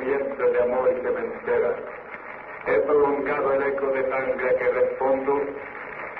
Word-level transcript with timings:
vientre 0.00 0.50
de 0.50 0.62
amor 0.62 0.90
y 0.90 1.00
que 1.00 1.10
me 1.10 1.20
entera. 1.20 1.74
He 2.66 2.78
prolongado 2.80 3.52
el 3.54 3.62
eco 3.62 3.86
de 3.86 4.08
sangre 4.10 4.56
que 4.56 4.68
respondo 4.70 5.40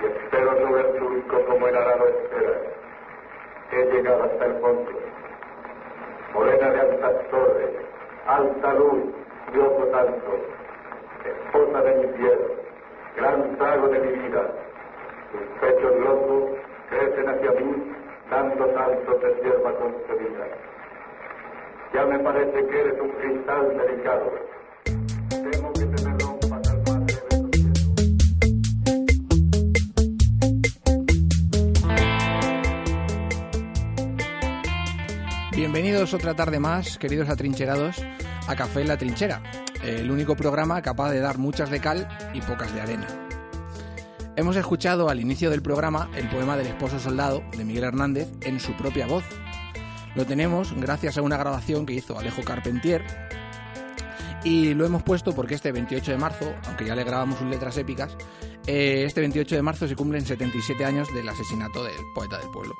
y 0.00 0.06
espero 0.06 0.60
sobre 0.60 0.80
el 0.80 0.98
surco 0.98 1.44
como 1.46 1.68
el 1.68 1.76
arado 1.76 2.08
espera. 2.08 2.52
He 3.72 3.84
llegado 3.92 4.24
hasta 4.24 4.46
el 4.46 4.54
fondo. 4.60 4.90
Morena 6.34 6.70
de 6.70 6.80
altas 6.80 7.28
torres, 7.30 7.70
alta 8.26 8.74
luz 8.74 9.20
ojo 9.58 9.84
tanto, 9.86 10.38
esposa 11.24 11.82
de 11.82 11.94
mi 11.96 12.06
piel, 12.18 12.38
gran 13.16 13.56
trago 13.56 13.88
de 13.88 13.98
mi 13.98 14.12
vida. 14.12 14.42
Tus 15.32 15.60
pechos 15.60 15.98
locos 15.98 16.50
crecen 16.88 17.28
hacia 17.28 17.50
mí, 17.52 17.92
dando 18.30 18.72
saltos 18.74 19.20
de 19.22 19.42
sierva 19.42 19.72
concebida. 19.74 20.46
Ya 21.92 22.06
me 22.06 22.18
parece 22.20 22.66
que 22.68 22.80
eres 22.80 23.00
un 23.00 23.10
cristal 23.10 23.76
delicado. 23.76 24.32
Temo 25.50 25.72
que 25.72 25.86
te. 25.86 26.10
Bienvenidos 35.56 36.14
otra 36.14 36.34
tarde 36.34 36.60
más, 36.60 36.96
queridos 36.96 37.28
atrincherados, 37.28 38.02
a 38.46 38.54
Café 38.54 38.82
en 38.82 38.88
la 38.88 38.96
Trinchera, 38.96 39.42
el 39.82 40.10
único 40.10 40.36
programa 40.36 40.80
capaz 40.82 41.10
de 41.10 41.20
dar 41.20 41.38
muchas 41.38 41.70
de 41.70 41.80
cal 41.80 42.08
y 42.32 42.40
pocas 42.40 42.72
de 42.72 42.80
arena. 42.80 43.06
Hemos 44.36 44.56
escuchado 44.56 45.10
al 45.10 45.20
inicio 45.20 45.50
del 45.50 45.60
programa 45.60 46.08
el 46.14 46.28
poema 46.28 46.56
del 46.56 46.68
esposo 46.68 47.00
soldado 47.00 47.42
de 47.56 47.64
Miguel 47.64 47.84
Hernández 47.84 48.28
en 48.42 48.60
su 48.60 48.76
propia 48.76 49.06
voz. 49.06 49.24
Lo 50.14 50.26
tenemos 50.26 50.72
gracias 50.76 51.18
a 51.18 51.22
una 51.22 51.36
grabación 51.36 51.86
que 51.86 51.94
hizo 51.94 52.18
Alejo 52.18 52.42
Carpentier 52.42 53.04
y 54.42 54.74
lo 54.74 54.86
hemos 54.86 55.02
puesto 55.02 55.34
porque 55.34 55.54
este 55.54 55.70
28 55.70 56.12
de 56.12 56.18
marzo, 56.18 56.54
aunque 56.66 56.86
ya 56.86 56.94
le 56.94 57.04
grabamos 57.04 57.38
sus 57.38 57.48
letras 57.48 57.76
épicas, 57.76 58.16
eh, 58.66 59.04
este 59.06 59.20
28 59.20 59.56
de 59.56 59.62
marzo 59.62 59.86
se 59.86 59.94
cumplen 59.94 60.24
77 60.24 60.84
años 60.84 61.12
del 61.14 61.28
asesinato 61.28 61.84
del 61.84 61.96
poeta 62.14 62.38
del 62.38 62.50
pueblo, 62.50 62.74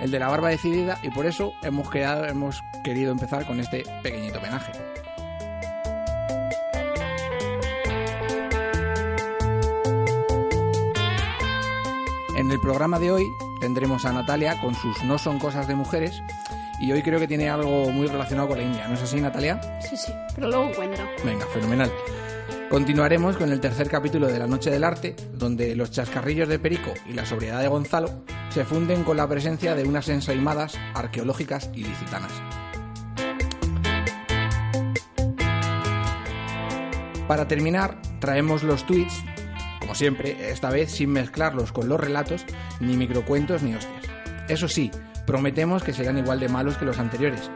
el 0.00 0.10
de 0.10 0.18
la 0.18 0.28
barba 0.28 0.50
decidida, 0.50 0.98
y 1.02 1.10
por 1.10 1.26
eso 1.26 1.52
hemos, 1.62 1.88
hemos 1.94 2.60
querido 2.84 3.12
empezar 3.12 3.46
con 3.46 3.60
este 3.60 3.84
pequeñito 4.02 4.38
homenaje. 4.38 4.72
En 12.36 12.50
el 12.50 12.60
programa 12.60 12.98
de 12.98 13.10
hoy 13.10 13.24
tendremos 13.60 14.04
a 14.04 14.12
Natalia 14.12 14.60
con 14.60 14.74
sus 14.74 15.02
No 15.04 15.18
son 15.18 15.38
cosas 15.38 15.66
de 15.66 15.74
mujeres 15.74 16.22
y 16.80 16.92
hoy 16.92 17.02
creo 17.02 17.18
que 17.18 17.26
tiene 17.26 17.48
algo 17.48 17.90
muy 17.90 18.06
relacionado 18.06 18.48
con 18.48 18.58
la 18.58 18.64
India, 18.64 18.88
¿no 18.88 18.94
es 18.94 19.02
así 19.02 19.20
Natalia? 19.20 19.60
Sí, 19.80 19.96
sí, 19.96 20.12
pero 20.34 20.48
luego 20.48 20.72
cuento. 20.72 21.02
Venga, 21.24 21.46
fenomenal. 21.46 21.90
Continuaremos 22.68 23.36
con 23.36 23.52
el 23.52 23.60
tercer 23.60 23.88
capítulo 23.88 24.26
de 24.26 24.38
La 24.38 24.46
Noche 24.46 24.70
del 24.70 24.82
Arte, 24.82 25.14
donde 25.32 25.76
los 25.76 25.92
chascarrillos 25.92 26.48
de 26.48 26.58
Perico 26.58 26.92
y 27.08 27.12
la 27.12 27.24
sobriedad 27.24 27.60
de 27.60 27.68
Gonzalo 27.68 28.24
se 28.50 28.64
funden 28.64 29.04
con 29.04 29.16
la 29.16 29.28
presencia 29.28 29.74
de 29.74 29.84
unas 29.84 30.08
ensaimadas 30.08 30.76
arqueológicas 30.94 31.70
ilicitanas. 31.74 32.32
Para 37.28 37.48
terminar, 37.48 38.00
traemos 38.20 38.62
los 38.62 38.84
tweets, 38.86 39.14
como 39.80 39.94
siempre, 39.94 40.50
esta 40.50 40.70
vez 40.70 40.90
sin 40.90 41.10
mezclarlos 41.10 41.72
con 41.72 41.88
los 41.88 42.00
relatos, 42.00 42.44
ni 42.80 42.96
microcuentos 42.96 43.62
ni 43.62 43.74
hostias. 43.74 44.06
Eso 44.48 44.68
sí, 44.68 44.90
prometemos 45.26 45.82
que 45.82 45.92
serán 45.92 46.18
igual 46.18 46.40
de 46.40 46.48
malos 46.48 46.76
que 46.76 46.84
los 46.84 46.98
anteriores. 46.98 47.50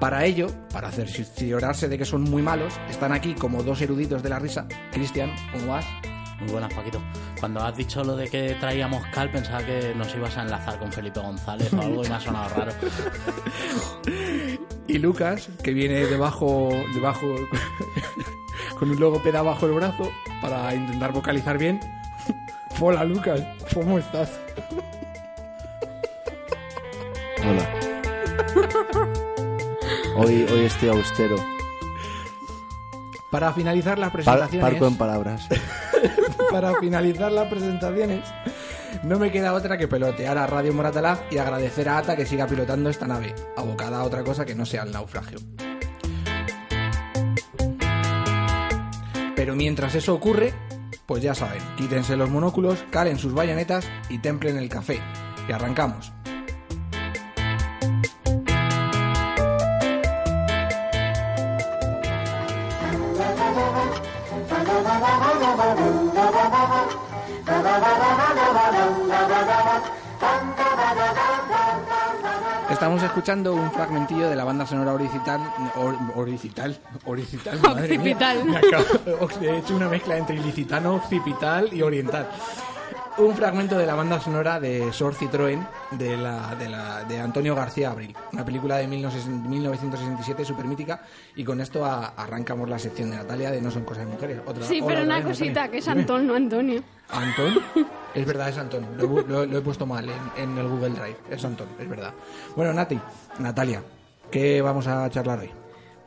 Para 0.00 0.24
ello, 0.24 0.48
para 0.72 0.90
cerciorarse 0.90 1.88
de 1.88 1.98
que 1.98 2.04
son 2.04 2.22
muy 2.22 2.42
malos, 2.42 2.74
están 2.88 3.12
aquí 3.12 3.34
como 3.34 3.62
dos 3.62 3.80
eruditos 3.80 4.22
de 4.22 4.28
la 4.28 4.38
risa. 4.38 4.66
Cristian, 4.92 5.34
¿cómo 5.52 5.68
vas? 5.68 5.86
Muy 6.40 6.50
buenas, 6.50 6.72
Paquito. 6.72 7.02
Cuando 7.40 7.60
has 7.60 7.76
dicho 7.76 8.04
lo 8.04 8.14
de 8.14 8.28
que 8.28 8.56
traíamos 8.60 9.02
cal, 9.06 9.30
pensaba 9.30 9.64
que 9.64 9.94
nos 9.94 10.14
ibas 10.14 10.36
a 10.36 10.42
enlazar 10.42 10.78
con 10.78 10.92
Felipe 10.92 11.18
González 11.18 11.72
o 11.72 11.80
algo 11.80 12.04
y 12.04 12.08
me 12.08 12.14
ha 12.14 12.20
sonado 12.20 12.54
raro. 12.54 12.72
Y 14.88 14.98
Lucas, 14.98 15.48
que 15.64 15.72
viene 15.72 16.06
debajo, 16.06 16.70
debajo 16.94 17.26
con 18.78 18.90
un 18.90 19.00
logopeda 19.00 19.42
bajo 19.42 19.66
el 19.66 19.72
brazo 19.72 20.10
para 20.40 20.72
intentar 20.74 21.12
vocalizar 21.12 21.58
bien. 21.58 21.80
Hola 22.80 23.04
Lucas, 23.04 23.40
¿cómo 23.74 23.98
estás? 23.98 24.30
Hola. 27.48 27.68
Hoy, 30.16 30.46
hoy 30.52 30.64
estoy 30.64 30.88
austero. 30.88 31.36
Para 33.30 33.52
finalizar 33.52 33.98
las 33.98 34.10
Par- 34.10 34.22
presentaciones, 34.22 34.70
parco 34.70 34.86
en 34.86 34.96
palabras. 34.96 35.48
para 36.50 36.74
finalizar 36.80 37.30
las 37.32 37.48
presentaciones, 37.48 38.24
no 39.02 39.18
me 39.18 39.30
queda 39.30 39.52
otra 39.52 39.76
que 39.76 39.88
pelotear 39.88 40.38
a 40.38 40.46
Radio 40.46 40.72
Moratalaz 40.72 41.20
y 41.30 41.38
agradecer 41.38 41.88
a 41.88 41.98
Ata 41.98 42.16
que 42.16 42.24
siga 42.26 42.46
pilotando 42.46 42.88
esta 42.88 43.06
nave, 43.06 43.34
abocada 43.56 43.98
a 43.98 44.04
otra 44.04 44.22
cosa 44.24 44.44
que 44.46 44.54
no 44.54 44.64
sea 44.64 44.84
el 44.84 44.92
naufragio. 44.92 45.38
Pero 49.34 49.54
mientras 49.54 49.94
eso 49.94 50.14
ocurre, 50.14 50.54
pues 51.04 51.22
ya 51.22 51.34
saben, 51.34 51.62
quítense 51.76 52.16
los 52.16 52.30
monóculos, 52.30 52.84
calen 52.90 53.18
sus 53.18 53.34
bayonetas 53.34 53.86
y 54.08 54.18
templen 54.18 54.56
el 54.56 54.68
café. 54.68 55.00
Y 55.48 55.52
arrancamos. 55.52 56.12
Estamos 72.86 73.02
escuchando 73.02 73.52
un 73.52 73.68
fragmentillo 73.72 74.30
de 74.30 74.36
la 74.36 74.44
banda 74.44 74.64
sonora 74.64 74.92
original, 74.92 75.40
or- 75.74 75.98
original, 76.14 76.78
original, 77.04 77.58
madre. 77.60 77.82
Occipital. 77.96 78.38
Acabo- 78.56 79.28
he 79.42 79.58
hecho 79.58 79.74
una 79.74 79.88
mezcla 79.88 80.16
entre 80.16 80.36
ilicitano, 80.36 80.94
occipital 80.94 81.68
y 81.74 81.82
oriental. 81.82 82.28
Un 83.18 83.34
fragmento 83.34 83.76
de 83.76 83.86
la 83.86 83.96
banda 83.96 84.20
sonora 84.20 84.60
de 84.60 84.92
Sor 84.92 85.14
Citroën 85.16 85.66
de, 85.98 86.16
la, 86.16 86.54
de, 86.54 86.68
la, 86.68 87.02
de 87.02 87.18
Antonio 87.18 87.56
García 87.56 87.90
Abril, 87.90 88.14
una 88.32 88.44
película 88.44 88.76
de 88.76 88.86
1960 88.86 89.48
1967 89.48 90.44
súper 90.44 90.66
mítica. 90.66 91.00
Y 91.34 91.42
con 91.42 91.60
esto 91.60 91.84
a- 91.84 92.12
arrancamos 92.16 92.68
la 92.68 92.78
sección 92.78 93.10
de 93.10 93.16
Natalia 93.16 93.50
de 93.50 93.60
No 93.60 93.72
son 93.72 93.82
cosas 93.84 94.06
de 94.06 94.12
mujeres. 94.12 94.38
Otra, 94.46 94.64
Sí, 94.64 94.78
hola 94.80 94.86
pero 94.86 95.02
una 95.02 95.22
cosita, 95.24 95.46
Natalia. 95.62 95.70
que 95.72 95.78
es. 95.78 95.88
Antón, 95.88 96.24
no 96.28 96.36
Antonio. 96.36 96.84
¿Antón? 97.10 97.54
Es 98.16 98.26
verdad, 98.26 98.48
es 98.48 98.58
Antón. 98.58 98.86
Lo, 98.96 99.06
lo- 99.22 99.46
lo 99.46 99.58
he 99.58 99.60
puesto 99.60 99.86
mal 99.86 100.08
en, 100.08 100.42
en 100.42 100.58
el 100.58 100.66
Google 100.68 100.90
Drive. 100.90 101.16
Es 101.30 101.44
Antón, 101.44 101.68
es 101.78 101.88
verdad. 101.88 102.12
Bueno, 102.56 102.72
Nati, 102.72 102.98
Natalia, 103.38 103.82
¿qué 104.30 104.60
vamos 104.62 104.86
a 104.86 105.08
charlar 105.10 105.40
hoy? 105.40 105.50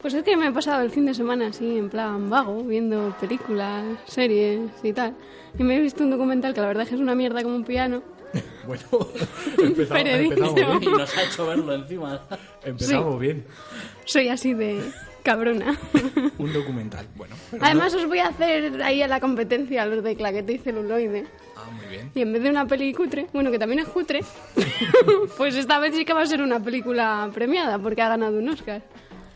Pues 0.01 0.13
es 0.13 0.23
que 0.23 0.35
me 0.37 0.47
he 0.47 0.51
pasado 0.51 0.81
el 0.81 0.89
fin 0.91 1.05
de 1.05 1.13
semana 1.13 1.47
así, 1.47 1.77
en 1.77 1.89
plan 1.89 2.29
vago, 2.29 2.63
viendo 2.63 3.13
películas, 3.19 3.83
series 4.05 4.71
y 4.81 4.93
tal. 4.93 5.13
Y 5.57 5.63
me 5.63 5.75
he 5.77 5.81
visto 5.81 6.03
un 6.03 6.09
documental 6.11 6.53
que 6.53 6.61
la 6.61 6.67
verdad 6.67 6.83
es 6.83 6.89
que 6.89 6.95
es 6.95 7.01
una 7.01 7.15
mierda 7.15 7.43
como 7.43 7.55
un 7.55 7.63
piano. 7.65 8.01
Bueno, 8.67 8.83
empezamos, 9.57 10.03
empezamos 10.05 10.59
Y 10.59 10.79
bien. 10.85 10.97
nos 10.97 11.17
ha 11.17 11.23
hecho 11.23 11.47
verlo 11.47 11.73
encima. 11.73 12.21
Empezamos 12.63 13.19
bien. 13.19 13.43
Soy 14.05 14.27
así 14.27 14.53
de 14.53 14.83
cabrona. 15.29 15.77
Un 16.39 16.51
documental, 16.51 17.05
bueno. 17.15 17.35
Además 17.61 17.93
os 17.93 18.07
voy 18.07 18.17
a 18.17 18.29
hacer 18.29 18.81
ahí 18.81 19.03
a 19.03 19.07
la 19.07 19.19
competencia 19.19 19.85
los 19.85 20.03
de 20.03 20.15
claquete 20.15 20.53
y 20.53 20.57
celuloide. 20.57 21.27
Ah, 21.55 21.69
muy 21.71 21.85
bien. 21.85 22.11
Y 22.15 22.21
en 22.21 22.33
vez 22.33 22.41
de 22.41 22.49
una 22.49 22.65
peli 22.65 22.91
cutre, 22.95 23.27
bueno, 23.31 23.51
que 23.51 23.59
también 23.59 23.81
es 23.81 23.87
cutre, 23.89 24.21
pues 25.37 25.55
esta 25.55 25.77
vez 25.77 25.93
sí 25.93 26.03
que 26.03 26.13
va 26.13 26.23
a 26.23 26.25
ser 26.25 26.41
una 26.41 26.59
película 26.59 27.29
premiada 27.31 27.77
porque 27.77 28.01
ha 28.01 28.09
ganado 28.09 28.39
un 28.39 28.49
Oscar. 28.49 28.81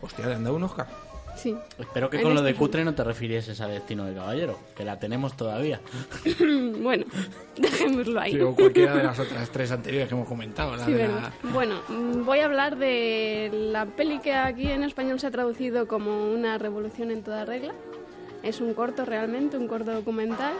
Hostia, 0.00 0.26
¿le 0.26 0.34
han 0.34 0.42
dado 0.42 0.56
un 0.56 0.64
Oscar? 0.64 1.03
Sí. 1.44 1.54
Espero 1.78 2.08
que 2.08 2.16
En 2.16 2.22
con 2.22 2.34
lo 2.34 2.40
de 2.40 2.54
cutre 2.54 2.86
no 2.86 2.94
te 2.94 3.04
refirieses 3.04 3.60
a 3.60 3.68
Destino 3.68 4.06
del 4.06 4.14
Caballero, 4.14 4.58
que 4.74 4.82
la 4.82 4.98
tenemos 4.98 5.36
todavía. 5.36 5.78
Bueno, 6.80 7.04
dejémoslo 7.58 8.18
ahí. 8.18 8.32
Sí, 8.32 8.40
o 8.40 8.54
cualquiera 8.54 8.96
de 8.96 9.02
las 9.02 9.18
otras 9.18 9.50
tres 9.50 9.70
anteriores 9.70 10.08
que 10.08 10.14
hemos 10.14 10.26
comentado. 10.26 10.74
La 10.74 10.86
Sí, 10.86 10.92
de 10.92 11.06
la... 11.06 11.32
Bueno, 11.52 11.82
mm, 11.88 12.24
voy 12.24 12.38
a 12.38 12.46
hablar 12.46 12.78
de 12.78 13.50
la 13.52 13.84
peli 13.84 14.20
que 14.20 14.32
aquí 14.32 14.70
en 14.70 14.84
español 14.84 15.20
se 15.20 15.26
ha 15.26 15.30
traducido 15.30 15.86
como 15.86 16.32
una 16.32 16.56
revolución 16.56 17.10
en 17.10 17.22
toda 17.22 17.44
regla. 17.44 17.74
Es 18.42 18.62
un 18.62 18.72
corto 18.72 19.04
realmente, 19.04 19.58
un 19.58 19.68
corto 19.68 19.92
documental 19.92 20.54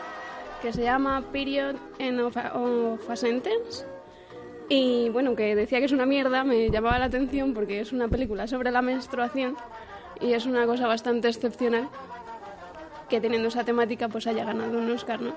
que 0.60 0.70
se 0.74 0.82
llama 0.82 1.22
Period 1.32 1.76
End 1.98 2.20
of 2.20 2.36
a, 2.36 2.52
of 2.58 3.08
a 3.08 3.16
Sentence. 3.16 3.86
Y 4.68 5.08
bueno, 5.08 5.34
que 5.34 5.54
decía 5.54 5.78
que 5.78 5.86
es 5.86 5.92
una 5.92 6.04
mierda, 6.04 6.44
me 6.44 6.68
llamaba 6.68 6.98
la 6.98 7.06
atención 7.06 7.54
porque 7.54 7.80
es 7.80 7.90
una 7.92 8.08
película 8.08 8.46
sobre 8.46 8.70
la 8.70 8.82
menstruación 8.82 9.56
y 10.24 10.32
es 10.32 10.46
una 10.46 10.66
cosa 10.66 10.86
bastante 10.86 11.28
excepcional 11.28 11.88
que 13.08 13.20
teniendo 13.20 13.48
esa 13.48 13.64
temática 13.64 14.08
pues 14.08 14.26
haya 14.26 14.44
ganado 14.44 14.78
un 14.78 14.90
Oscar, 14.90 15.20
¿no? 15.20 15.34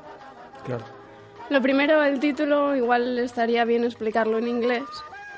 Claro. 0.66 0.86
Lo 1.50 1.62
primero, 1.62 2.02
el 2.04 2.20
título, 2.20 2.76
igual 2.76 3.20
estaría 3.20 3.66
bien 3.66 3.84
explicarlo 3.84 4.38
en 4.38 4.48
inglés, 4.48 4.84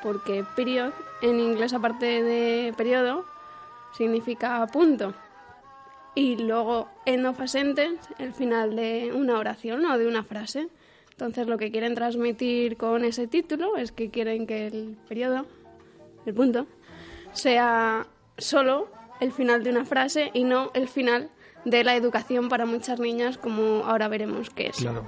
porque 0.02 0.46
period, 0.56 0.92
en 1.22 1.40
inglés 1.40 1.74
aparte 1.74 2.24
de 2.24 2.74
periodo, 2.78 3.26
significa 3.98 4.66
punto. 4.68 5.14
y 6.16 6.36
luego 6.36 6.90
end 7.06 7.26
of 7.26 7.40
a 7.40 7.48
sentence, 7.48 8.14
el 8.18 8.34
final 8.34 8.76
de 8.76 9.12
una 9.14 9.38
oración 9.38 9.86
o 9.86 9.98
de 9.98 10.08
una 10.08 10.24
frase. 10.24 10.68
Entonces 11.12 11.48
lo 11.48 11.58
que 11.58 11.72
quieren 11.72 11.96
transmitir 11.96 12.78
con 12.78 13.04
ese 13.04 13.28
título 13.28 13.78
es 13.78 13.92
que 13.92 14.10
quieren 14.10 14.48
que 14.48 14.68
el 14.68 14.98
periodo, 15.08 15.46
el 16.26 16.34
punto, 16.34 16.66
sea 17.34 18.08
solo 18.38 18.90
el 19.20 19.32
final 19.32 19.64
de 19.64 19.70
una 19.72 19.86
frase 19.86 20.32
y 20.34 20.44
no 20.44 20.72
el 20.74 20.88
final 20.88 21.30
de 21.66 21.84
la 21.84 21.96
educación 21.96 22.50
para 22.50 22.66
muchas 22.66 23.00
niñas 23.00 23.38
como 23.38 23.84
ahora 23.86 24.08
veremos 24.08 24.50
que 24.50 24.68
es. 24.68 24.78
Claro. 24.78 25.06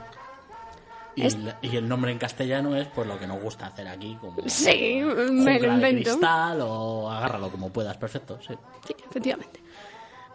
Y, 1.15 1.23
el, 1.25 1.53
y 1.61 1.75
el 1.75 1.87
nombre 1.89 2.11
en 2.11 2.17
castellano 2.17 2.75
es 2.77 2.87
pues 2.87 3.05
lo 3.05 3.19
que 3.19 3.27
nos 3.27 3.41
gusta 3.41 3.67
hacer 3.67 3.87
aquí, 3.87 4.17
como 4.21 4.41
Sí, 4.47 5.01
me 5.31 5.59
lo 5.59 5.67
de 5.69 5.75
invento. 5.75 6.11
cristal 6.11 6.59
o 6.61 7.11
agárralo 7.11 7.49
como 7.49 7.69
puedas, 7.69 7.97
perfecto, 7.97 8.39
sí. 8.45 8.53
Sí, 8.87 8.95
efectivamente. 9.09 9.59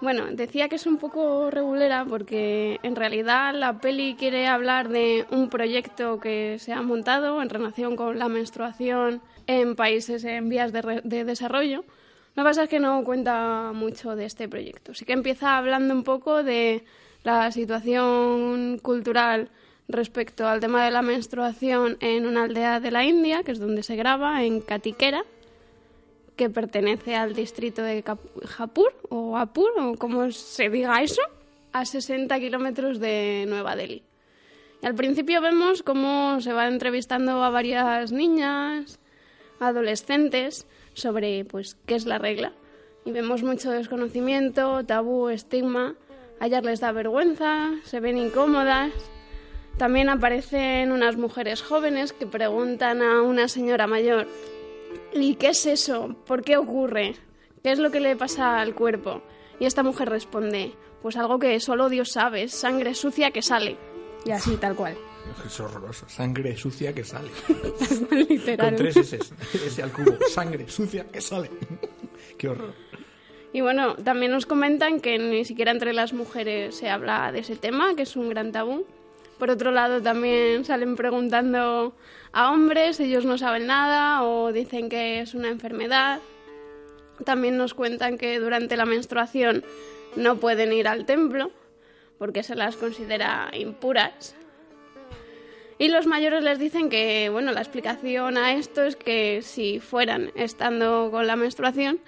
Bueno, 0.03 0.27
decía 0.31 0.69
que 0.69 0.77
es 0.77 0.85
un 0.87 0.99
poco 0.99 1.51
regulera 1.51 2.05
porque 2.07 2.79
en 2.83 2.95
realidad 2.97 3.55
la 3.55 3.79
peli 3.81 4.15
quiere 4.19 4.47
hablar 4.47 4.91
de 4.91 5.25
un 5.31 5.49
proyecto 5.49 6.21
que 6.21 6.59
se 6.59 6.75
ha 6.75 6.83
montado 6.83 7.41
en 7.41 7.49
relación 7.49 7.97
con 7.97 8.19
la 8.19 8.29
menstruación 8.29 9.23
en 9.47 9.75
países 9.77 10.25
en 10.25 10.51
vías 10.51 10.73
de, 10.73 10.83
re- 10.83 11.01
de 11.03 11.25
desarrollo. 11.25 11.85
Lo 12.37 12.43
que 12.43 12.49
pasa 12.51 12.65
es 12.65 12.69
que 12.69 12.81
no 12.81 13.03
cuenta 13.03 13.73
mucho 13.73 14.15
de 14.15 14.27
este 14.27 14.47
proyecto. 14.47 14.93
Sí 14.93 15.07
que 15.07 15.15
empieza 15.15 15.57
hablando 15.57 15.95
un 15.95 16.05
poco 16.05 16.43
de 16.43 16.85
la 17.25 17.51
situación 17.51 18.79
cultural 18.83 19.49
respecto 19.89 20.47
al 20.47 20.61
tema 20.61 20.85
de 20.85 20.91
la 20.91 21.01
menstruación 21.01 21.97
en 22.01 22.27
una 22.27 22.45
aldea 22.45 22.79
de 22.79 22.91
la 22.91 23.05
India, 23.05 23.43
que 23.43 23.53
es 23.53 23.59
donde 23.59 23.83
se 23.83 23.97
graba, 23.97 24.45
en 24.45 24.61
Katiquera, 24.61 25.25
que 26.37 26.51
pertenece 26.51 27.17
al 27.17 27.35
distrito 27.35 27.83
de 27.83 28.05
Japur 28.45 28.93
o 29.09 29.39
Apur 29.39 29.71
o 29.81 29.95
como 29.97 30.31
se 30.31 30.69
diga 30.69 31.03
eso, 31.03 31.23
a 31.73 31.87
60 31.87 32.39
kilómetros 32.39 33.01
de 33.01 33.47
Nueva 33.49 33.77
Delhi. 33.77 34.03
Y 34.83 34.87
al 34.87 34.95
principio 34.95 35.41
vemos 35.41 35.83
cómo 35.83 36.43
se 36.43 36.53
va 36.53 36.69
entrevistando 36.69 37.43
a 37.43 37.49
varias 37.49 38.13
niñas, 38.13 38.99
adolescentes, 39.59 40.67
sobre 40.97 41.45
pues 41.45 41.77
qué 41.87 41.95
es 41.95 42.07
la 42.07 42.19
regla. 42.19 42.53
Y 43.05 43.13
vemos 43.13 43.45
mucho 43.45 43.71
desconocimiento, 43.71 44.85
tabú, 44.85 45.29
estigma. 45.29 45.95
A 46.41 46.47
ellas 46.47 46.65
les 46.65 46.81
da 46.81 46.91
vergüenza, 46.91 47.71
se 47.85 48.01
ven 48.01 48.19
incómodas. 48.19 48.93
También 49.79 50.09
aparecen 50.09 50.91
unas 50.91 51.17
mujeres 51.17 51.63
jóvenes 51.63 52.13
que 52.13 52.27
preguntan 52.27 53.03
a 53.03 53.23
una 53.23 53.47
señora 53.47 53.87
mayor 53.87 54.27
¿Y 55.13 55.37
qué 55.37 55.49
es 55.49 55.67
eso? 55.67 56.17
¿Por 56.27 56.43
qué 56.43 56.57
ocurre? 56.57 57.15
¿Qué 57.63 57.73
es 57.73 57.79
lo 57.79 57.91
que 57.91 58.01
le 58.01 58.17
pasa 58.17 58.61
al 58.61 58.75
cuerpo? 58.75 59.23
Y 59.59 59.65
esta 59.65 59.83
mujer 59.83 60.09
responde, 60.09 60.75
pues 61.03 61.17
algo 61.17 61.39
que 61.39 61.59
solo 61.61 61.89
Dios 61.89 62.13
sabe, 62.13 62.49
sangre 62.49 62.95
sucia 62.95 63.31
que 63.31 63.43
sale. 63.43 63.77
Y 64.25 64.31
así, 64.33 64.57
tal 64.57 64.77
cual. 64.77 64.97
Es 65.45 65.61
horroroso. 65.61 66.09
Sangre 66.09 66.57
sucia 66.57 66.95
que 66.95 67.05
sale. 67.05 67.31
Literal. 68.11 68.69
Con 68.69 68.77
tres 68.77 68.97
S. 68.97 69.19
S 69.53 69.83
al 69.83 69.93
cubo. 69.93 70.17
Sangre 70.29 70.69
sucia 70.69 71.05
que 71.05 71.21
sale. 71.21 71.51
Qué 72.39 72.49
horror. 72.49 72.75
Y 73.53 73.61
bueno, 73.61 73.95
también 73.97 74.33
nos 74.33 74.45
comentan 74.45 75.01
que 75.01 75.19
ni 75.19 75.45
siquiera 75.45 75.71
entre 75.71 75.93
las 75.93 76.13
mujeres 76.13 76.75
se 76.75 76.91
habla 76.91 77.33
de 77.33 77.39
ese 77.39 77.57
tema, 77.57 77.95
que 77.95 78.03
es 78.03 78.17
un 78.17 78.29
gran 78.29 78.53
tabú. 78.53 78.87
Por 79.39 79.51
otro 79.51 79.71
lado, 79.71 80.03
también 80.03 80.65
salen 80.65 80.97
preguntando 80.97 81.95
a 82.33 82.53
hombres, 82.53 83.01
ellos 83.01 83.25
no 83.25 83.39
saben 83.39 83.67
nada 83.67 84.25
o 84.25 84.53
dicen 84.53 84.89
que 84.89 85.21
es 85.21 85.35
una 85.35 85.49
enfermedad. 85.49 86.21
También 87.25 87.57
nos 87.57 87.75
cuentan 87.75 88.19
que 88.19 88.39
durante 88.39 88.77
la 88.77 88.85
menstruación 88.85 89.65
no 90.17 90.37
pueden 90.37 90.73
ir 90.73 90.89
al 90.89 91.07
templo 91.07 91.51
porque 92.19 92.43
se 92.43 92.55
las 92.55 92.77
considera 92.77 93.51
impuras. 93.55 94.35
Y 95.79 95.89
los 95.89 96.07
mayores 96.07 96.43
les 96.43 96.59
dicen 96.59 96.89
que, 96.89 97.29
bueno, 97.31 97.53
la 97.53 97.61
explicación 97.61 98.39
a 98.39 98.55
esto 98.55 98.83
es 98.83 98.97
que 98.97 99.43
si 99.43 99.79
fueran 99.79 100.33
estando 100.35 101.11
con 101.11 101.27
la 101.27 101.37
menstruación, 101.37 102.01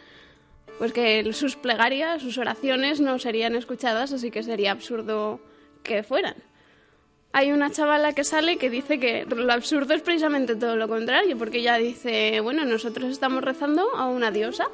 pues 0.79 0.93
que 0.93 1.31
sus 1.33 1.57
plegarias, 1.57 2.23
sus 2.23 2.39
oraciones 2.39 3.01
no 3.01 3.19
serían 3.19 3.55
escuchadas, 3.57 4.13
así 4.13 4.31
que 4.31 4.43
sería 4.43 4.73
absurdo 4.73 5.41
que 5.83 6.03
fueran. 6.03 6.37
Hay 7.33 7.53
una 7.53 7.71
chavala 7.71 8.15
que 8.15 8.25
sale 8.25 8.57
que 8.57 8.71
dice 8.71 8.99
que 8.99 9.27
lo 9.27 9.53
absurdo 9.53 9.93
es 9.93 10.01
precisamente 10.01 10.57
todo 10.57 10.77
lo 10.77 10.89
contrario, 10.89 11.37
porque 11.37 11.59
ella 11.59 11.77
dice, 11.77 12.41
bueno, 12.41 12.65
nosotros 12.65 13.11
estamos 13.11 13.45
rezando 13.45 13.95
a 13.95 14.07
una 14.07 14.31
diosa, 14.31 14.69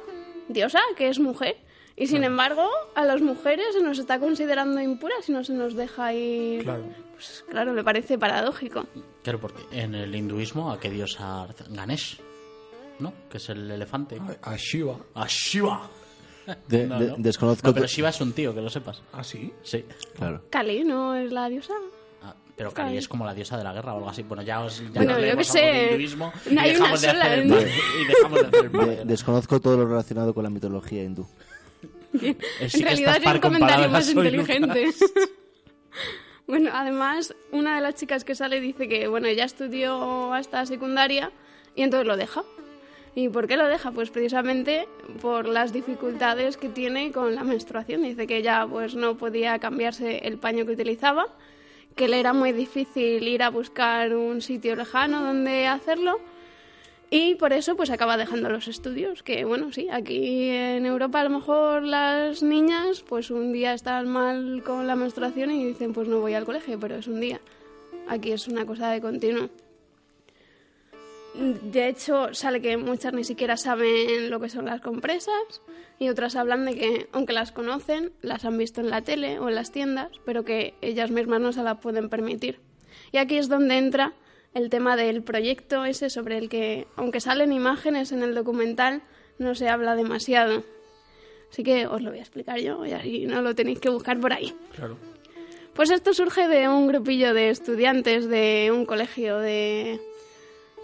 diosa 0.47 0.79
que 0.95 1.09
es 1.09 1.19
mujer, 1.19 1.57
y 1.97 2.07
sin 2.07 2.23
embargo 2.23 2.69
a 2.95 3.03
las 3.03 3.21
mujeres 3.21 3.67
se 3.73 3.81
nos 3.81 3.99
está 3.99 4.19
considerando 4.19 4.79
impuras 4.79 5.27
y 5.27 5.33
no 5.33 5.43
se 5.43 5.53
nos 5.53 5.75
deja 5.75 6.13
ir... 6.13 6.63
Claro. 6.63 6.85
Pues 7.15 7.43
claro, 7.49 7.73
me 7.73 7.83
parece 7.83 8.17
paradójico. 8.17 8.85
Claro, 9.23 9.39
porque 9.39 9.63
en 9.71 9.95
el 9.95 10.13
hinduismo, 10.15 10.71
¿a 10.71 10.79
qué 10.79 10.89
diosa 10.89 11.47
Ganesh? 11.69 12.19
¿No? 12.99 13.13
Que 13.29 13.37
es 13.37 13.49
el 13.49 13.69
elefante. 13.71 14.19
A 14.41 14.55
Shiva. 14.55 14.95
¡A 15.15 15.25
Shiva! 15.27 15.89
De- 16.67 16.85
No, 16.87 16.99
de- 16.99 17.07
no. 17.07 17.15
Desconozco. 17.17 17.67
No, 17.67 17.73
pero 17.73 17.87
Shiva 17.87 18.09
es 18.09 18.21
un 18.21 18.31
tío, 18.33 18.53
que 18.53 18.61
lo 18.61 18.69
sepas. 18.69 19.01
¿Ah, 19.13 19.23
sí? 19.23 19.51
Sí. 19.63 19.83
Claro. 20.15 20.43
Kali 20.49 20.83
no 20.83 21.15
es 21.15 21.31
la 21.31 21.49
diosa. 21.49 21.73
Ah, 22.21 22.35
pero 22.55 22.71
Kali 22.71 22.97
es 22.97 23.07
como 23.07 23.25
la 23.25 23.33
diosa 23.33 23.57
de 23.57 23.63
la 23.63 23.73
guerra 23.73 23.93
o 23.93 23.97
algo 23.97 24.09
así. 24.09 24.23
Bueno, 24.23 24.43
ya 24.43 24.61
os 24.61 24.79
ya 24.79 24.89
Bueno, 24.93 25.19
yo 25.19 25.31
algo 25.31 25.43
sé. 25.43 25.87
hinduismo 25.91 26.31
y 26.49 26.53
No 26.53 26.61
hay 26.61 26.69
una 26.75 26.79
dejamos 26.79 27.01
de 27.01 27.07
sola, 27.09 27.25
hacer 27.25 27.39
el. 27.39 27.45
Y 27.47 28.05
dejamos 28.07 28.41
de 28.41 28.47
hacer 28.47 28.65
el 28.65 28.71
mal. 28.71 28.87
De- 28.89 29.05
desconozco 29.05 29.59
todo 29.59 29.77
lo 29.77 29.87
relacionado 29.87 30.33
con 30.33 30.43
la 30.43 30.49
mitología 30.49 31.03
hindú. 31.03 31.27
Sí 32.19 32.27
en 32.27 32.37
que 32.37 32.83
realidad 32.85 33.17
es 33.21 33.25
un 33.33 33.39
comentario 33.39 33.89
más 33.89 34.09
inteligente. 34.09 34.85
Bueno, 36.47 36.69
además, 36.73 37.33
una 37.51 37.75
de 37.75 37.81
las 37.81 37.95
chicas 37.95 38.23
que 38.23 38.35
sale 38.35 38.61
dice 38.61 38.87
que, 38.87 39.07
bueno, 39.07 39.27
ella 39.27 39.45
estudió 39.45 40.31
hasta 40.31 40.65
secundaria 40.67 41.31
y 41.75 41.81
entonces 41.81 42.05
lo 42.05 42.17
deja. 42.17 42.43
¿Y 43.15 43.29
por 43.29 43.47
qué 43.47 43.57
lo 43.57 43.67
deja? 43.67 43.91
Pues 43.91 44.11
precisamente 44.11 44.87
por 45.21 45.47
las 45.47 45.73
dificultades 45.73 46.57
que 46.57 46.69
tiene 46.69 47.11
con 47.11 47.33
la 47.33 47.43
menstruación. 47.43 48.03
Dice 48.03 48.27
que 48.27 48.37
ella 48.37 48.67
pues 48.69 48.93
no 48.93 49.15
podía 49.15 49.57
cambiarse 49.57 50.19
el 50.27 50.37
paño 50.37 50.65
que 50.65 50.73
utilizaba, 50.73 51.25
que 51.95 52.07
le 52.07 52.19
era 52.19 52.33
muy 52.33 52.51
difícil 52.51 53.27
ir 53.27 53.41
a 53.41 53.49
buscar 53.49 54.13
un 54.13 54.41
sitio 54.41 54.75
lejano 54.75 55.23
donde 55.23 55.65
hacerlo 55.65 56.19
y 57.17 57.35
por 57.35 57.53
eso 57.53 57.77
pues 57.77 57.91
acaba 57.91 58.17
dejando 58.17 58.49
los 58.49 58.67
estudios, 58.67 59.23
que 59.23 59.45
bueno, 59.45 59.71
sí, 59.71 59.87
aquí 59.89 60.49
en 60.49 60.85
Europa 60.85 61.21
a 61.21 61.23
lo 61.23 61.29
mejor 61.29 61.83
las 61.83 62.43
niñas 62.43 63.05
pues 63.07 63.31
un 63.31 63.53
día 63.53 63.73
están 63.73 64.09
mal 64.09 64.61
con 64.65 64.85
la 64.85 64.97
menstruación 64.97 65.49
y 65.51 65.65
dicen 65.65 65.93
pues 65.93 66.09
no 66.09 66.19
voy 66.19 66.33
al 66.33 66.43
colegio, 66.43 66.77
pero 66.77 66.95
es 66.95 67.07
un 67.07 67.21
día. 67.21 67.39
Aquí 68.09 68.33
es 68.33 68.49
una 68.49 68.65
cosa 68.65 68.89
de 68.89 68.99
continuo. 68.99 69.49
De 71.35 71.87
hecho, 71.87 72.33
sale 72.33 72.61
que 72.61 72.75
muchas 72.75 73.13
ni 73.13 73.23
siquiera 73.23 73.55
saben 73.55 74.29
lo 74.29 74.41
que 74.41 74.49
son 74.49 74.65
las 74.65 74.81
compresas 74.81 75.61
y 75.99 76.09
otras 76.09 76.35
hablan 76.35 76.65
de 76.65 76.75
que, 76.75 77.07
aunque 77.13 77.31
las 77.31 77.53
conocen, 77.53 78.11
las 78.21 78.43
han 78.43 78.57
visto 78.57 78.81
en 78.81 78.89
la 78.89 79.03
tele 79.03 79.39
o 79.39 79.47
en 79.47 79.55
las 79.55 79.71
tiendas, 79.71 80.11
pero 80.25 80.43
que 80.43 80.73
ellas 80.81 81.11
mismas 81.11 81.39
no 81.39 81.53
se 81.53 81.63
la 81.63 81.79
pueden 81.79 82.09
permitir. 82.09 82.59
Y 83.13 83.17
aquí 83.19 83.37
es 83.37 83.47
donde 83.47 83.77
entra 83.77 84.13
el 84.55 84.69
tema 84.69 84.95
del 84.95 85.21
proyecto 85.21 85.85
ese 85.85 86.09
sobre 86.09 86.37
el 86.37 86.49
que, 86.49 86.87
aunque 86.95 87.19
salen 87.19 87.51
imágenes 87.51 88.11
en 88.11 88.23
el 88.23 88.33
documental, 88.33 89.03
no 89.37 89.53
se 89.53 89.69
habla 89.69 89.95
demasiado. 89.95 90.63
Así 91.51 91.61
que 91.61 91.85
os 91.85 92.01
lo 92.01 92.09
voy 92.09 92.19
a 92.19 92.23
explicar 92.23 92.59
yo 92.59 92.85
y 92.85 92.93
así 92.93 93.25
no 93.27 93.41
lo 93.41 93.53
tenéis 93.53 93.79
que 93.79 93.89
buscar 93.89 94.19
por 94.19 94.33
ahí. 94.33 94.53
Claro. 94.75 94.97
Pues 95.73 95.91
esto 95.91 96.13
surge 96.13 96.47
de 96.47 96.69
un 96.69 96.87
grupillo 96.87 97.33
de 97.33 97.49
estudiantes 97.49 98.29
de 98.29 98.71
un 98.73 98.85
colegio 98.85 99.39
de, 99.39 99.99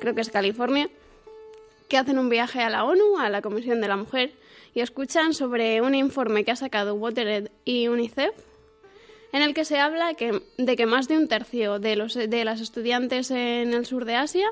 creo 0.02 0.14
que 0.14 0.22
es 0.22 0.30
California, 0.30 0.90
que 1.88 1.98
hacen 1.98 2.20
un 2.20 2.28
viaje 2.28 2.60
a 2.62 2.70
la 2.70 2.84
ONU, 2.84 3.20
a 3.20 3.30
la 3.30 3.42
Comisión 3.42 3.80
de 3.80 3.88
la 3.88 3.96
Mujer, 3.96 4.34
y 4.74 4.82
escuchan 4.82 5.34
sobre 5.34 5.82
un 5.82 5.96
informe 5.96 6.44
que 6.44 6.52
ha 6.52 6.58
sacado 6.58 6.96
Watered 6.96 7.52
y 7.64 7.88
UNICEF, 7.88 8.34
en 9.32 9.42
el 9.42 9.54
que 9.54 9.66
se 9.66 9.80
habla 9.80 10.14
que, 10.14 10.42
de 10.58 10.76
que 10.76 10.86
más 10.86 11.08
de 11.08 11.18
un 11.18 11.28
tercio 11.28 11.80
de, 11.80 11.96
los, 11.96 12.14
de 12.14 12.46
las 12.46 12.62
estudiantes 12.62 13.32
en 13.32 13.74
el 13.74 13.86
sur 13.86 14.06
de 14.06 14.16
Asia 14.16 14.48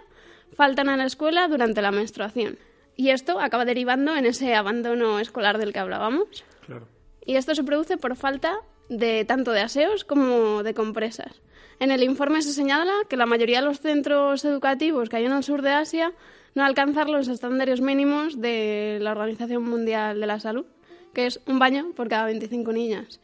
faltan 0.55 0.89
a 0.89 0.97
la 0.97 1.05
escuela 1.05 1.47
durante 1.47 1.81
la 1.81 1.91
menstruación. 1.91 2.57
Y 2.95 3.11
esto 3.11 3.39
acaba 3.39 3.65
derivando 3.65 4.15
en 4.15 4.25
ese 4.25 4.55
abandono 4.55 5.19
escolar 5.19 5.57
del 5.57 5.73
que 5.73 5.79
hablábamos. 5.79 6.43
Claro. 6.65 6.87
Y 7.25 7.35
esto 7.35 7.55
se 7.55 7.63
produce 7.63 7.97
por 7.97 8.15
falta 8.15 8.57
de 8.89 9.23
tanto 9.23 9.51
de 9.51 9.61
aseos 9.61 10.03
como 10.03 10.63
de 10.63 10.73
compresas. 10.73 11.41
En 11.79 11.91
el 11.91 12.03
informe 12.03 12.41
se 12.41 12.51
señala 12.51 12.93
que 13.07 13.15
la 13.15 13.25
mayoría 13.25 13.61
de 13.61 13.67
los 13.67 13.79
centros 13.79 14.43
educativos 14.43 15.07
que 15.07 15.17
hay 15.17 15.25
en 15.25 15.31
el 15.31 15.43
sur 15.43 15.61
de 15.61 15.71
Asia 15.71 16.11
no 16.55 16.65
alcanzan 16.65 17.11
los 17.11 17.27
estándares 17.27 17.79
mínimos 17.79 18.41
de 18.41 18.97
la 19.01 19.11
Organización 19.11 19.63
Mundial 19.63 20.19
de 20.19 20.27
la 20.27 20.39
Salud, 20.39 20.65
que 21.13 21.27
es 21.27 21.39
un 21.47 21.59
baño 21.59 21.91
por 21.95 22.09
cada 22.09 22.25
25 22.25 22.73
niñas. 22.73 23.21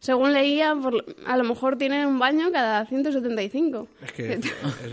Según 0.00 0.32
leía, 0.32 0.74
por- 0.74 1.04
a 1.26 1.36
lo 1.36 1.44
mejor 1.44 1.76
tienen 1.76 2.06
un 2.06 2.18
baño 2.18 2.50
cada 2.50 2.86
175. 2.86 3.86
Es 4.02 4.12
que 4.12 4.32
es, 4.32 4.44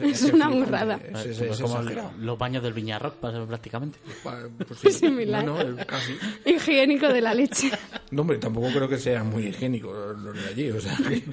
Es 0.03 0.25
que 0.29 0.35
una 0.35 0.49
burrada. 0.49 0.99
Es, 1.01 1.25
es- 1.27 1.37
Pues 1.39 1.51
es 1.51 1.61
como 1.61 1.79
los 2.19 2.37
baños 2.37 2.61
del 2.61 2.73
Viñarrock, 2.73 3.15
pasa 3.15 3.45
prácticamente. 3.45 3.97
Pues 4.67 4.79
sí. 4.81 4.91
Similar. 4.91 5.45
No, 5.45 5.63
no, 5.63 5.77
casi. 5.85 6.13
Higiénico 6.45 7.07
de 7.07 7.21
la 7.21 7.33
leche. 7.33 7.71
No, 8.11 8.21
hombre, 8.21 8.37
tampoco 8.37 8.67
creo 8.67 8.87
que 8.87 8.97
sea 8.97 9.23
muy 9.23 9.47
higiénico 9.47 9.91
los 9.93 10.33
de 10.41 10.47
allí, 10.49 10.71
o 10.71 10.79
sea 10.79 10.95
que... 11.07 11.23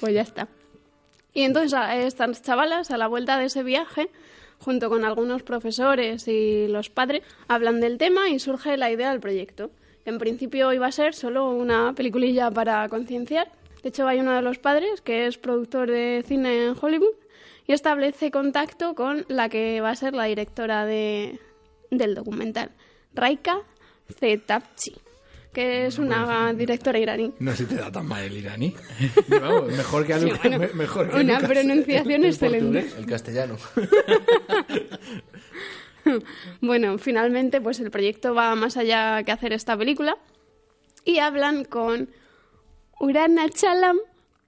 Pues 0.00 0.14
ya 0.14 0.22
está. 0.22 0.48
Y 1.34 1.42
entonces 1.42 1.74
a 1.74 1.96
estas 1.96 2.42
chavalas, 2.42 2.90
a 2.90 2.96
la 2.96 3.06
vuelta 3.06 3.38
de 3.38 3.46
ese 3.46 3.62
viaje, 3.62 4.08
junto 4.60 4.88
con 4.88 5.04
algunos 5.04 5.42
profesores 5.42 6.26
y 6.28 6.68
los 6.68 6.88
padres, 6.90 7.22
hablan 7.48 7.80
del 7.80 7.98
tema 7.98 8.28
y 8.30 8.38
surge 8.38 8.76
la 8.78 8.90
idea 8.90 9.10
del 9.10 9.20
proyecto. 9.20 9.70
En 10.06 10.18
principio 10.18 10.72
iba 10.72 10.86
a 10.86 10.92
ser 10.92 11.14
solo 11.14 11.50
una 11.50 11.92
peliculilla 11.94 12.50
para 12.50 12.88
concienciar. 12.88 13.50
De 13.82 13.88
hecho, 13.88 14.06
hay 14.06 14.20
uno 14.20 14.32
de 14.32 14.42
los 14.42 14.58
padres 14.58 15.00
que 15.00 15.26
es 15.26 15.38
productor 15.38 15.90
de 15.90 16.22
cine 16.26 16.66
en 16.66 16.74
Hollywood 16.80 17.14
y 17.66 17.72
establece 17.72 18.30
contacto 18.30 18.94
con 18.94 19.24
la 19.28 19.48
que 19.48 19.80
va 19.80 19.90
a 19.90 19.96
ser 19.96 20.14
la 20.14 20.24
directora 20.24 20.84
de, 20.86 21.38
del 21.90 22.14
documental, 22.14 22.70
Raika 23.14 23.60
Zetapchi, 24.18 24.94
que 25.52 25.86
es 25.86 25.98
una 25.98 26.52
directora 26.52 26.98
iraní. 26.98 27.32
No 27.38 27.54
se 27.54 27.64
te 27.64 27.76
da 27.76 27.90
tan 27.90 28.06
mal 28.06 28.22
el 28.24 28.36
iraní. 28.36 28.74
Vamos, 29.28 29.68
mejor 29.72 30.06
que 30.06 30.14
Sí, 30.14 30.24
Lucas. 30.26 30.40
bueno, 30.42 30.58
me- 30.58 30.68
mejor 30.74 31.08
que 31.10 31.16
una 31.16 31.34
Lucas. 31.40 31.48
pronunciación 31.50 32.12
El 32.24 32.30
excelente. 32.30 32.80
portugués. 32.82 32.94
El 32.98 33.06
castellano. 33.06 33.56
Bueno, 36.60 36.98
finalmente, 36.98 37.60
pues 37.60 37.80
el 37.80 37.90
proyecto 37.90 38.34
va 38.34 38.54
más 38.54 38.76
allá 38.76 39.22
que 39.22 39.32
hacer 39.32 39.52
esta 39.52 39.76
película 39.76 40.16
y 41.04 41.18
hablan 41.18 41.64
con 41.64 42.08
Uranachalam 43.00 43.98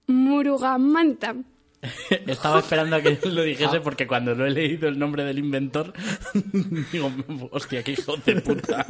Murugamantam. 0.07 1.45
Estaba 2.27 2.61
esperando 2.61 2.97
a 2.97 3.03
que 3.03 3.19
lo 3.25 3.43
dijese 3.43 3.81
porque 3.81 4.07
cuando 4.07 4.35
lo 4.35 4.47
he 4.47 4.51
leído 4.51 4.89
el 4.89 4.99
nombre 4.99 5.25
del 5.25 5.39
inventor, 5.39 5.93
digo, 6.93 7.13
hostia, 7.51 7.83
qué 7.83 7.93
hijo 7.93 8.17
de 8.17 8.41
puta. 8.41 8.87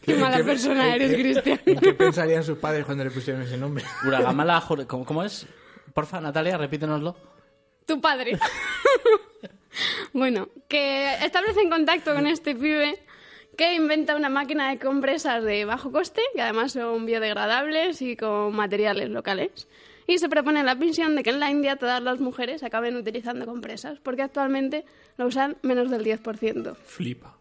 Qué 0.00 0.14
mala 0.14 0.38
¿Qué- 0.38 0.44
persona 0.44 0.84
qué- 0.84 0.94
eres, 0.94 1.10
qué- 1.10 1.22
Cristian. 1.22 1.80
¿Qué 1.80 1.92
pensarían 1.94 2.44
sus 2.44 2.58
padres 2.58 2.84
cuando 2.86 3.04
le 3.04 3.10
pusieron 3.10 3.42
ese 3.42 3.58
nombre? 3.58 3.84
Uragamala, 4.06 4.62
¿cómo, 4.86 5.04
cómo 5.04 5.24
es? 5.24 5.46
Porfa, 5.92 6.20
Natalia, 6.20 6.56
repítenoslo. 6.56 7.16
Tu 7.86 8.00
padre. 8.00 8.38
Bueno, 10.12 10.48
que 10.68 11.14
establecen 11.24 11.70
contacto 11.70 12.14
con 12.14 12.26
este 12.26 12.54
pibe 12.54 12.98
que 13.56 13.74
inventa 13.74 14.16
una 14.16 14.28
máquina 14.28 14.70
de 14.70 14.78
compresas 14.78 15.42
de 15.44 15.64
bajo 15.64 15.92
coste, 15.92 16.20
que 16.34 16.42
además 16.42 16.72
son 16.72 17.06
biodegradables 17.06 18.02
y 18.02 18.16
con 18.16 18.54
materiales 18.54 19.10
locales. 19.10 19.68
Y 20.06 20.18
se 20.18 20.28
propone 20.28 20.62
la 20.64 20.74
visión 20.74 21.14
de 21.16 21.22
que 21.22 21.30
en 21.30 21.40
la 21.40 21.50
India 21.50 21.76
todas 21.76 22.02
las 22.02 22.20
mujeres 22.20 22.62
acaben 22.62 22.96
utilizando 22.96 23.46
compresas, 23.46 23.98
porque 24.02 24.22
actualmente 24.22 24.84
lo 25.16 25.26
usan 25.26 25.56
menos 25.62 25.90
del 25.90 26.04
10% 26.04 26.76
Flipa. 26.76 27.38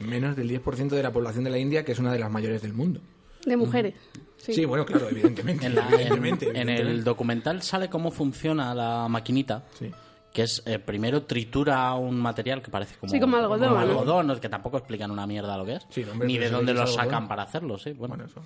Menos 0.00 0.34
del 0.34 0.48
10% 0.50 0.88
de 0.88 1.02
la 1.02 1.12
población 1.12 1.44
de 1.44 1.50
la 1.50 1.58
India, 1.58 1.84
que 1.84 1.92
es 1.92 1.98
una 1.98 2.12
de 2.12 2.18
las 2.18 2.30
mayores 2.30 2.62
del 2.62 2.72
mundo. 2.72 3.00
de 3.44 3.56
mujeres. 3.56 3.94
Sí, 4.36 4.52
Sí. 4.54 4.64
bueno, 4.64 4.84
claro, 4.86 5.08
evidentemente. 5.10 5.66
En, 5.66 5.74
la- 5.74 5.86
en- 5.88 5.94
evidentemente, 5.94 6.50
en 6.54 6.68
el 6.68 7.02
documental 7.04 7.60
sale 7.62 7.88
cómo 7.90 8.10
funciona 8.12 8.72
la 8.74 9.06
maquinita. 9.08 9.64
Sí. 9.78 9.90
Que 10.32 10.42
es, 10.44 10.62
eh, 10.64 10.78
primero 10.78 11.24
tritura 11.24 11.92
un 11.94 12.16
material 12.16 12.62
que 12.62 12.70
parece 12.70 12.96
como, 12.98 13.12
Sí, 13.12 13.20
como 13.20 13.36
algodón, 13.36 13.68
como 13.68 13.74
¿no? 13.74 13.80
algodón, 13.80 14.40
que 14.40 14.48
tampoco 14.48 14.78
explican 14.78 15.10
una 15.10 15.26
mierda 15.26 15.56
lo 15.58 15.64
que 15.66 15.74
es. 15.74 15.86
Sí, 15.90 16.04
hombre, 16.10 16.26
ni 16.26 16.38
de 16.38 16.48
dónde 16.48 16.72
lo 16.72 16.82
algodón. 16.82 17.04
sacan 17.04 17.28
para 17.28 17.42
hacerlo, 17.42 17.76
sí. 17.78 17.92
Bueno. 17.92 18.14
Bueno, 18.16 18.24
eso. 18.30 18.40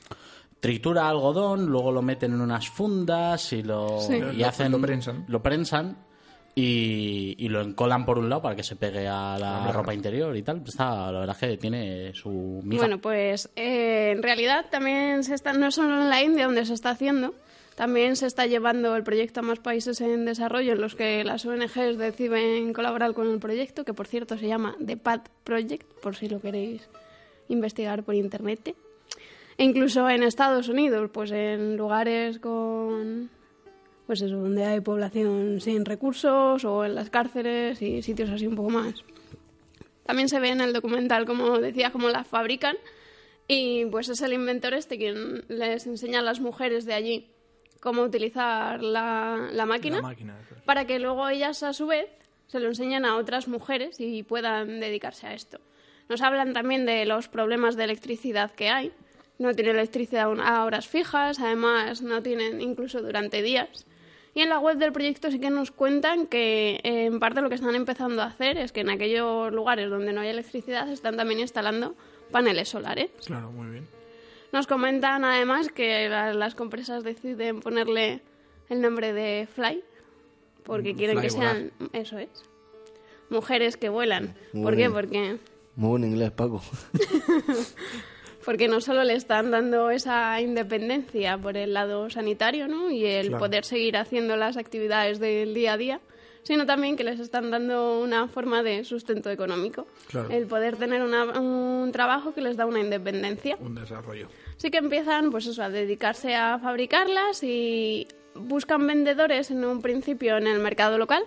tritura 0.58 1.08
algodón, 1.08 1.66
luego 1.66 1.92
lo 1.92 2.02
meten 2.02 2.32
en 2.32 2.40
unas 2.40 2.68
fundas 2.68 3.52
y 3.52 3.62
lo, 3.62 4.00
Sí. 4.00 4.14
y 4.14 4.20
Lo- 4.38 4.46
hacen 4.48 4.72
lo 4.72 4.80
prensan. 4.80 5.24
lo 5.28 5.40
prensan 5.42 5.96
y, 6.54 7.36
y 7.38 7.48
lo 7.50 7.60
encolan 7.60 8.04
por 8.06 8.18
un 8.18 8.28
lado 8.30 8.42
para 8.42 8.56
que 8.56 8.62
se 8.62 8.76
pegue 8.76 9.06
a 9.06 9.36
la 9.38 9.60
Claro. 9.62 9.72
ropa 9.80 9.92
interior 9.94 10.34
y 10.36 10.42
tal. 10.42 10.62
Está, 10.66 11.12
la 11.12 11.20
verdad 11.20 11.36
es 11.40 11.48
que 11.50 11.56
tiene 11.58 12.14
su 12.14 12.60
miga. 12.64 12.82
Bueno, 12.82 12.98
pues 12.98 13.50
eh, 13.56 14.12
en 14.16 14.22
realidad 14.22 14.66
también 14.70 15.22
se 15.22 15.34
está, 15.34 15.52
no 15.52 15.70
solo 15.70 16.02
en 16.02 16.08
la 16.08 16.22
India 16.22 16.46
donde 16.46 16.64
se 16.64 16.72
está 16.74 16.90
haciendo, 16.90 17.34
también 17.76 18.16
se 18.16 18.26
está 18.26 18.46
llevando 18.46 18.96
el 18.96 19.04
proyecto 19.04 19.40
a 19.40 19.42
más 19.42 19.58
países 19.58 20.00
en 20.00 20.24
desarrollo 20.24 20.72
en 20.72 20.80
los 20.80 20.94
que 20.94 21.22
las 21.24 21.44
ONGs 21.44 21.98
deciden 21.98 22.72
colaborar 22.72 23.12
con 23.12 23.30
el 23.30 23.38
proyecto, 23.38 23.84
que 23.84 23.92
por 23.92 24.06
cierto 24.06 24.38
se 24.38 24.48
llama 24.48 24.74
The 24.84 24.96
Pad 24.96 25.20
Project, 25.44 25.86
por 26.00 26.16
si 26.16 26.26
lo 26.26 26.40
queréis 26.40 26.88
investigar 27.48 28.02
por 28.02 28.14
internet. 28.14 28.74
E 29.58 29.64
incluso 29.64 30.08
en 30.08 30.22
Estados 30.22 30.70
Unidos, 30.70 31.10
pues 31.12 31.30
en 31.32 31.76
lugares 31.76 32.38
con 32.38 33.28
pues 34.06 34.20
donde 34.20 34.64
hay 34.64 34.80
población 34.80 35.60
sin 35.60 35.84
recursos 35.84 36.64
o 36.64 36.84
en 36.84 36.94
las 36.94 37.10
cárceles 37.10 37.82
y 37.82 38.00
sitios 38.00 38.30
así 38.30 38.46
un 38.46 38.56
poco 38.56 38.70
más. 38.70 39.04
También 40.06 40.30
se 40.30 40.40
ve 40.40 40.48
en 40.48 40.62
el 40.62 40.72
documental, 40.72 41.26
como 41.26 41.58
decía, 41.58 41.90
cómo 41.90 42.08
las 42.08 42.26
fabrican 42.26 42.76
y 43.48 43.84
pues 43.86 44.08
es 44.08 44.22
el 44.22 44.32
inventor 44.32 44.72
este 44.72 44.96
quien 44.96 45.44
les 45.48 45.86
enseña 45.86 46.20
a 46.20 46.22
las 46.22 46.40
mujeres 46.40 46.86
de 46.86 46.94
allí 46.94 47.35
cómo 47.80 48.02
utilizar 48.02 48.82
la, 48.82 49.48
la 49.52 49.66
máquina 49.66 49.96
La 49.96 50.02
máquina. 50.02 50.38
eso 50.44 50.54
es. 50.56 50.62
para 50.62 50.86
que 50.86 50.98
luego 50.98 51.28
ellas 51.28 51.62
a 51.62 51.72
su 51.72 51.86
vez 51.86 52.06
se 52.46 52.60
lo 52.60 52.68
enseñen 52.68 53.04
a 53.04 53.16
otras 53.16 53.48
mujeres 53.48 53.96
y 54.00 54.22
puedan 54.22 54.80
dedicarse 54.80 55.26
a 55.26 55.34
esto. 55.34 55.58
Nos 56.08 56.22
hablan 56.22 56.52
también 56.52 56.86
de 56.86 57.04
los 57.04 57.28
problemas 57.28 57.76
de 57.76 57.84
electricidad 57.84 58.50
que 58.52 58.68
hay. 58.68 58.92
No 59.38 59.52
tienen 59.54 59.76
electricidad 59.76 60.32
a 60.40 60.64
horas 60.64 60.86
fijas, 60.86 61.40
además 61.40 62.00
no 62.02 62.22
tienen 62.22 62.60
incluso 62.60 63.02
durante 63.02 63.42
días. 63.42 63.84
Y 64.34 64.42
en 64.42 64.48
la 64.50 64.58
web 64.58 64.76
del 64.78 64.92
proyecto 64.92 65.30
sí 65.30 65.40
que 65.40 65.50
nos 65.50 65.70
cuentan 65.70 66.26
que 66.26 66.78
eh, 66.84 67.06
en 67.06 67.18
parte 67.18 67.40
lo 67.40 67.48
que 67.48 67.54
están 67.56 67.74
empezando 67.74 68.22
a 68.22 68.26
hacer 68.26 68.58
es 68.58 68.70
que 68.70 68.80
en 68.82 68.90
aquellos 68.90 69.52
lugares 69.52 69.90
donde 69.90 70.12
no 70.12 70.20
hay 70.20 70.28
electricidad 70.28 70.88
están 70.90 71.16
también 71.16 71.40
instalando 71.40 71.94
paneles 72.30 72.68
solares. 72.68 73.10
Claro, 73.26 73.50
muy 73.50 73.68
bien. 73.70 73.88
Nos 74.52 74.66
comentan 74.66 75.24
además 75.24 75.68
que 75.68 76.08
la- 76.08 76.32
las 76.34 76.54
compresas 76.54 77.02
deciden 77.04 77.60
ponerle 77.60 78.22
el 78.68 78.80
nombre 78.80 79.12
de 79.12 79.46
Fly 79.54 79.82
porque 80.64 80.94
Mm, 80.94 80.96
quieren 80.96 81.16
fly, 81.18 81.22
que 81.26 81.30
sean, 81.30 81.72
eso 81.92 82.18
es, 82.18 82.28
mujeres 83.30 83.76
que 83.76 83.88
vuelan. 83.88 84.34
Muy 84.52 84.62
¿Por 84.64 84.72
qué? 84.72 84.76
bien. 84.76 84.92
Porque, 84.92 85.38
Muy 85.76 85.88
buen 85.90 86.04
inglés, 86.04 86.30
Paco. 86.32 86.62
porque 88.44 88.68
no 88.68 88.80
solo 88.80 89.02
le 89.04 89.14
están 89.14 89.50
dando 89.50 89.90
esa 89.90 90.40
independencia 90.40 91.36
por 91.36 91.56
el 91.56 91.74
lado 91.74 92.08
sanitario 92.10 92.68
¿no? 92.68 92.90
y 92.90 93.04
el 93.04 93.28
Claro. 93.28 93.40
poder 93.44 93.64
seguir 93.64 93.96
haciendo 93.96 94.36
las 94.36 94.56
actividades 94.56 95.18
del 95.18 95.52
día 95.54 95.72
a 95.74 95.76
día, 95.76 96.00
sino 96.46 96.64
también 96.64 96.94
que 96.96 97.02
les 97.02 97.18
están 97.18 97.50
dando 97.50 98.00
una 98.00 98.28
forma 98.28 98.62
de 98.62 98.84
sustento 98.84 99.30
económico. 99.30 99.84
Claro. 100.08 100.30
El 100.30 100.46
poder 100.46 100.76
tener 100.76 101.02
una- 101.02 101.40
un 101.40 101.90
trabajo 101.90 102.32
que 102.32 102.40
les 102.40 102.56
da 102.56 102.66
una 102.66 102.78
independencia. 102.78 103.56
Un 103.58 103.74
desarrollo. 103.74 104.28
Sí 104.56 104.70
que 104.70 104.78
empiezan, 104.78 105.32
pues 105.32 105.46
eso, 105.46 105.60
a 105.64 105.70
dedicarse 105.70 106.36
a 106.36 106.60
fabricarlas 106.60 107.42
y 107.42 108.06
buscan 108.36 108.86
vendedores 108.86 109.50
en 109.50 109.64
un 109.64 109.82
principio 109.82 110.36
en 110.36 110.46
el 110.46 110.60
mercado 110.60 110.98
local, 110.98 111.24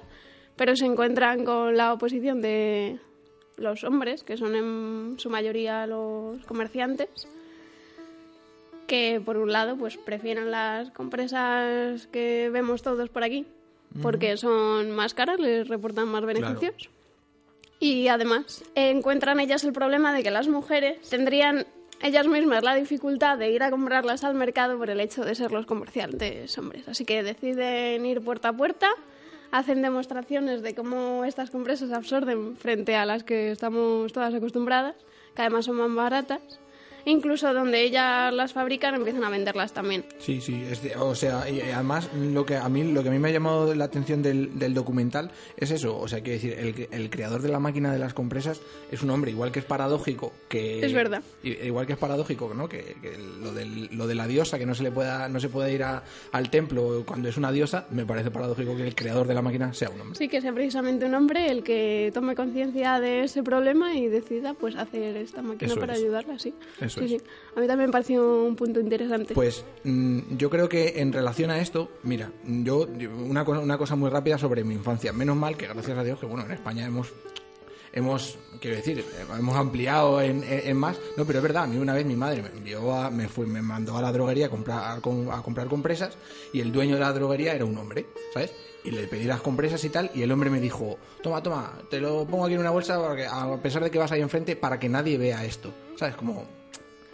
pero 0.56 0.74
se 0.78 0.86
encuentran 0.86 1.44
con 1.44 1.76
la 1.76 1.92
oposición 1.92 2.42
de 2.42 2.98
los 3.58 3.84
hombres, 3.84 4.24
que 4.24 4.38
son 4.38 4.56
en 4.56 5.16
su 5.20 5.30
mayoría 5.30 5.86
los 5.86 6.46
comerciantes, 6.46 7.10
que 8.88 9.22
por 9.24 9.36
un 9.38 9.52
lado 9.52 9.76
pues 9.76 9.98
prefieren 9.98 10.50
las 10.50 10.92
compresas 10.92 12.08
que 12.08 12.50
vemos 12.52 12.82
todos 12.82 13.10
por 13.10 13.24
aquí, 13.24 13.46
porque 14.02 14.38
son 14.38 14.92
más 14.92 15.14
caras, 15.14 15.40
les 15.40 15.68
reportan 15.68 16.08
más 16.08 16.24
beneficios. 16.26 16.90
Y 17.80 18.08
además 18.10 18.64
encuentran 18.76 19.40
ellas 19.40 19.64
el 19.64 19.74
problema 19.74 20.14
de 20.14 20.24
que 20.24 20.32
las 20.32 20.48
mujeres 20.48 21.10
tendrían 21.10 21.66
ellas 22.02 22.28
mismas 22.28 22.64
la 22.64 22.76
dificultad 22.76 23.38
de 23.38 23.52
ir 23.52 23.64
a 23.64 23.72
comprarlas 23.72 24.24
al 24.24 24.34
mercado 24.34 24.78
por 24.78 24.90
el 24.90 25.00
hecho 25.00 25.24
de 25.24 25.36
ser 25.36 25.52
los 25.52 25.66
comerciantes 25.66 26.58
hombres. 26.58 26.88
Así 26.88 27.06
que 27.06 27.24
deciden 27.24 28.06
ir 28.06 28.22
puerta 28.22 28.50
a 28.50 28.54
puerta, 28.54 28.90
hacen 29.52 29.82
demostraciones 29.82 30.62
de 30.62 30.76
cómo 30.76 31.26
estas 31.26 31.50
compresas 31.50 31.92
absorben 31.92 32.56
frente 32.58 32.96
a 32.96 33.06
las 33.06 33.24
que 33.24 33.52
estamos 33.52 34.14
todas 34.14 34.34
acostumbradas, 34.34 34.96
que 35.36 35.42
además 35.42 35.66
son 35.66 35.78
más 35.78 35.94
baratas. 35.94 36.60
Incluso 37.10 37.54
donde 37.54 37.82
ellas 37.84 38.34
las 38.34 38.54
fabrican 38.54 38.96
empiezan 38.96 39.24
a 39.24 39.30
venderlas 39.30 39.74
también. 39.74 40.06
Sí, 40.20 40.42
sí, 40.42 40.64
es 40.70 40.84
de- 40.84 40.96
o 40.96 41.16
sea, 41.16 41.50
y 41.50 41.60
además 41.62 42.10
lo 42.14 42.46
que 42.46 42.56
a 42.56 42.70
mí 42.70 42.84
lo 42.92 43.02
que 43.04 43.10
a 43.10 43.12
mí 43.12 43.20
me 43.20 43.30
ha 43.30 43.32
llamado 43.32 43.74
la 43.74 43.86
atención 43.86 44.22
del, 44.22 44.58
del 44.60 44.74
documental 44.74 45.32
es 45.58 45.72
eso, 45.72 45.98
o 45.98 46.08
sea, 46.08 46.22
quiero 46.22 46.40
decir, 46.42 46.54
el, 46.58 46.88
el 46.92 47.10
creador 47.10 47.42
de 47.42 47.50
la 47.50 47.60
máquina 47.60 47.92
de 47.92 48.00
las 48.00 48.14
compresas 48.14 48.62
es 48.92 49.02
un 49.02 49.10
hombre, 49.10 49.32
igual 49.32 49.52
que 49.52 49.60
es 49.60 49.66
paradójico 49.66 50.32
que 50.48 50.86
Es 50.86 50.94
verdad. 50.94 51.22
Igual 51.44 51.86
que 51.88 51.94
es 51.94 52.00
paradójico, 52.00 52.54
¿no? 52.54 52.70
Que, 52.70 52.96
que 53.02 53.18
lo, 53.18 53.54
del- 53.54 53.90
lo 53.96 54.08
de 54.08 54.16
la 54.16 54.28
diosa 54.28 54.60
que 54.60 54.66
no 54.66 54.76
se 54.76 54.84
le 54.84 54.92
pueda 54.92 55.28
no 55.30 55.40
se 55.40 55.50
puede 55.50 55.74
ir 55.74 55.84
a- 55.84 56.04
al 56.32 56.50
templo 56.50 57.04
cuando 57.06 57.30
es 57.30 57.38
una 57.38 57.52
diosa, 57.52 57.86
me 57.92 58.06
parece 58.06 58.30
paradójico 58.32 58.76
que 58.78 58.88
el 58.88 58.96
creador 58.96 59.28
de 59.28 59.34
la 59.34 59.42
máquina 59.42 59.74
sea 59.74 59.90
un 59.90 60.02
hombre. 60.02 60.16
Sí, 60.18 60.28
que 60.28 60.42
sea 60.42 60.54
precisamente 60.54 61.06
un 61.06 61.16
hombre 61.16 61.50
el 61.50 61.64
que 61.64 62.12
tome 62.14 62.36
conciencia 62.36 63.00
de 63.00 63.24
ese 63.24 63.42
problema 63.44 63.96
y 63.96 64.08
decida 64.08 64.54
pues 64.54 64.76
hacer 64.76 65.18
esta 65.18 65.42
máquina 65.42 65.72
Eso 65.72 65.80
para 65.80 65.94
es. 65.94 66.00
ayudarla, 66.00 66.38
sí. 66.40 66.54
Eso 66.80 66.99
Eso 67.00 67.08
sí, 67.08 67.16
es. 67.16 67.22
sí. 67.22 67.28
A 67.56 67.60
mí 67.60 67.68
también 67.68 67.90
me 67.90 67.92
pareció 67.94 68.44
un 68.44 68.56
punto 68.56 68.80
interesante. 68.80 69.34
Pues 69.34 69.66
mm, 69.84 70.36
yo 70.38 70.50
creo 70.50 70.70
que 70.70 71.00
en 71.02 71.12
relación 71.14 71.50
a 71.52 71.60
esto, 71.60 71.90
mira, 72.04 72.32
yo 72.46 72.88
una 73.26 73.44
cosa, 73.46 73.60
una 73.62 73.78
cosa 73.78 73.96
muy 73.96 74.10
rápida 74.10 74.38
sobre 74.38 74.64
mi 74.64 74.76
infancia. 74.76 75.12
Menos 75.14 75.36
mal 75.36 75.58
que 75.58 75.68
gracias 75.68 75.98
a 75.98 76.04
Dios 76.04 76.20
que 76.20 76.26
bueno, 76.26 76.46
en 76.46 76.52
España 76.52 76.86
hemos 76.86 77.12
hemos 77.92 78.38
quiero 78.62 78.78
decir, 78.78 79.04
hemos 79.38 79.56
ampliado 79.56 80.22
en, 80.22 80.44
en- 80.44 80.68
en 80.70 80.78
más. 80.78 80.98
No, 81.18 81.26
pero 81.26 81.40
es 81.40 81.44
verdad, 81.44 81.64
a 81.64 81.68
mí 81.68 81.78
una 81.78 81.94
vez 81.94 82.06
mi 82.06 82.16
madre 82.16 82.42
me 82.44 82.50
envió 82.50 82.94
a, 82.94 83.10
me 83.10 83.28
fue 83.28 83.46
me 83.48 83.62
mandó 83.62 83.98
a 83.98 84.02
la 84.02 84.12
droguería 84.12 84.46
a 84.46 84.50
comprar 84.50 84.98
a, 84.98 85.02
com- 85.02 85.30
a 85.32 85.42
comprar 85.42 85.68
compresas 85.68 86.16
y 86.54 86.60
el 86.62 86.72
dueño 86.72 86.96
de 86.96 87.02
la 87.02 87.12
droguería 87.14 87.54
era 87.54 87.66
un 87.66 87.76
hombre, 87.78 88.06
¿sabes? 88.34 88.52
Y 88.84 88.92
le 88.92 89.08
pedí 89.08 89.24
las 89.26 89.42
compresas 89.42 89.84
y 89.84 89.90
tal 89.90 90.10
y 90.14 90.22
el 90.22 90.32
hombre 90.32 90.50
me 90.50 90.62
dijo, 90.62 90.98
"Toma, 91.24 91.42
toma, 91.44 91.80
te 91.90 92.00
lo 92.00 92.26
pongo 92.26 92.46
aquí 92.46 92.54
en 92.54 92.60
una 92.62 92.70
bolsa 92.70 92.98
porque 93.02 93.26
a 93.26 93.58
pesar 93.62 93.84
de 93.84 93.90
que 93.92 93.98
vas 93.98 94.12
ahí 94.12 94.22
enfrente 94.22 94.56
para 94.56 94.80
que 94.80 94.88
nadie 94.88 95.18
vea 95.18 95.44
esto." 95.44 95.74
¿Sabes? 95.98 96.16
Como 96.16 96.46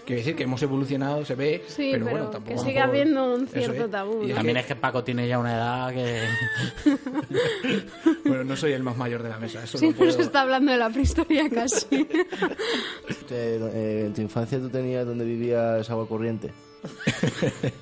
Quiero 0.06 0.20
decir 0.20 0.36
que 0.36 0.44
hemos 0.44 0.62
evolucionado, 0.62 1.26
se 1.26 1.34
ve, 1.34 1.64
Sí, 1.68 1.90
pero, 1.92 2.06
pero 2.06 2.16
bueno, 2.18 2.26
que 2.30 2.34
tampoco... 2.34 2.60
sigue 2.62 2.74
tampoco- 2.76 2.90
habiendo 2.92 3.34
un 3.34 3.48
cierto 3.48 3.86
es. 3.86 3.92
tabú, 3.92 4.24
Y 4.24 4.28
¿no? 4.28 4.36
También 4.36 4.58
es 4.58 4.66
que 4.68 4.76
Paco 4.76 5.04
tiene 5.04 5.28
ya 5.28 5.40
una 5.40 5.56
edad 5.56 5.92
que... 5.94 6.22
Bueno, 8.26 8.44
no 8.44 8.56
soy 8.56 8.74
el 8.74 8.84
más 8.84 8.98
mayor 8.98 9.24
de 9.24 9.30
la 9.30 9.40
mesa, 9.40 9.64
eso 9.64 9.78
Sí, 9.78 9.88
no 9.88 9.92
pero 9.94 10.06
puedo... 10.06 10.12
se 10.18 10.22
está 10.22 10.42
hablando 10.42 10.72
de 10.72 10.78
la 10.78 10.90
prehistoria 10.90 11.50
casi. 11.50 12.08
Eh, 13.32 14.04
en 14.06 14.14
tu 14.14 14.22
infancia 14.22 14.60
tú 14.60 14.70
tenías 14.70 15.06
donde 15.06 15.26
vivías 15.26 15.90
agua 15.90 16.08
corriente. 16.08 16.52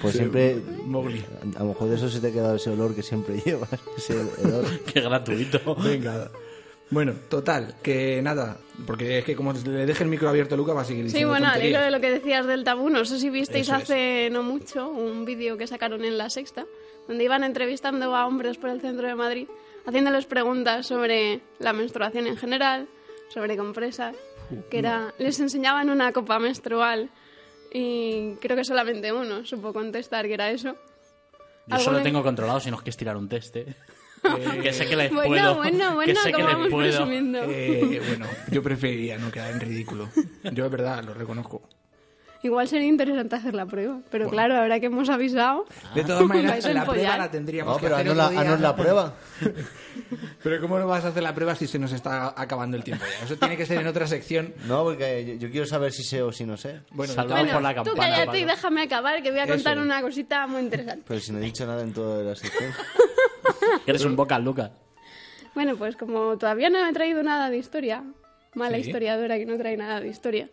Pues 0.00 0.14
siempre. 0.14 0.56
Mowgli. 0.84 1.24
A 1.56 1.60
lo 1.60 1.66
mejor 1.70 1.88
de 1.88 1.96
eso 1.96 2.08
se 2.08 2.20
te 2.20 2.28
ha 2.28 2.32
quedado 2.32 2.54
ese 2.56 2.70
olor 2.70 2.94
que 2.94 3.02
siempre 3.02 3.40
llevas. 3.44 3.68
Ese 3.96 4.14
olor. 4.44 4.64
Qué 4.92 5.00
gratuito. 5.00 5.74
Venga. 5.76 6.30
Bueno, 6.90 7.14
total, 7.28 7.74
que 7.82 8.22
nada, 8.22 8.58
porque 8.86 9.18
es 9.18 9.24
que 9.24 9.34
como 9.34 9.52
le 9.52 9.86
deje 9.86 10.04
el 10.04 10.08
micro 10.08 10.28
abierto 10.28 10.54
a 10.54 10.58
Luca 10.58 10.72
va 10.72 10.82
a 10.82 10.84
seguir 10.84 11.04
Sí, 11.04 11.08
diciendo 11.08 11.30
bueno, 11.30 11.48
al 11.48 11.64
hilo 11.64 11.80
de 11.80 11.90
lo 11.90 12.00
que 12.00 12.10
decías 12.10 12.46
del 12.46 12.62
tabú, 12.62 12.90
no 12.90 13.04
sé 13.04 13.18
si 13.18 13.28
visteis 13.28 13.66
Eso 13.66 13.76
es. 13.76 13.82
hace 13.82 14.28
no 14.30 14.44
mucho 14.44 14.88
un 14.88 15.24
vídeo 15.24 15.56
que 15.56 15.66
sacaron 15.66 16.04
en 16.04 16.16
La 16.16 16.30
Sexta, 16.30 16.64
donde 17.08 17.24
iban 17.24 17.42
entrevistando 17.42 18.14
a 18.14 18.26
hombres 18.26 18.56
por 18.58 18.70
el 18.70 18.80
centro 18.80 19.06
de 19.08 19.16
Madrid, 19.16 19.48
haciéndoles 19.84 20.26
preguntas 20.26 20.86
sobre 20.86 21.40
la 21.58 21.72
menstruación 21.72 22.28
en 22.28 22.36
general, 22.36 22.86
sobre 23.30 23.56
compresas, 23.56 24.14
que 24.70 24.78
era, 24.78 25.12
les 25.18 25.40
enseñaban 25.40 25.90
una 25.90 26.12
copa 26.12 26.38
menstrual 26.38 27.10
y 27.72 28.34
creo 28.36 28.56
que 28.56 28.64
solamente 28.64 29.12
uno 29.12 29.44
supo 29.44 29.72
contestar 29.72 30.26
que 30.26 30.34
era 30.34 30.50
eso. 30.50 30.76
Yo 31.66 31.78
solo 31.80 32.00
tengo 32.00 32.22
controlado 32.22 32.60
si 32.60 32.70
nos 32.70 32.80
quieres 32.80 32.96
tirar 32.96 33.16
un 33.16 33.28
test, 33.28 33.56
¿eh? 33.56 33.74
que 34.62 34.72
sé 34.72 34.86
que 34.86 34.96
les 34.96 35.12
Bueno, 35.12 35.28
puedo. 35.28 35.54
bueno, 35.56 35.88
que 35.90 35.94
bueno, 35.94 36.20
sé 36.22 36.32
que 36.32 36.42
les 36.42 36.70
puedo. 36.70 37.10
Eh, 37.50 38.02
bueno, 38.08 38.26
yo 38.50 38.62
preferiría 38.62 39.18
no 39.18 39.30
quedar 39.30 39.50
en 39.52 39.60
ridículo. 39.60 40.08
Yo 40.52 40.64
es 40.66 40.70
verdad, 40.70 41.04
lo 41.04 41.14
reconozco. 41.14 41.62
Igual 42.42 42.68
sería 42.68 42.86
interesante 42.86 43.34
hacer 43.34 43.54
la 43.54 43.66
prueba, 43.66 43.98
pero 44.10 44.28
claro, 44.28 44.54
ahora 44.56 44.78
que 44.78 44.86
hemos 44.86 45.08
avisado, 45.08 45.64
De 45.96 46.04
todas 46.04 46.22
maneras, 46.26 46.64
la 46.72 46.84
prueba 46.84 47.16
la 47.18 47.30
tendríamos 47.30 47.72
No, 47.74 47.78
que 47.80 47.84
pero 47.86 47.96
hacer 47.96 48.08
haznos 48.10 48.32
la, 48.34 48.40
haznos 48.40 48.60
la 48.60 48.76
prueba. 48.76 49.14
Pero 50.42 50.60
¿cómo 50.60 50.78
no 50.78 50.86
vas 50.86 51.04
a 51.04 51.08
hacer 51.08 51.22
la 51.24 51.34
prueba 51.34 51.56
si 51.56 51.66
se 51.66 51.78
nos 51.78 51.90
está 51.92 52.34
acabando 52.40 52.76
el 52.76 52.84
tiempo 52.84 53.04
ya? 53.04 53.24
Eso 53.24 53.36
tiene 53.36 53.56
que 53.56 53.66
ser 53.66 53.80
en 53.80 53.86
otra 53.88 54.06
sección. 54.06 54.54
No, 54.66 54.84
porque 54.84 55.24
yo, 55.26 55.34
yo 55.46 55.50
quiero 55.50 55.66
saber 55.66 55.90
si 55.92 56.04
sé 56.04 56.22
o 56.22 56.30
si 56.30 56.44
no 56.44 56.56
sé. 56.56 56.82
Bueno, 56.90 57.14
Salvado 57.14 57.40
bueno, 57.40 57.54
por 57.54 57.62
la 57.62 57.74
tú 57.82 57.82
campana. 57.90 58.16
cállate 58.16 58.38
y 58.38 58.44
déjame 58.44 58.82
acabar, 58.82 59.22
que 59.22 59.30
voy 59.30 59.40
a 59.40 59.44
Eso 59.44 59.54
contar 59.54 59.78
es. 59.78 59.82
una 59.82 60.00
cosita 60.02 60.46
muy 60.46 60.60
interesante. 60.60 61.04
Pero 61.08 61.18
si 61.20 61.32
no 61.32 61.38
he 61.38 61.42
dicho 61.42 61.66
nada 61.66 61.82
en 61.82 61.92
toda 61.92 62.22
la 62.22 62.36
sección. 62.36 62.72
Eres 63.86 64.04
un 64.04 64.16
boca, 64.16 64.38
Lucas. 64.38 64.70
Bueno, 65.54 65.76
pues 65.76 65.96
como 65.96 66.36
todavía 66.36 66.68
no 66.70 66.86
he 66.86 66.92
traído 66.92 67.22
nada 67.22 67.48
de 67.50 67.56
historia, 67.58 68.04
mala 68.54 68.76
Sí. 68.76 68.82
historiadora 68.86 69.38
que 69.38 69.46
no 69.46 69.56
trae 69.56 69.76
nada 69.76 70.00
de 70.00 70.08
historia, 70.08 70.48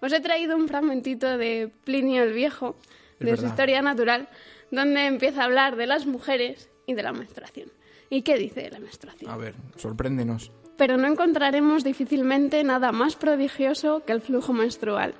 os 0.00 0.12
he 0.12 0.20
traído 0.20 0.56
un 0.56 0.68
fragmentito 0.68 1.36
de 1.38 1.70
Plinio 1.84 2.22
el 2.22 2.32
Viejo, 2.32 2.76
Es 3.20 3.26
de 3.26 3.36
su 3.36 3.46
historia 3.46 3.82
natural, 3.82 4.28
donde 4.70 5.06
empieza 5.06 5.42
a 5.42 5.44
hablar 5.46 5.76
de 5.76 5.86
las 5.86 6.06
mujeres 6.06 6.70
y 6.86 6.94
de 6.94 7.02
la 7.02 7.12
menstruación. 7.12 7.70
¿Y 8.10 8.22
qué 8.22 8.38
dice 8.38 8.62
de 8.62 8.70
la 8.70 8.78
menstruación? 8.78 9.30
a 9.30 9.36
ver, 9.36 9.54
sorpréndenos. 9.76 10.50
Pero 10.78 10.96
no 10.96 11.08
encontraremos 11.08 11.82
difícilmente 11.84 12.62
nada 12.64 12.92
más 12.92 13.16
prodigioso 13.16 14.04
que 14.06 14.12
el 14.12 14.20
flujo 14.20 14.52
menstrual. 14.52 15.14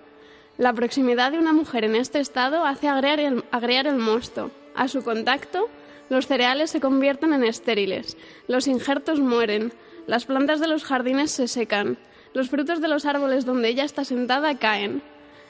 La 0.57 0.73
proximidad 0.73 1.33
de 1.33 1.39
una 1.39 1.53
mujer 1.53 1.85
en 1.85 1.97
este 1.97 2.21
estado 2.21 2.65
hace 2.65 2.89
agrear 2.89 3.21
el, 3.21 3.45
el 3.53 3.97
mosto. 3.99 4.51
A 4.75 4.87
su 4.87 5.03
contacto, 5.03 5.69
los 6.09 6.27
cereales 6.27 6.71
se 6.71 6.81
convierten 6.81 7.33
en 7.33 7.45
estériles, 7.45 8.17
los 8.47 8.67
injertos 8.67 9.21
mueren, 9.21 9.73
las 10.07 10.27
plantas 10.27 10.61
de 10.61 10.69
los 10.69 10.85
jardines 10.85 11.31
se 11.31 11.49
secan, 11.49 11.99
los 12.35 12.49
frutos 12.49 12.81
de 12.81 12.89
los 12.89 13.05
árboles 13.05 13.45
donde 13.45 13.69
ella 13.69 13.85
está 13.85 14.05
sentada 14.05 14.59
caen. 14.59 15.03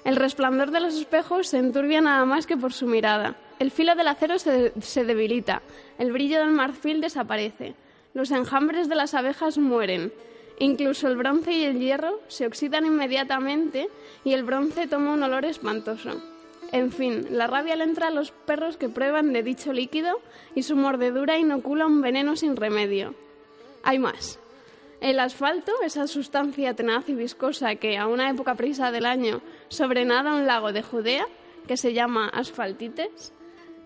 El 0.05 0.17
resplandor 0.17 0.71
de 0.71 0.81
los 0.81 0.95
espejos 0.95 1.49
se 1.49 1.59
enturbia 1.59 2.01
nada 2.01 2.25
más 2.25 2.47
que 2.47 2.57
por 2.57 2.73
su 2.73 2.87
mirada. 2.87 3.37
El 3.59 3.71
filo 3.71 3.95
del 3.95 4.09
acero 4.09 4.39
se, 4.39 4.73
se 4.81 5.05
debilita, 5.05 5.63
el 5.99 6.13
brillo 6.13 6.39
del 6.39 6.51
marfil 6.51 7.01
desaparece, 7.01 7.75
los 8.15 8.31
enjambres 8.31 8.89
de 8.89 8.95
las 8.95 9.15
abejas 9.15 9.59
mueren. 9.59 10.13
Incluso 10.61 11.07
el 11.07 11.17
bronce 11.17 11.53
y 11.53 11.65
el 11.65 11.79
hierro 11.79 12.21
se 12.27 12.47
oxidan 12.47 12.85
inmediatamente 12.85 13.89
y 14.25 14.33
el 14.33 14.43
bronce 14.43 14.89
toma 14.89 15.13
un 15.13 15.23
olor 15.23 15.45
espantoso. 15.45 16.38
En 16.71 16.93
fin, 16.93 17.27
la 17.31 17.47
rabia 17.47 17.77
le 17.77 17.85
entra 17.85 18.09
a 18.09 18.11
los 18.11 18.31
perros 18.31 18.77
que 18.77 18.89
prueban 18.89 19.33
de 19.33 19.43
dicho 19.43 19.73
líquido 19.73 20.21
y 20.55 20.63
su 20.63 20.77
mordedura 20.77 21.39
inocula 21.39 21.87
un 21.87 22.03
veneno 22.03 22.37
sin 22.37 22.57
remedio. 22.57 23.15
Hay 23.83 23.99
más. 23.99 24.39
El 25.01 25.21
asfalto, 25.21 25.73
esa 25.85 26.07
sustancia 26.07 26.75
tenaz 26.75 27.09
y 27.09 27.15
viscosa 27.15 27.77
que 27.77 27.97
a 27.97 28.07
una 28.07 28.29
época 28.31 28.55
precisa 28.55 28.91
del 28.91 29.07
año 29.07 29.41
sobrenada 29.69 30.35
un 30.35 30.47
lago 30.47 30.73
de 30.73 30.83
Judea, 30.83 31.27
que 31.67 31.77
se 31.77 31.93
llama 31.93 32.29
asfaltites, 32.29 33.33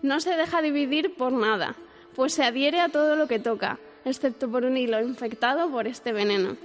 no 0.01 0.19
se 0.19 0.35
deja 0.35 0.61
dividir 0.61 1.15
por 1.15 1.31
nada, 1.31 1.75
pues 2.15 2.33
se 2.33 2.43
adhiere 2.43 2.81
a 2.81 2.89
todo 2.89 3.15
lo 3.15 3.27
que 3.27 3.39
toca, 3.39 3.79
excepto 4.05 4.49
por 4.49 4.65
un 4.65 4.75
hilo 4.75 4.99
infectado 5.01 5.69
por 5.69 5.87
este 5.87 6.11
veneno. 6.11 6.57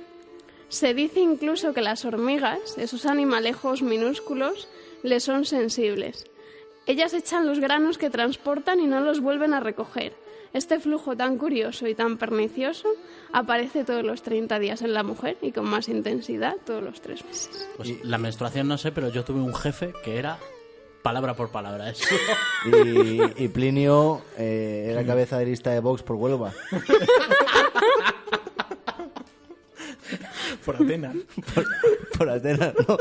Se 0.69 0.95
dice 0.95 1.21
incluso 1.21 1.73
que 1.73 1.81
las 1.81 2.05
hormigas, 2.05 2.77
esos 2.79 3.07
animalejos 3.07 3.83
minúsculos, 3.83 4.69
le 5.03 5.21
son 5.21 5.45
sensibles. 5.45 6.27
Ellas 6.87 7.13
echan 7.13 7.47
los 7.47 7.61
granos 7.61 7.99
que 7.99 8.11
transportan 8.11 8.81
y 8.81 8.87
no 8.87 9.01
los 9.01 9.21
vuelven 9.21 9.53
a 9.55 9.61
recoger. 9.61 10.15
Este 10.55 10.81
flujo 10.81 11.15
tan 11.15 11.37
curioso 11.37 11.87
y 11.87 11.95
tan 11.95 12.17
pernicioso 12.17 12.89
aparece 13.33 13.85
todos 13.85 14.03
los 14.03 14.23
30 14.23 14.59
días 14.59 14.81
en 14.81 14.95
la 14.95 15.03
mujer 15.03 15.37
y 15.43 15.53
con 15.53 15.67
más 15.67 15.89
intensidad 15.89 16.57
todos 16.65 16.83
los 16.83 17.03
tres 17.03 17.23
meses. 17.25 17.69
Pues 17.77 18.03
la 18.05 18.17
menstruación 18.17 18.67
no 18.67 18.79
sé, 18.79 18.91
pero 18.91 19.11
yo 19.11 19.25
tuve 19.25 19.41
un 19.41 19.55
jefe 19.55 19.93
que 20.03 20.19
era 20.19 20.39
palabra 21.03 21.35
por 21.35 21.51
palabra 21.51 21.91
eso. 21.91 22.07
Y, 22.67 23.45
y 23.45 23.49
Plinio 23.49 24.23
eh, 24.37 24.89
era 24.91 25.05
cabeza 25.05 25.39
de 25.39 25.47
lista 25.47 25.71
de 25.71 25.81
Vox 25.81 26.03
por 26.03 26.17
Huelva. 26.17 26.53
Por 30.65 30.77
Atenas. 30.77 31.17
Por 32.19 32.29
Atenas, 32.31 32.75
¿no? 32.87 32.97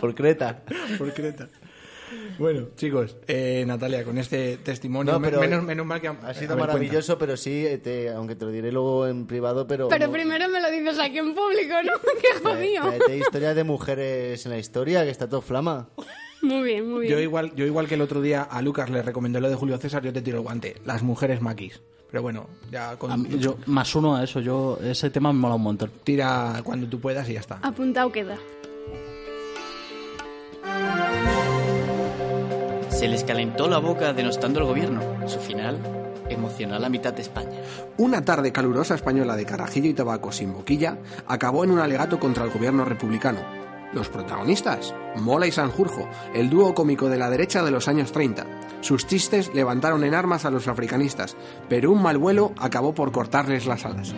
Por 0.00 0.14
Creta. 0.14 0.62
Por 0.98 1.12
Creta. 1.12 1.48
Bueno, 2.38 2.68
chicos, 2.74 3.16
eh, 3.28 3.64
Natalia, 3.66 4.02
con 4.04 4.16
este 4.18 4.56
testimonio, 4.58 5.12
No, 5.12 5.20
me- 5.20 5.28
pero 5.28 5.40
menos, 5.40 5.62
menos 5.62 5.84
mal 5.86 6.00
que... 6.00 6.08
Ha 6.08 6.34
sido 6.34 6.56
maravilloso, 6.56 7.18
pero 7.18 7.36
sí, 7.36 7.66
eh, 7.66 7.78
te- 7.78 8.08
aunque 8.08 8.34
te 8.34 8.44
lo 8.46 8.50
diré 8.50 8.72
luego 8.72 9.06
en 9.06 9.26
privado, 9.26 9.66
pero... 9.66 9.88
Pero 9.88 10.06
no- 10.06 10.12
primero 10.12 10.48
me 10.48 10.60
lo 10.60 10.70
dices 10.70 10.98
aquí 10.98 11.18
en 11.18 11.34
público, 11.34 11.74
¿no? 11.84 11.92
¡Qué 12.20 12.42
jodido! 12.42 12.82
tráete 12.88 13.16
historias 13.18 13.54
de 13.54 13.64
mujeres 13.64 14.44
en 14.46 14.52
la 14.52 14.58
historia, 14.58 15.04
que 15.04 15.10
está 15.10 15.28
todo 15.28 15.40
flama. 15.42 15.90
Muy 16.42 16.62
bien, 16.62 16.88
muy 16.90 17.00
bien. 17.02 17.12
Yo 17.12 17.20
igual, 17.20 17.54
yo 17.54 17.66
igual 17.66 17.86
que 17.86 17.94
el 17.96 18.00
otro 18.00 18.20
día 18.22 18.42
a 18.42 18.62
Lucas 18.62 18.88
le 18.90 19.02
recomendé 19.02 19.40
lo 19.40 19.48
de 19.50 19.54
Julio 19.54 19.76
César, 19.78 20.02
yo 20.02 20.12
te 20.12 20.22
tiro 20.22 20.38
el 20.38 20.42
guante. 20.42 20.76
Las 20.86 21.02
mujeres 21.02 21.42
maquis. 21.42 21.80
Pero 22.10 22.22
bueno, 22.22 22.46
ya 22.70 22.96
con... 22.96 23.10
A 23.12 23.16
mí- 23.16 23.28
yo, 23.38 23.56
más 23.66 23.94
uno 23.94 24.16
a 24.16 24.24
eso, 24.24 24.40
yo 24.40 24.78
ese 24.82 25.10
tema 25.10 25.32
me 25.32 25.38
mola 25.38 25.54
un 25.54 25.62
montón. 25.62 25.90
Tira 26.02 26.60
cuando 26.64 26.86
tú 26.88 26.98
puedas 27.00 27.28
y 27.28 27.34
ya 27.34 27.40
está. 27.40 27.58
Apuntado 27.62 28.10
queda. 28.10 28.36
Se 32.90 33.08
les 33.08 33.24
calentó 33.24 33.68
la 33.68 33.78
boca 33.78 34.12
denostando 34.12 34.60
al 34.60 34.66
gobierno. 34.66 35.00
Su 35.26 35.38
final 35.38 35.78
emocionó 36.28 36.74
a 36.76 36.78
la 36.78 36.88
mitad 36.88 37.12
de 37.14 37.22
España. 37.22 37.58
Una 37.96 38.24
tarde 38.24 38.52
calurosa 38.52 38.94
española 38.94 39.36
de 39.36 39.46
carajillo 39.46 39.88
y 39.88 39.94
tabaco 39.94 40.32
sin 40.32 40.52
boquilla 40.52 40.98
acabó 41.26 41.64
en 41.64 41.70
un 41.70 41.78
alegato 41.78 42.18
contra 42.20 42.44
el 42.44 42.50
gobierno 42.50 42.84
republicano. 42.84 43.40
Los 43.92 44.08
protagonistas, 44.08 44.94
Mola 45.16 45.46
y 45.46 45.52
Sanjurjo, 45.52 46.08
el 46.34 46.48
dúo 46.48 46.74
cómico 46.74 47.08
de 47.08 47.18
la 47.18 47.28
derecha 47.28 47.62
de 47.62 47.70
los 47.70 47.88
años 47.88 48.12
30. 48.12 48.46
Sus 48.80 49.06
chistes 49.06 49.52
levantaron 49.54 50.04
en 50.04 50.14
armas 50.14 50.44
a 50.44 50.50
los 50.50 50.68
africanistas, 50.68 51.36
pero 51.68 51.90
un 51.90 52.02
mal 52.02 52.16
vuelo 52.16 52.52
acabó 52.58 52.94
por 52.94 53.10
cortarles 53.12 53.66
las 53.66 53.84
alas. 53.84 54.14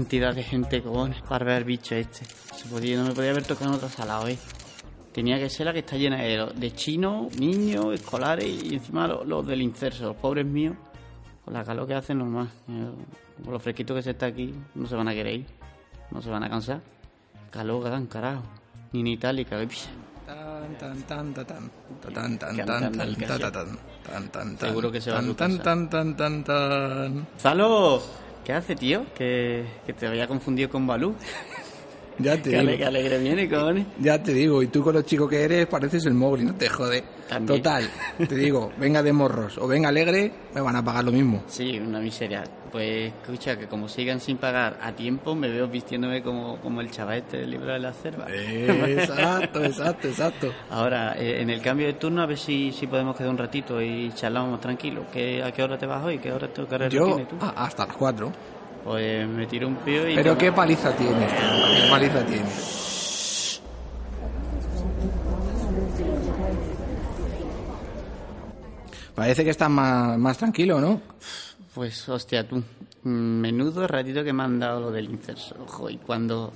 Cantidad 0.00 0.34
de 0.34 0.42
gente, 0.42 0.82
cojones, 0.82 1.20
para 1.22 1.44
ver 1.44 1.58
el 1.58 1.64
bicho 1.64 1.94
este. 1.94 2.24
Se 2.24 2.66
podía, 2.70 2.96
no 2.96 3.04
me 3.04 3.12
podía 3.12 3.32
haber 3.32 3.44
tocado 3.44 3.70
en 3.70 3.76
otra 3.76 3.90
sala 3.90 4.20
hoy. 4.20 4.38
Tenía 5.12 5.38
que 5.38 5.50
ser 5.50 5.66
la 5.66 5.74
que 5.74 5.80
está 5.80 5.96
llena 5.96 6.16
de, 6.22 6.52
de 6.56 6.72
chinos, 6.72 7.36
niños, 7.36 7.92
escolares 7.92 8.46
y 8.46 8.76
encima 8.76 9.06
los, 9.06 9.26
los 9.26 9.46
del 9.46 9.60
inserso, 9.60 10.04
los 10.04 10.16
pobres 10.16 10.46
míos. 10.46 10.74
Con 11.44 11.52
la 11.52 11.64
calor 11.64 11.86
que 11.86 11.94
hacen 11.94 12.16
normal. 12.18 12.48
Eh, 12.68 12.90
Con 13.44 13.52
lo 13.52 13.60
fresquito 13.60 13.94
que 13.94 14.00
se 14.02 14.12
está 14.12 14.26
aquí, 14.26 14.54
no 14.74 14.86
se 14.86 14.94
van 14.96 15.08
a 15.08 15.12
querer 15.12 15.34
ir. 15.34 15.46
No 16.10 16.22
se 16.22 16.30
van 16.30 16.44
a 16.44 16.48
cansar. 16.48 16.80
Calor 17.50 17.84
que 17.84 17.90
dan, 17.90 18.06
carajo. 18.06 18.42
Ni 18.92 19.00
en 19.00 19.06
Italia, 19.08 19.44
que 19.44 19.68
Tan, 20.26 20.78
tan, 20.78 21.02
tan, 21.02 21.34
tan, 21.34 21.44
tan, 21.44 21.70
tan, 22.00 22.14
tan, 22.14 22.38
tan, 22.38 22.56
Cantando 22.56 22.98
tan, 22.98 23.08
el 23.08 23.16
tan, 23.16 23.26
cassette. 23.26 23.52
tan, 23.52 23.78
tan, 24.02 24.28
tan, 24.30 24.56
tan, 24.56 24.68
Seguro 24.68 24.90
que 24.92 25.00
se 25.00 25.10
va 25.10 25.18
a 25.18 25.34
tan, 25.34 25.58
tan, 25.58 25.90
tan, 25.90 26.16
tan, 26.16 26.44
tan. 26.44 27.26
¡Zalo! 27.38 28.00
¿Qué 28.44 28.52
hace, 28.52 28.74
tío? 28.74 29.04
Que, 29.14 29.64
que 29.86 29.92
te 29.92 30.06
había 30.06 30.26
confundido 30.26 30.68
con 30.68 30.86
Balú. 30.86 31.14
Ya 32.18 32.36
te 32.36 32.50
Qué 32.50 32.60
digo, 32.60 32.86
alegre 32.86 33.18
viene, 33.18 33.48
cojones. 33.48 33.86
ya 33.98 34.22
te 34.22 34.34
digo, 34.34 34.62
y 34.62 34.66
tú 34.66 34.82
con 34.82 34.92
lo 34.92 35.00
chico 35.00 35.26
que 35.26 35.42
eres 35.42 35.66
pareces 35.68 36.04
el 36.04 36.12
móvil, 36.12 36.44
no 36.44 36.54
te 36.54 36.68
jode. 36.68 37.02
También. 37.26 37.62
Total, 37.62 37.88
te 38.28 38.34
digo, 38.34 38.70
venga 38.78 39.02
de 39.02 39.10
morros 39.10 39.56
o 39.56 39.66
venga 39.66 39.88
alegre, 39.88 40.30
me 40.54 40.60
van 40.60 40.76
a 40.76 40.84
pagar 40.84 41.02
lo 41.04 41.12
mismo. 41.12 41.44
Sí, 41.46 41.78
una 41.78 41.98
miseria. 41.98 42.44
Pues 42.72 43.12
escucha, 43.12 43.58
que 43.58 43.66
como 43.66 43.88
sigan 43.88 44.20
sin 44.20 44.36
pagar 44.36 44.78
a 44.80 44.92
tiempo, 44.92 45.34
me 45.34 45.48
veo 45.48 45.66
vistiéndome 45.66 46.22
como, 46.22 46.56
como 46.58 46.80
el 46.80 46.90
chaval 46.90 47.18
este 47.18 47.38
del 47.38 47.50
libro 47.50 47.72
de 47.72 47.80
la 47.80 47.92
selva. 47.92 48.26
Exacto, 48.30 49.64
exacto, 49.64 50.06
exacto. 50.08 50.52
Ahora, 50.70 51.16
eh, 51.18 51.40
en 51.42 51.50
el 51.50 51.60
cambio 51.60 51.86
de 51.88 51.94
turno, 51.94 52.22
a 52.22 52.26
ver 52.26 52.38
si, 52.38 52.70
si 52.72 52.86
podemos 52.86 53.16
quedar 53.16 53.30
un 53.30 53.38
ratito 53.38 53.82
y 53.82 54.12
charlamos 54.14 54.60
tranquilo. 54.60 55.02
¿Qué, 55.12 55.42
¿A 55.42 55.50
qué 55.52 55.64
hora 55.64 55.76
te 55.78 55.86
vas 55.86 56.04
hoy? 56.04 56.18
¿Qué 56.18 56.30
hora 56.32 56.46
te 56.46 56.64
carrera 56.64 56.90
Yo 56.90 57.16
tú? 57.28 57.36
a- 57.40 57.64
hasta 57.64 57.86
las 57.86 57.96
cuatro. 57.96 58.30
Pues 58.84 59.26
me 59.28 59.46
tiro 59.46 59.66
un 59.66 59.74
pío 59.76 60.08
y... 60.08 60.14
Pero 60.14 60.34
te- 60.34 60.44
qué 60.46 60.52
paliza 60.52 60.92
tienes, 60.96 61.26
tío, 61.28 61.82
qué 61.84 61.90
paliza 61.90 62.24
tienes. 62.24 63.60
Parece 69.14 69.44
que 69.44 69.50
estás 69.50 69.68
más, 69.70 70.16
más 70.18 70.38
tranquilo, 70.38 70.80
¿no? 70.80 71.00
Pues 71.74 72.08
hostia, 72.08 72.46
tú. 72.48 72.62
Menudo 73.04 73.86
ratito 73.86 74.24
que 74.24 74.32
me 74.32 74.42
han 74.42 74.58
dado 74.58 74.80
lo 74.80 74.90
del 74.90 75.04
incenso. 75.04 75.54
Ojo, 75.62 75.88
y 75.88 75.98
cuando 75.98 76.52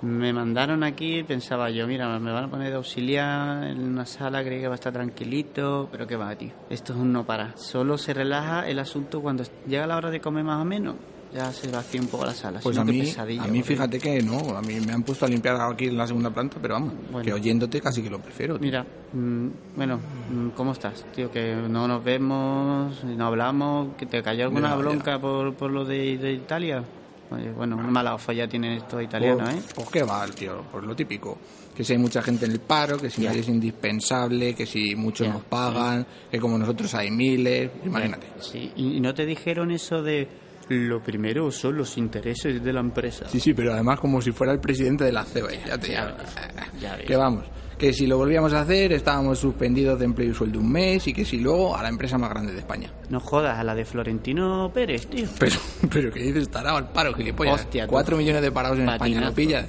me 0.00 0.32
mandaron 0.32 0.82
aquí 0.82 1.22
pensaba 1.22 1.70
yo, 1.70 1.86
mira, 1.86 2.18
me 2.18 2.32
van 2.32 2.44
a 2.44 2.50
poner 2.50 2.70
de 2.70 2.76
auxiliar 2.76 3.64
en 3.64 3.80
una 3.82 4.06
sala, 4.06 4.42
creía 4.42 4.62
que 4.62 4.68
va 4.68 4.74
a 4.74 4.76
estar 4.76 4.92
tranquilito, 4.92 5.88
pero 5.92 6.06
qué 6.06 6.16
va, 6.16 6.34
tío. 6.34 6.52
Esto 6.70 6.94
es 6.94 6.98
un 6.98 7.12
no 7.12 7.24
para. 7.24 7.56
Solo 7.56 7.98
se 7.98 8.14
relaja 8.14 8.66
el 8.68 8.78
asunto 8.78 9.20
cuando 9.20 9.44
llega 9.66 9.86
la 9.86 9.96
hora 9.96 10.10
de 10.10 10.20
comer 10.20 10.44
más 10.44 10.60
o 10.60 10.64
menos. 10.64 10.96
Ya 11.34 11.52
se 11.52 11.68
vacía 11.68 12.00
un 12.00 12.06
poco 12.06 12.24
la 12.26 12.32
sala. 12.32 12.60
Pues 12.62 12.78
a 12.78 12.84
mí, 12.84 13.12
a 13.18 13.46
mí 13.48 13.62
fíjate 13.62 13.98
que 13.98 14.22
no, 14.22 14.56
a 14.56 14.62
mí 14.62 14.78
me 14.80 14.92
han 14.92 15.02
puesto 15.02 15.26
a 15.26 15.28
limpiar 15.28 15.56
aquí 15.60 15.86
en 15.86 15.96
la 15.96 16.06
segunda 16.06 16.30
planta, 16.30 16.58
pero 16.62 16.74
vamos, 16.74 16.92
Bueno. 17.10 17.24
que 17.24 17.32
oyéndote 17.32 17.80
casi 17.80 18.02
que 18.02 18.10
lo 18.10 18.20
prefiero. 18.20 18.54
tío. 18.56 18.64
Mira, 18.64 18.86
mm, 19.12 19.48
bueno, 19.76 19.98
mm, 20.30 20.48
¿cómo 20.50 20.72
estás? 20.72 21.04
Tío, 21.14 21.30
que 21.32 21.56
no 21.56 21.88
nos 21.88 22.04
vemos, 22.04 23.02
no 23.04 23.26
hablamos, 23.26 23.96
que 23.96 24.06
te 24.06 24.22
cayó 24.22 24.44
alguna 24.44 24.68
Ya, 24.70 24.76
ya. 24.76 24.80
bronca 24.80 25.18
por, 25.18 25.54
por 25.54 25.70
lo 25.72 25.84
de, 25.84 26.16
de 26.18 26.32
Italia. 26.34 26.84
Oye, 27.30 27.50
bueno, 27.50 27.76
una 27.78 27.90
mala 27.90 28.16
falla 28.18 28.46
tienen 28.46 28.72
estos 28.74 29.02
italianos, 29.02 29.48
pues, 29.50 29.56
¿eh? 29.64 29.68
pues 29.74 29.88
qué 29.88 30.02
va, 30.04 30.26
tío, 30.28 30.62
pues 30.70 30.84
lo 30.84 30.94
típico. 30.94 31.36
Que 31.74 31.82
si 31.82 31.94
hay 31.94 31.98
mucha 31.98 32.22
gente 32.22 32.44
en 32.44 32.52
el 32.52 32.60
paro, 32.60 32.96
que 32.98 33.10
si 33.10 33.22
Ya. 33.22 33.30
nadie 33.30 33.40
es 33.40 33.48
indispensable, 33.48 34.54
que 34.54 34.66
si 34.66 34.94
muchos 34.94 35.26
Ya, 35.26 35.32
nos 35.32 35.42
pagan, 35.44 36.06
que 36.30 36.38
como 36.38 36.56
nosotros 36.58 36.94
hay 36.94 37.10
miles, 37.10 37.70
imagínate. 37.84 38.26
Sí, 38.38 38.70
y 38.76 39.00
no 39.00 39.12
te 39.14 39.26
dijeron 39.26 39.72
eso 39.72 40.00
de 40.02 40.28
lo 40.68 41.02
primero 41.02 41.50
son 41.50 41.76
los 41.76 41.96
intereses 41.96 42.62
de 42.62 42.72
la 42.72 42.80
empresa. 42.80 43.28
Sí, 43.28 43.40
sí, 43.40 43.54
pero 43.54 43.72
además 43.72 44.00
como 44.00 44.20
si 44.20 44.32
fuera 44.32 44.52
el 44.52 44.60
presidente 44.60 45.04
de 45.04 45.12
la 45.12 45.24
CEBA. 45.24 45.50
Ya 45.66 45.78
te 45.78 45.88
Ya 45.88 45.94
ya, 45.94 46.06
ves, 46.14 46.34
ya 46.80 46.96
ves. 46.96 47.06
Que 47.06 47.16
vamos, 47.16 47.44
que 47.78 47.92
si 47.92 48.06
lo 48.06 48.18
volvíamos 48.18 48.52
a 48.52 48.60
hacer 48.60 48.92
estábamos 48.92 49.38
suspendidos 49.38 49.98
de 49.98 50.04
empleo 50.04 50.30
y 50.30 50.34
sueldo 50.34 50.60
un 50.60 50.70
mes 50.70 51.06
y 51.08 51.12
que 51.12 51.24
si 51.24 51.38
luego 51.38 51.76
a 51.76 51.82
la 51.82 51.88
empresa 51.88 52.18
más 52.18 52.30
grande 52.30 52.52
de 52.52 52.58
España. 52.58 52.90
No 53.10 53.20
jodas 53.20 53.58
a 53.58 53.64
la 53.64 53.74
de 53.74 53.84
Florentino 53.84 54.70
Pérez, 54.72 55.06
tío. 55.06 55.26
Pero, 55.38 55.56
pero 55.92 56.10
que 56.12 56.20
dices, 56.20 56.42
estará 56.44 56.76
al 56.76 56.88
paro, 56.90 57.12
gilipollas. 57.14 57.60
Hostia. 57.60 57.86
Cuatro 57.86 58.16
millones 58.16 58.42
de 58.42 58.52
parados 58.52 58.78
en 58.78 58.88
España, 58.88 59.20
¿no 59.20 59.32
pillas? 59.32 59.66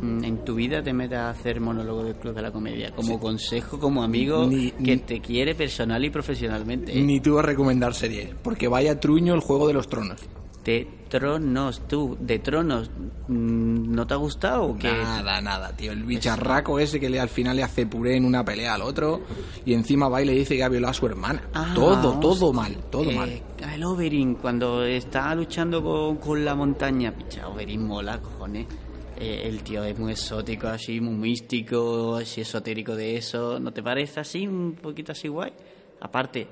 Mm, 0.00 0.24
En 0.24 0.44
tu 0.44 0.54
vida 0.54 0.82
te 0.82 0.92
metas 0.92 1.18
a 1.20 1.30
hacer 1.30 1.60
monólogo 1.60 2.04
del 2.04 2.14
Club 2.16 2.34
de 2.34 2.42
la 2.42 2.52
Comedia. 2.52 2.92
Como 2.94 3.18
consejo, 3.18 3.78
como 3.78 4.02
amigo 4.02 4.46
Ni- 4.46 4.70
que 4.70 4.96
ni- 4.96 5.02
te 5.02 5.20
quiere 5.20 5.54
personal 5.54 6.04
y 6.04 6.10
profesionalmente. 6.10 6.96
¿eh? 6.98 7.02
Ni 7.02 7.20
tú 7.20 7.38
a 7.38 7.42
recomendar 7.42 7.94
series, 7.94 8.34
porque 8.42 8.68
vaya 8.68 8.98
truño 9.00 9.34
el 9.34 9.40
juego 9.40 9.66
de 9.66 9.72
los 9.74 9.88
tronos. 9.88 10.20
De 10.64 10.86
tronos, 11.08 11.80
tú, 11.88 12.16
de 12.20 12.38
tronos, 12.40 12.90
mm, 13.28 13.90
¿no 13.94 14.06
te 14.06 14.12
ha 14.12 14.18
gustado 14.18 14.64
o 14.64 14.76
qué? 14.76 14.88
Nada, 14.92 15.40
nada, 15.40 15.74
tío. 15.74 15.92
El 15.92 16.04
bicharraco 16.04 16.78
ese 16.78 17.00
que 17.00 17.08
le, 17.08 17.18
al 17.18 17.30
final 17.30 17.56
le 17.56 17.62
hace 17.62 17.86
puré 17.86 18.16
en 18.16 18.24
una 18.26 18.44
pelea 18.44 18.74
al 18.74 18.82
otro 18.82 19.22
y 19.64 19.72
encima 19.72 20.08
va 20.10 20.20
y 20.20 20.26
le 20.26 20.32
dice 20.34 20.56
que 20.56 20.62
ha 20.64 20.68
violado 20.68 20.90
a 20.90 20.94
su 20.94 21.06
hermana. 21.06 21.42
Ah, 21.54 21.72
todo, 21.74 22.20
todo 22.20 22.52
mal, 22.52 22.76
todo 22.90 23.10
Eh, 23.10 23.14
mal. 23.16 23.42
El 23.72 23.82
Oberyn, 23.84 24.34
cuando 24.34 24.84
está 24.84 25.34
luchando 25.34 25.82
con, 25.82 26.16
con 26.16 26.44
la 26.44 26.54
montaña, 26.54 27.12
picha, 27.12 27.48
Oberyn 27.48 27.86
mola, 27.86 28.20
cojones. 28.20 28.66
Eh, 29.20 29.48
el 29.48 29.62
tío 29.62 29.82
es 29.84 29.98
muy 29.98 30.12
exótico, 30.12 30.68
así, 30.68 31.00
muy 31.00 31.14
místico, 31.14 32.16
así 32.16 32.40
esotérico 32.42 32.94
de 32.94 33.16
eso. 33.16 33.58
¿No 33.58 33.72
te 33.72 33.82
parece 33.82 34.20
así, 34.20 34.46
un 34.46 34.74
poquito 34.80 35.12
así 35.12 35.28
guay? 35.28 35.52
Aparte, 36.00 36.46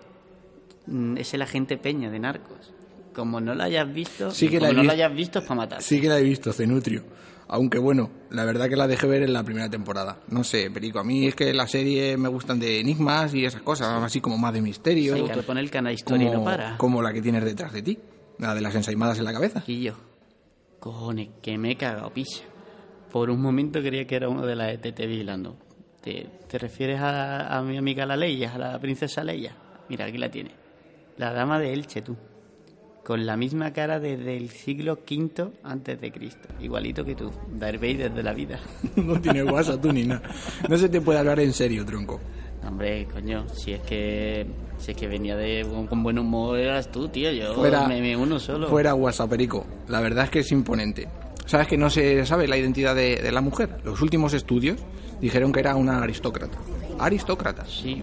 mm, 0.86 1.16
es 1.18 1.32
el 1.34 1.42
agente 1.42 1.76
Peña 1.76 2.10
de 2.10 2.18
Narcos. 2.18 2.72
Como 3.14 3.40
no 3.40 3.54
lo 3.54 3.62
hayas 3.62 3.90
visto, 3.92 4.30
Sí 4.30 4.48
que 4.48 4.58
como 4.58 4.66
la 4.72 4.72
no 4.72 4.76
lo 4.78 4.82
visto. 4.82 4.92
hayas 4.94 5.14
visto 5.16 5.38
es 5.38 5.44
para 5.44 5.54
matar. 5.56 5.82
Sí 5.82 6.00
que 6.00 6.08
la 6.08 6.18
he 6.18 6.22
visto, 6.22 6.52
Cenutrio. 6.52 7.04
Aunque 7.48 7.78
bueno, 7.78 8.10
la 8.30 8.44
verdad 8.44 8.68
que 8.68 8.74
la 8.74 8.88
dejé 8.88 9.06
ver 9.06 9.22
en 9.22 9.32
la 9.32 9.44
primera 9.44 9.70
temporada. 9.70 10.18
No 10.28 10.42
sé, 10.42 10.68
Perico, 10.70 10.98
a 10.98 11.04
mí 11.04 11.28
es 11.28 11.36
que 11.36 11.54
las 11.54 11.70
series 11.70 12.18
me 12.18 12.28
gustan 12.28 12.58
de 12.58 12.80
enigmas 12.80 13.32
y 13.32 13.44
esas 13.44 13.62
cosas, 13.62 14.02
así 14.02 14.20
como 14.20 14.36
más 14.36 14.52
de 14.52 14.60
misterio. 14.60 15.14
Sí, 15.16 15.22
que 15.22 15.36
le 15.36 15.42
pone 15.44 15.60
el 15.60 15.70
canal 15.70 15.94
historia 15.94 16.24
y 16.26 16.30
no 16.30 16.38
como, 16.38 16.44
para. 16.46 16.76
como 16.76 17.00
la 17.00 17.12
que 17.12 17.22
tienes 17.22 17.44
detrás 17.44 17.72
de 17.72 17.82
ti, 17.82 17.98
la 18.38 18.54
de 18.56 18.60
las 18.60 18.74
ensaimadas 18.74 19.18
en 19.20 19.24
la 19.24 19.32
cabeza. 19.32 19.62
Y 19.68 19.82
yo, 19.82 19.94
cojones, 20.80 21.28
que 21.40 21.56
me 21.56 21.70
he 21.70 21.76
cagado, 21.76 22.10
picha. 22.10 22.42
Por 23.16 23.30
un 23.30 23.40
momento 23.40 23.80
creía 23.80 24.06
que 24.06 24.14
era 24.14 24.28
uno 24.28 24.44
de 24.44 24.54
las 24.54 24.74
ETT 24.74 24.98
vigilando. 25.06 25.56
¿Te, 26.02 26.26
te 26.48 26.58
refieres 26.58 27.00
a, 27.00 27.56
a 27.56 27.62
mi 27.62 27.78
amiga 27.78 28.04
la 28.04 28.14
Leia, 28.14 28.52
a 28.54 28.58
la 28.58 28.78
princesa 28.78 29.24
Leia? 29.24 29.56
Mira, 29.88 30.04
aquí 30.04 30.18
la 30.18 30.30
tiene. 30.30 30.50
La 31.16 31.32
dama 31.32 31.58
de 31.58 31.72
Elche, 31.72 32.02
tú. 32.02 32.14
Con 33.02 33.24
la 33.24 33.38
misma 33.38 33.72
cara 33.72 33.98
desde 34.00 34.36
el 34.36 34.50
siglo 34.50 34.98
V 35.10 35.50
antes 35.62 35.98
de 35.98 36.12
Cristo. 36.12 36.46
Igualito 36.60 37.06
que 37.06 37.14
tú. 37.14 37.30
Darth 37.54 37.80
Vader 37.80 38.12
de 38.12 38.22
la 38.22 38.34
vida. 38.34 38.60
no 38.96 39.18
tiene 39.18 39.42
WhatsApp 39.44 39.80
tú 39.80 39.94
ni 39.94 40.04
nada. 40.04 40.20
No 40.68 40.76
se 40.76 40.90
te 40.90 41.00
puede 41.00 41.18
hablar 41.18 41.40
en 41.40 41.54
serio, 41.54 41.86
tronco. 41.86 42.20
Hombre, 42.68 43.06
coño, 43.10 43.48
si 43.48 43.72
es 43.72 43.80
que 43.80 44.46
si 44.76 44.90
es 44.90 44.96
que 44.98 45.08
venía 45.08 45.36
de 45.36 45.66
con 45.88 46.02
buen 46.02 46.18
humor 46.18 46.58
eras 46.58 46.90
tú, 46.90 47.08
tío. 47.08 47.32
Yo 47.32 47.54
Fuera, 47.54 47.88
me, 47.88 47.98
me 48.02 48.14
uno 48.14 48.38
solo. 48.38 48.68
fuera 48.68 48.94
WhatsApp, 48.94 49.30
Perico. 49.30 49.66
La 49.88 50.02
verdad 50.02 50.24
es 50.24 50.30
que 50.30 50.38
es 50.40 50.52
imponente. 50.52 51.08
¿Sabes 51.46 51.68
que 51.68 51.76
no 51.76 51.90
se 51.90 52.26
sabe 52.26 52.48
la 52.48 52.56
identidad 52.56 52.94
de, 52.94 53.30
la 53.30 53.40
mujer? 53.40 53.80
Los 53.84 54.02
últimos 54.02 54.34
estudios 54.34 54.80
dijeron 55.20 55.52
que 55.52 55.60
era 55.60 55.76
una 55.76 56.02
aristócrata. 56.02 56.58
Aristócrata. 56.98 57.64
Sí, 57.66 58.02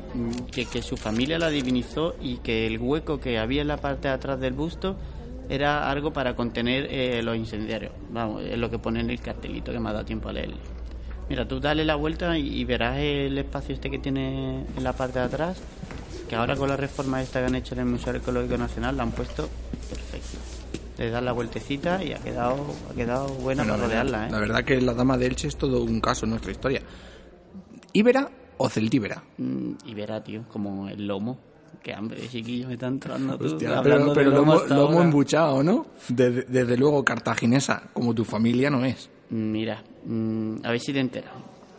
que, 0.52 0.82
su 0.82 0.96
familia 0.96 1.38
la 1.38 1.50
divinizó 1.50 2.16
y 2.22 2.38
que 2.38 2.66
el 2.66 2.80
hueco 2.80 3.20
que 3.20 3.38
había 3.38 3.62
en 3.62 3.68
la 3.68 3.78
parte 3.78 4.08
de 4.08 4.14
atrás 4.14 4.40
del 4.40 4.54
busto 4.54 4.96
era 5.50 5.92
algo 5.92 6.14
para 6.14 6.38
contener 6.38 6.88
eh, 6.90 7.22
los 7.22 7.36
incendiarios. 7.36 7.92
Vamos, 8.12 8.44
es 8.44 8.58
lo 8.58 8.70
que 8.70 8.80
pone 8.80 9.02
en 9.02 9.10
el 9.10 9.20
cartelito 9.20 9.74
que 9.74 9.80
me 9.80 9.90
ha 9.90 9.94
dado 9.94 10.06
tiempo 10.06 10.30
a 10.30 10.34
leer. 10.34 10.54
Mira, 11.30 11.46
tú 11.46 11.60
dale 11.60 11.84
la 11.84 11.96
vuelta 11.96 12.38
y, 12.38 12.48
y 12.48 12.64
verás 12.64 12.98
el 12.98 13.38
espacio 13.38 13.76
este 13.76 13.92
que 13.92 14.00
tiene 14.00 14.66
en 14.78 14.84
la 14.84 14.94
parte 14.94 15.20
de 15.20 15.26
atrás, 15.26 15.58
que 16.30 16.36
ahora 16.36 16.56
con 16.56 16.70
la 16.70 16.78
reforma 16.78 17.22
esta 17.22 17.42
que 17.42 17.48
han 17.48 17.56
hecho 17.56 17.74
en 17.74 17.82
el 17.82 17.86
Museo 17.88 18.14
Arqueológico 18.14 18.58
Nacional 18.58 18.96
la 18.96 19.04
han 19.04 19.12
puesto 19.12 19.50
perfecto. 19.90 20.53
Le 20.98 21.10
das 21.10 21.24
la 21.24 21.32
vueltecita 21.32 22.04
y 22.04 22.14
ha 22.14 22.20
quedado, 22.20 22.66
ha 22.90 22.94
quedado 22.94 23.28
buena 23.28 23.64
Bueno, 23.64 23.74
para 23.78 23.88
rodearla, 23.88 24.28
¿eh? 24.28 24.32
La 24.32 24.40
verdad 24.40 24.64
que 24.64 24.80
la 24.80 24.94
dama 24.94 25.18
de 25.18 25.26
Elche 25.28 25.48
es 25.48 25.56
todo 25.58 25.84
un 25.84 26.00
caso 26.00 26.26
en 26.26 26.32
nuestra 26.32 26.52
historia. 26.52 26.82
¿Íbera 27.94 28.30
o 28.58 28.70
celtíbera? 28.70 29.24
Mm, 29.38 29.72
verá, 29.96 30.24
tío, 30.24 30.44
como 30.52 30.88
el 30.90 31.08
lomo. 31.08 31.38
Qué 31.82 31.94
hambre, 31.94 32.20
chiquillo, 32.30 32.68
me 32.68 32.74
está 32.76 32.88
entrando 32.88 33.38
tú. 33.38 33.46
Hostia, 33.46 33.78
hablando 33.80 34.14
pero 34.14 34.16
pero 34.16 34.30
de 34.30 34.36
lo, 34.36 34.42
lomo 34.42 34.52
hemos- 34.54 34.62
hasta 34.64 34.76
lo 34.76 34.82
hemos 34.84 34.94
ahora. 34.94 35.06
embuchado, 35.06 35.64
¿no? 35.64 35.86
Desde, 36.08 36.44
desde 36.44 36.78
luego 36.78 37.04
cartaginesa, 37.04 37.90
como 37.94 38.14
tu 38.14 38.24
familia 38.24 38.70
no 38.70 38.86
es. 38.86 39.10
Mira, 39.32 39.84
mm, 40.06 40.58
a 40.64 40.70
ver 40.72 40.80
si 40.80 40.94
te 40.94 41.00
enteras. 41.00 41.34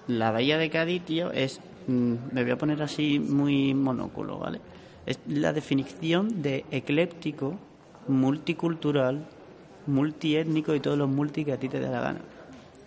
La 0.09 0.31
bahía 0.31 0.59
de 0.59 0.69
Cádiz, 0.69 1.05
tío, 1.05 1.31
es. 1.33 1.61
mm, 1.87 2.15
me 2.33 2.43
voy 2.43 2.51
a 2.53 2.59
poner 2.59 2.83
así 2.83 3.19
muy 3.19 3.73
monóculo, 3.75 4.39
¿vale? 4.41 4.61
Es 5.07 5.19
la 5.29 5.53
definición 5.53 6.43
de 6.43 6.65
ecléptico, 6.71 7.59
multicultural, 8.09 9.25
multiétnico 9.87 10.75
y 10.75 10.81
todos 10.81 10.97
los 10.99 11.09
multi 11.09 11.45
que 11.45 11.53
a 11.53 11.59
ti 11.59 11.69
te 11.69 11.79
dé 11.81 11.89
la 11.89 12.01
gana. 12.01 12.21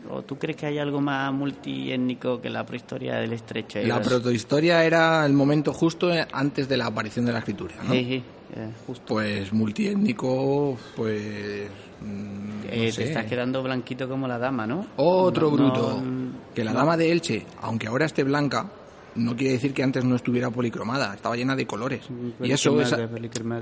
¿O 0.10 0.22
tú 0.22 0.38
crees 0.38 0.56
que 0.58 0.66
hay 0.68 0.78
algo 0.78 1.02
más 1.02 1.34
multiétnico 1.34 2.40
que 2.40 2.50
la 2.50 2.66
prehistoria 2.66 3.16
del 3.16 3.34
estrecho? 3.34 3.80
La 3.84 4.02
protohistoria 4.02 4.84
era 4.86 5.26
el 5.26 5.34
momento 5.34 5.74
justo 5.74 6.10
antes 6.32 6.70
de 6.70 6.78
la 6.78 6.86
aparición 6.86 7.26
de 7.26 7.34
la 7.34 7.40
escritura, 7.40 7.76
¿no? 7.84 7.92
Sí, 7.92 8.04
sí, 8.06 8.24
eh, 8.56 8.70
justo. 8.86 9.04
Pues 9.08 9.52
multiétnico, 9.52 10.78
pues... 10.96 11.68
mm, 12.02 12.48
no 12.60 12.64
Eh, 12.72 12.92
te 12.96 13.04
estás 13.04 13.26
quedando 13.26 13.62
blanquito 13.64 14.08
como 14.08 14.28
la 14.28 14.38
dama, 14.38 14.66
¿no? 14.66 14.86
Otro 14.96 15.50
No, 15.50 15.58
bruto. 15.58 16.02
no, 16.02 16.32
que 16.56 16.64
la 16.64 16.72
dama 16.74 16.96
de 16.96 17.12
Elche, 17.12 17.46
aunque 17.62 17.88
ahora 17.88 18.06
esté 18.06 18.24
blanca, 18.24 18.70
no 19.18 19.36
quiere 19.36 19.54
decir 19.54 19.74
que 19.74 19.84
antes 19.84 20.04
no 20.06 20.16
estuviera 20.16 20.50
policromada, 20.50 21.14
estaba 21.14 21.36
llena 21.36 21.56
de 21.56 21.66
colores. 21.68 22.02
Y 22.42 22.52
eso 22.52 22.80
es... 22.82 22.96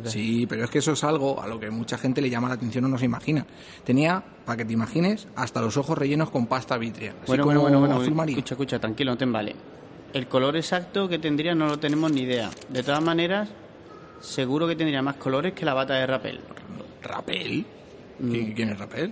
Sí, 0.06 0.46
pero 0.48 0.64
es 0.66 0.70
que 0.70 0.80
eso 0.80 0.92
es 0.94 1.04
algo 1.04 1.42
a 1.42 1.48
lo 1.48 1.60
que 1.60 1.70
mucha 1.72 1.98
gente 1.98 2.22
le 2.22 2.30
llama 2.30 2.48
la 2.50 2.56
atención 2.56 2.86
o 2.86 2.88
no 2.88 2.98
se 2.98 3.06
imagina. 3.06 3.46
Tenía, 3.84 4.24
para 4.46 4.58
que 4.58 4.66
te 4.66 4.74
imagines, 4.74 5.28
hasta 5.36 5.62
los 5.62 5.78
ojos 5.78 5.98
rellenos 5.98 6.30
con 6.30 6.48
pasta 6.48 6.78
vítrea. 6.78 7.12
así 7.12 7.22
Bueno, 7.28 7.44
como 7.46 7.62
bueno, 7.62 7.80
bueno. 7.80 8.04
Escucha, 8.04 8.54
escucha, 8.56 8.80
tranquilo, 8.80 9.12
no 9.12 9.18
te 9.18 9.26
vale. 9.26 9.56
El 10.14 10.28
color 10.28 10.56
exacto 10.56 11.10
que 11.10 11.20
tendría 11.20 11.56
no 11.56 11.68
lo 11.68 11.80
tenemos 11.80 12.12
ni 12.12 12.22
idea. 12.22 12.50
De 12.70 12.84
todas 12.84 13.04
maneras, 13.04 13.50
seguro 14.22 14.68
que 14.68 14.76
tendría 14.76 15.02
más 15.02 15.16
colores 15.18 15.54
que 15.54 15.66
la 15.66 15.74
bata 15.74 15.96
de 15.96 16.08
Rapel. 16.08 16.40
¿Rapel? 17.04 17.66
Mm. 18.20 18.32
¿Qui- 18.32 18.54
¿Quién 18.56 18.70
es 18.70 18.80
Rapel? 18.80 19.12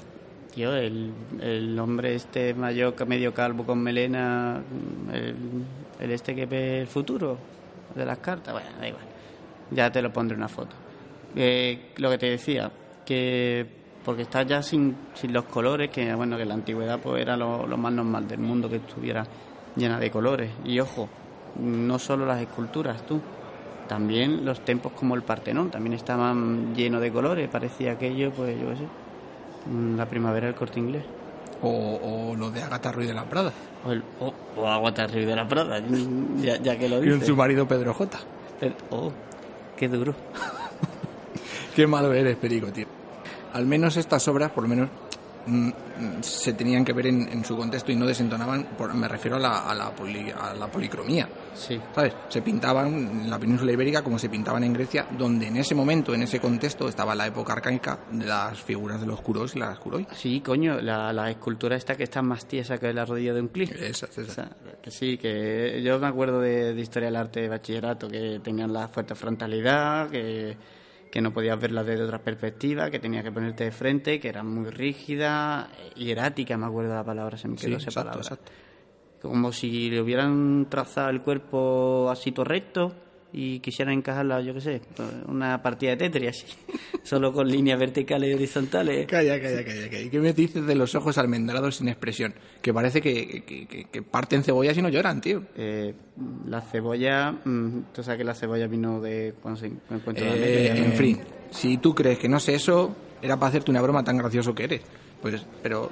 Tío, 0.56 0.74
el, 0.76 1.12
el 1.42 1.80
hombre 1.80 2.14
este 2.16 2.54
mayor, 2.54 2.94
medio 3.08 3.34
calvo 3.34 3.66
con 3.66 3.80
melena, 3.82 4.62
el, 5.12 5.36
el 6.00 6.12
este 6.12 6.36
que 6.36 6.46
ve 6.46 6.82
el 6.82 6.88
futuro 6.88 7.38
de 7.96 8.06
las 8.06 8.20
cartas. 8.20 8.54
Bueno, 8.54 8.70
da 8.80 8.88
igual. 8.88 9.04
Ya 9.72 9.92
te 9.92 10.02
lo 10.02 10.12
pondré 10.12 10.38
una 10.38 10.48
foto. 10.48 10.76
Eh, 11.36 11.94
lo 11.98 12.10
que 12.10 12.18
te 12.18 12.30
decía, 12.30 12.72
que 13.06 13.66
porque 14.04 14.24
está 14.24 14.44
ya 14.44 14.62
sin, 14.62 14.96
sin 15.14 15.34
los 15.34 15.46
colores, 15.46 15.90
que 15.90 16.14
bueno, 16.14 16.38
que 16.38 16.46
la 16.46 16.54
antigüedad 16.54 17.00
pues 17.00 17.22
era 17.22 17.38
lo, 17.38 17.66
lo 17.66 17.78
más 17.78 17.94
normal 17.94 18.28
del 18.28 18.40
mundo 18.40 18.70
que 18.70 18.78
estuviera 18.78 19.26
llena 19.76 20.00
de 20.00 20.12
colores. 20.12 20.52
Y 20.66 20.80
ojo, 20.80 21.10
no 21.60 22.00
solo 22.00 22.26
las 22.26 22.42
esculturas, 22.42 23.06
tú. 23.06 23.22
También 23.88 24.46
los 24.46 24.64
templos 24.64 24.94
como 24.94 25.16
el 25.16 25.24
Partenón 25.24 25.70
también 25.70 25.94
estaban 25.94 26.74
llenos 26.76 27.02
de 27.02 27.12
colores. 27.12 27.50
Parecía 27.50 27.94
aquello, 27.94 28.32
pues 28.32 28.60
yo 28.60 28.70
qué 28.70 28.76
sé, 28.78 28.88
la 29.98 30.08
primavera 30.08 30.48
del 30.48 30.56
corte 30.56 30.80
inglés. 30.80 31.04
O, 31.64 32.30
o 32.32 32.36
lo 32.36 32.52
de 32.52 32.62
Agatha 32.62 32.92
Ruiz 32.92 33.08
de 33.08 33.14
la 33.14 33.24
Prada. 33.24 33.52
O, 33.86 33.92
el, 33.92 34.04
o, 34.20 34.34
o 34.58 34.68
Aguata 34.68 35.08
Ruiz 35.08 35.26
de 35.26 35.36
la 35.36 35.48
Prada, 35.48 35.82
ya, 36.42 36.58
ya 36.58 36.78
que 36.78 36.90
lo 36.90 37.02
Y 37.04 37.10
dices. 37.10 37.28
su 37.28 37.36
marido 37.36 37.68
Pedro 37.68 37.94
J. 37.94 38.20
Oh, 38.92 39.12
qué 39.78 39.88
duro. 39.88 40.14
Qué 41.76 41.88
malo 41.88 42.14
eres, 42.14 42.36
Perico, 42.38 42.68
tío. 42.72 42.86
Al 43.54 43.66
menos 43.66 43.98
estas 43.98 44.28
obras, 44.28 44.52
por 44.52 44.64
lo 44.64 44.70
menos, 44.70 44.90
se 46.22 46.54
tenían 46.54 46.84
que 46.86 46.94
ver 46.94 47.08
en, 47.08 47.28
en 47.30 47.44
su 47.46 47.56
contexto 47.58 47.92
y 47.92 47.96
no 47.96 48.06
desentonaban, 48.06 48.64
por- 48.78 48.94
me 48.94 49.08
refiero 49.08 49.38
a 49.38 49.40
la, 49.40 49.70
a 49.70 49.76
la, 49.76 49.92
poli- 49.96 50.32
a 50.32 50.54
la 50.54 50.68
policromía. 50.68 51.28
Sí. 51.54 51.80
¿Sabes? 51.94 52.14
Se 52.30 52.42
pintaban 52.42 52.88
en 52.88 53.30
la 53.30 53.38
península 53.38 53.72
ibérica 53.72 54.02
como 54.02 54.18
se 54.18 54.30
pintaban 54.30 54.64
en 54.64 54.74
Grecia, 54.74 55.06
donde 55.18 55.48
en 55.48 55.58
ese 55.58 55.76
momento, 55.76 56.14
en 56.16 56.24
ese 56.24 56.40
contexto, 56.40 56.88
estaba 56.88 57.14
la 57.14 57.28
época 57.28 57.54
arcaica 57.54 58.00
de 58.12 58.26
las 58.26 58.60
figuras 58.62 59.00
de 59.02 59.08
los 59.08 59.22
curos 59.22 59.56
y 59.56 59.60
las 59.60 59.78
curoi. 59.80 60.08
Sí, 60.14 60.42
coño, 60.42 60.80
la, 60.82 61.14
la 61.14 61.30
escultura 61.30 61.76
esta 61.76 61.96
que 61.96 62.04
está 62.04 62.22
más 62.22 62.46
tiesa 62.48 62.78
que 62.78 62.92
la 62.94 63.06
rodilla 63.06 63.34
de 63.34 63.42
un 63.42 63.50
clic. 63.50 63.72
O 63.72 63.94
sea, 63.94 64.50
que 64.82 64.92
sí, 64.92 65.18
que 65.18 65.82
yo 65.84 66.00
me 66.00 66.08
acuerdo 66.08 66.40
de, 66.40 66.74
de 66.74 66.82
historia 66.82 67.08
del 67.10 67.16
arte 67.18 67.42
de 67.42 67.50
bachillerato, 67.50 68.08
que 68.08 68.40
tenían 68.44 68.74
la 68.74 68.88
fuerte 68.88 69.14
frontalidad, 69.16 70.10
que, 70.10 70.58
que 71.14 71.22
no 71.22 71.32
podías 71.32 71.62
verla 71.62 71.84
desde 71.84 72.06
otra 72.06 72.24
perspectiva, 72.24 72.90
que 72.90 72.98
tenías 72.98 73.24
que 73.24 73.32
ponerte 73.32 73.66
de 73.66 73.72
frente, 73.72 74.20
que 74.20 74.30
era 74.30 74.42
muy 74.42 74.72
rígida, 74.72 75.70
hierática, 75.96 76.58
me 76.58 76.66
acuerdo 76.66 76.96
la 76.96 77.04
palabra, 77.04 77.38
se 77.38 77.48
me 77.48 77.56
Sí, 77.56 77.68
quedó 77.68 77.78
esa 77.78 77.92
exacto, 77.92 78.10
palabra. 78.10 78.22
exacto. 78.22 78.52
Como 79.22 79.52
si 79.52 79.92
le 79.92 80.02
hubieran 80.02 80.66
trazado 80.72 81.12
el 81.12 81.22
cuerpo 81.22 82.10
así 82.10 82.32
todo 82.32 82.46
recto 82.46 82.94
y 83.34 83.60
quisieran 83.62 83.96
encajarla, 83.96 84.42
yo 84.42 84.54
qué 84.54 84.62
sé, 84.62 84.82
una 85.28 85.62
partida 85.64 85.92
de 85.92 85.98
Tetris 85.98 86.30
así, 86.30 86.46
solo 87.04 87.34
con 87.34 87.48
líneas 87.50 87.80
verticales 87.80 88.30
y 88.30 88.34
horizontales. 88.36 89.08
Calla, 89.08 89.42
calla, 89.42 89.66
calla, 89.66 89.90
calla. 89.90 90.02
¿Y 90.02 90.10
qué 90.10 90.20
me 90.20 90.34
dices 90.34 90.66
de 90.66 90.76
los 90.76 90.94
ojos 90.96 91.18
almendrados 91.18 91.78
sin 91.78 91.88
expresión? 91.90 92.34
Que 92.62 92.74
parece 92.74 93.02
que, 93.02 93.44
que, 93.46 93.66
que- 93.66 93.86
que 93.86 94.02
parten 94.04 94.44
cebollas 94.44 94.78
y 94.78 94.82
no 94.84 94.90
lloran, 94.90 95.20
tío. 95.20 95.44
Eh, 95.58 95.94
la 96.48 96.62
cebolla, 96.62 97.32
mm, 97.32 97.86
tú 97.94 98.04
sabes 98.04 98.20
que 98.20 98.24
la 98.24 98.36
cebolla 98.36 98.68
vino 98.68 99.02
de 99.02 99.34
cuando 99.42 99.60
se 99.60 99.72
encuentra 99.90 100.28
en 100.36 100.44
Eh, 100.44 100.78
en 100.86 100.94
fin, 100.94 101.20
si 101.50 101.78
tú 101.78 101.96
crees 101.96 102.20
que 102.20 102.30
no 102.30 102.40
sé 102.40 102.54
eso, 102.56 102.96
era 103.22 103.36
para 103.38 103.50
hacerte 103.50 103.72
una 103.72 103.82
broma 103.82 104.04
tan 104.04 104.18
gracioso 104.18 104.54
que 104.54 104.66
eres. 104.66 104.82
Pues, 105.22 105.44
pero 105.64 105.90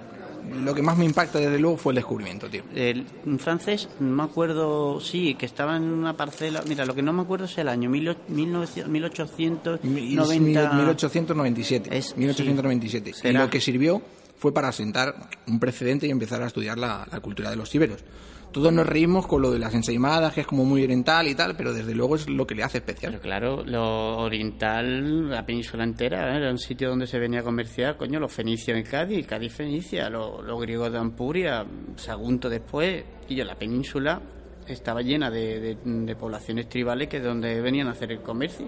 lo 0.64 0.74
que 0.76 0.82
más 0.82 0.98
me 0.98 1.06
impacta 1.06 1.40
desde 1.40 1.60
luego 1.60 1.78
fue 1.78 1.92
el 1.94 1.96
descubrimiento, 1.98 2.50
tío. 2.50 2.64
El 2.76 3.06
un 3.26 3.40
francés, 3.40 3.90
no 4.00 4.16
me 4.16 4.24
acuerdo, 4.24 5.00
sí, 5.00 5.36
que 5.36 5.46
estaba 5.46 5.78
en 5.78 5.84
una 5.84 6.16
parcela. 6.18 6.64
Mira, 6.68 6.86
lo 6.86 6.94
que 6.96 7.02
no 7.02 7.14
me 7.14 7.22
acuerdo 7.22 7.46
es 7.46 7.58
el 7.58 7.68
año, 7.70 7.90
mil, 7.90 8.16
1890. 8.28 9.80
Mil- 9.84 10.20
1897. 10.20 11.98
Es- 11.98 12.16
1897. 12.18 13.14
sí. 13.14 13.28
Y 13.28 13.32
lo 13.34 13.50
que 13.50 13.62
sirvió 13.62 14.02
fue 14.38 14.54
para 14.54 14.72
sentar 14.72 15.16
un 15.48 15.60
precedente 15.60 16.08
y 16.08 16.10
empezar 16.12 16.42
a 16.42 16.48
estudiar 16.48 16.78
la, 16.78 17.08
la 17.12 17.20
cultura 17.20 17.50
de 17.50 17.56
los 17.56 17.74
íberos. 17.76 18.04
Todos 18.52 18.74
nos 18.74 18.86
reímos 18.86 19.28
con 19.28 19.42
lo 19.42 19.50
de 19.50 19.60
las 19.60 19.74
ensaimadas, 19.74 20.34
que 20.34 20.42
es 20.42 20.48
como 20.48 20.66
muy 20.66 20.84
oriental 20.84 21.26
y 21.28 21.36
tal, 21.36 21.56
pero 21.56 21.74
desde 21.74 21.96
luego 21.96 22.16
es 22.16 22.28
lo 22.28 22.46
que 22.46 22.54
le 22.54 22.64
hace 22.64 22.80
especial. 22.80 23.14
Pero 23.14 23.24
claro, 23.24 23.64
lo 23.64 24.18
oriental, 24.18 25.30
la 25.30 25.46
península 25.46 25.86
entera, 25.86 26.34
¿eh? 26.34 26.38
era 26.38 26.52
un 26.52 26.58
sitio 26.58 26.90
donde 26.90 27.08
se 27.08 27.18
venía 27.18 27.40
a 27.40 27.44
comerciar, 27.44 27.96
coño, 27.96 28.20
los 28.20 28.32
fenicios 28.32 28.78
en 28.78 28.84
Cádiz, 28.84 29.26
Cádiz 29.26 29.54
Fenicia, 29.54 30.10
los, 30.10 30.60
griegos 30.60 30.92
de 30.92 30.98
Ampuria, 30.98 31.66
Sagunto 31.96 32.50
después, 32.50 33.06
y 33.30 33.36
yo, 33.36 33.46
la 33.46 33.56
península 33.56 34.22
estaba 34.68 35.02
llena 35.02 35.32
de, 35.32 35.78
poblaciones 36.20 36.68
tribales 36.68 37.08
que 37.08 37.18
es 37.18 37.24
donde 37.24 37.62
venían 37.62 37.88
a 37.88 37.92
hacer 37.92 38.12
el 38.12 38.22
comercio. 38.22 38.68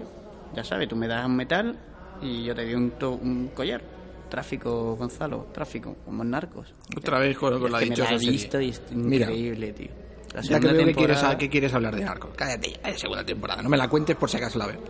Ya 0.54 0.64
sabes, 0.64 0.88
tú 0.88 0.96
me 0.96 1.08
das 1.08 1.26
un 1.26 1.36
metal 1.36 1.78
y 2.22 2.44
yo 2.44 2.54
te 2.54 2.64
doy 2.64 2.74
un, 2.74 2.92
un 3.20 3.48
collar. 3.48 3.93
Tráfico, 4.34 4.96
Gonzalo, 4.96 5.46
tráfico, 5.52 5.94
como 6.04 6.24
narcos. 6.24 6.74
Otra 6.96 7.20
vez 7.20 7.38
con, 7.38 7.60
con 7.60 7.70
la 7.70 7.78
que 7.78 7.84
me 7.86 7.90
dichosa 7.90 8.10
la 8.10 8.16
he 8.16 8.18
serie. 8.18 8.32
visto 8.32 8.60
y 8.60 8.68
es 8.70 8.82
Mira, 8.90 9.26
increíble, 9.26 9.72
tío. 9.72 9.88
La 10.34 10.40
Ya 10.40 10.58
que 10.58 10.66
veo 10.66 10.72
que 10.86 10.92
quieres, 10.92 10.96
temporada- 11.18 11.38
que 11.38 11.48
quieres 11.48 11.72
hablar 11.74 11.94
de 11.94 12.04
narcos. 12.04 12.30
Cállate, 12.34 12.72
ya, 12.84 12.98
segunda 12.98 13.24
temporada. 13.24 13.62
No 13.62 13.68
me 13.68 13.76
la 13.76 13.86
cuentes 13.88 14.16
por 14.16 14.28
si 14.28 14.36
acaso 14.38 14.58
la 14.58 14.66
veo. 14.66 14.80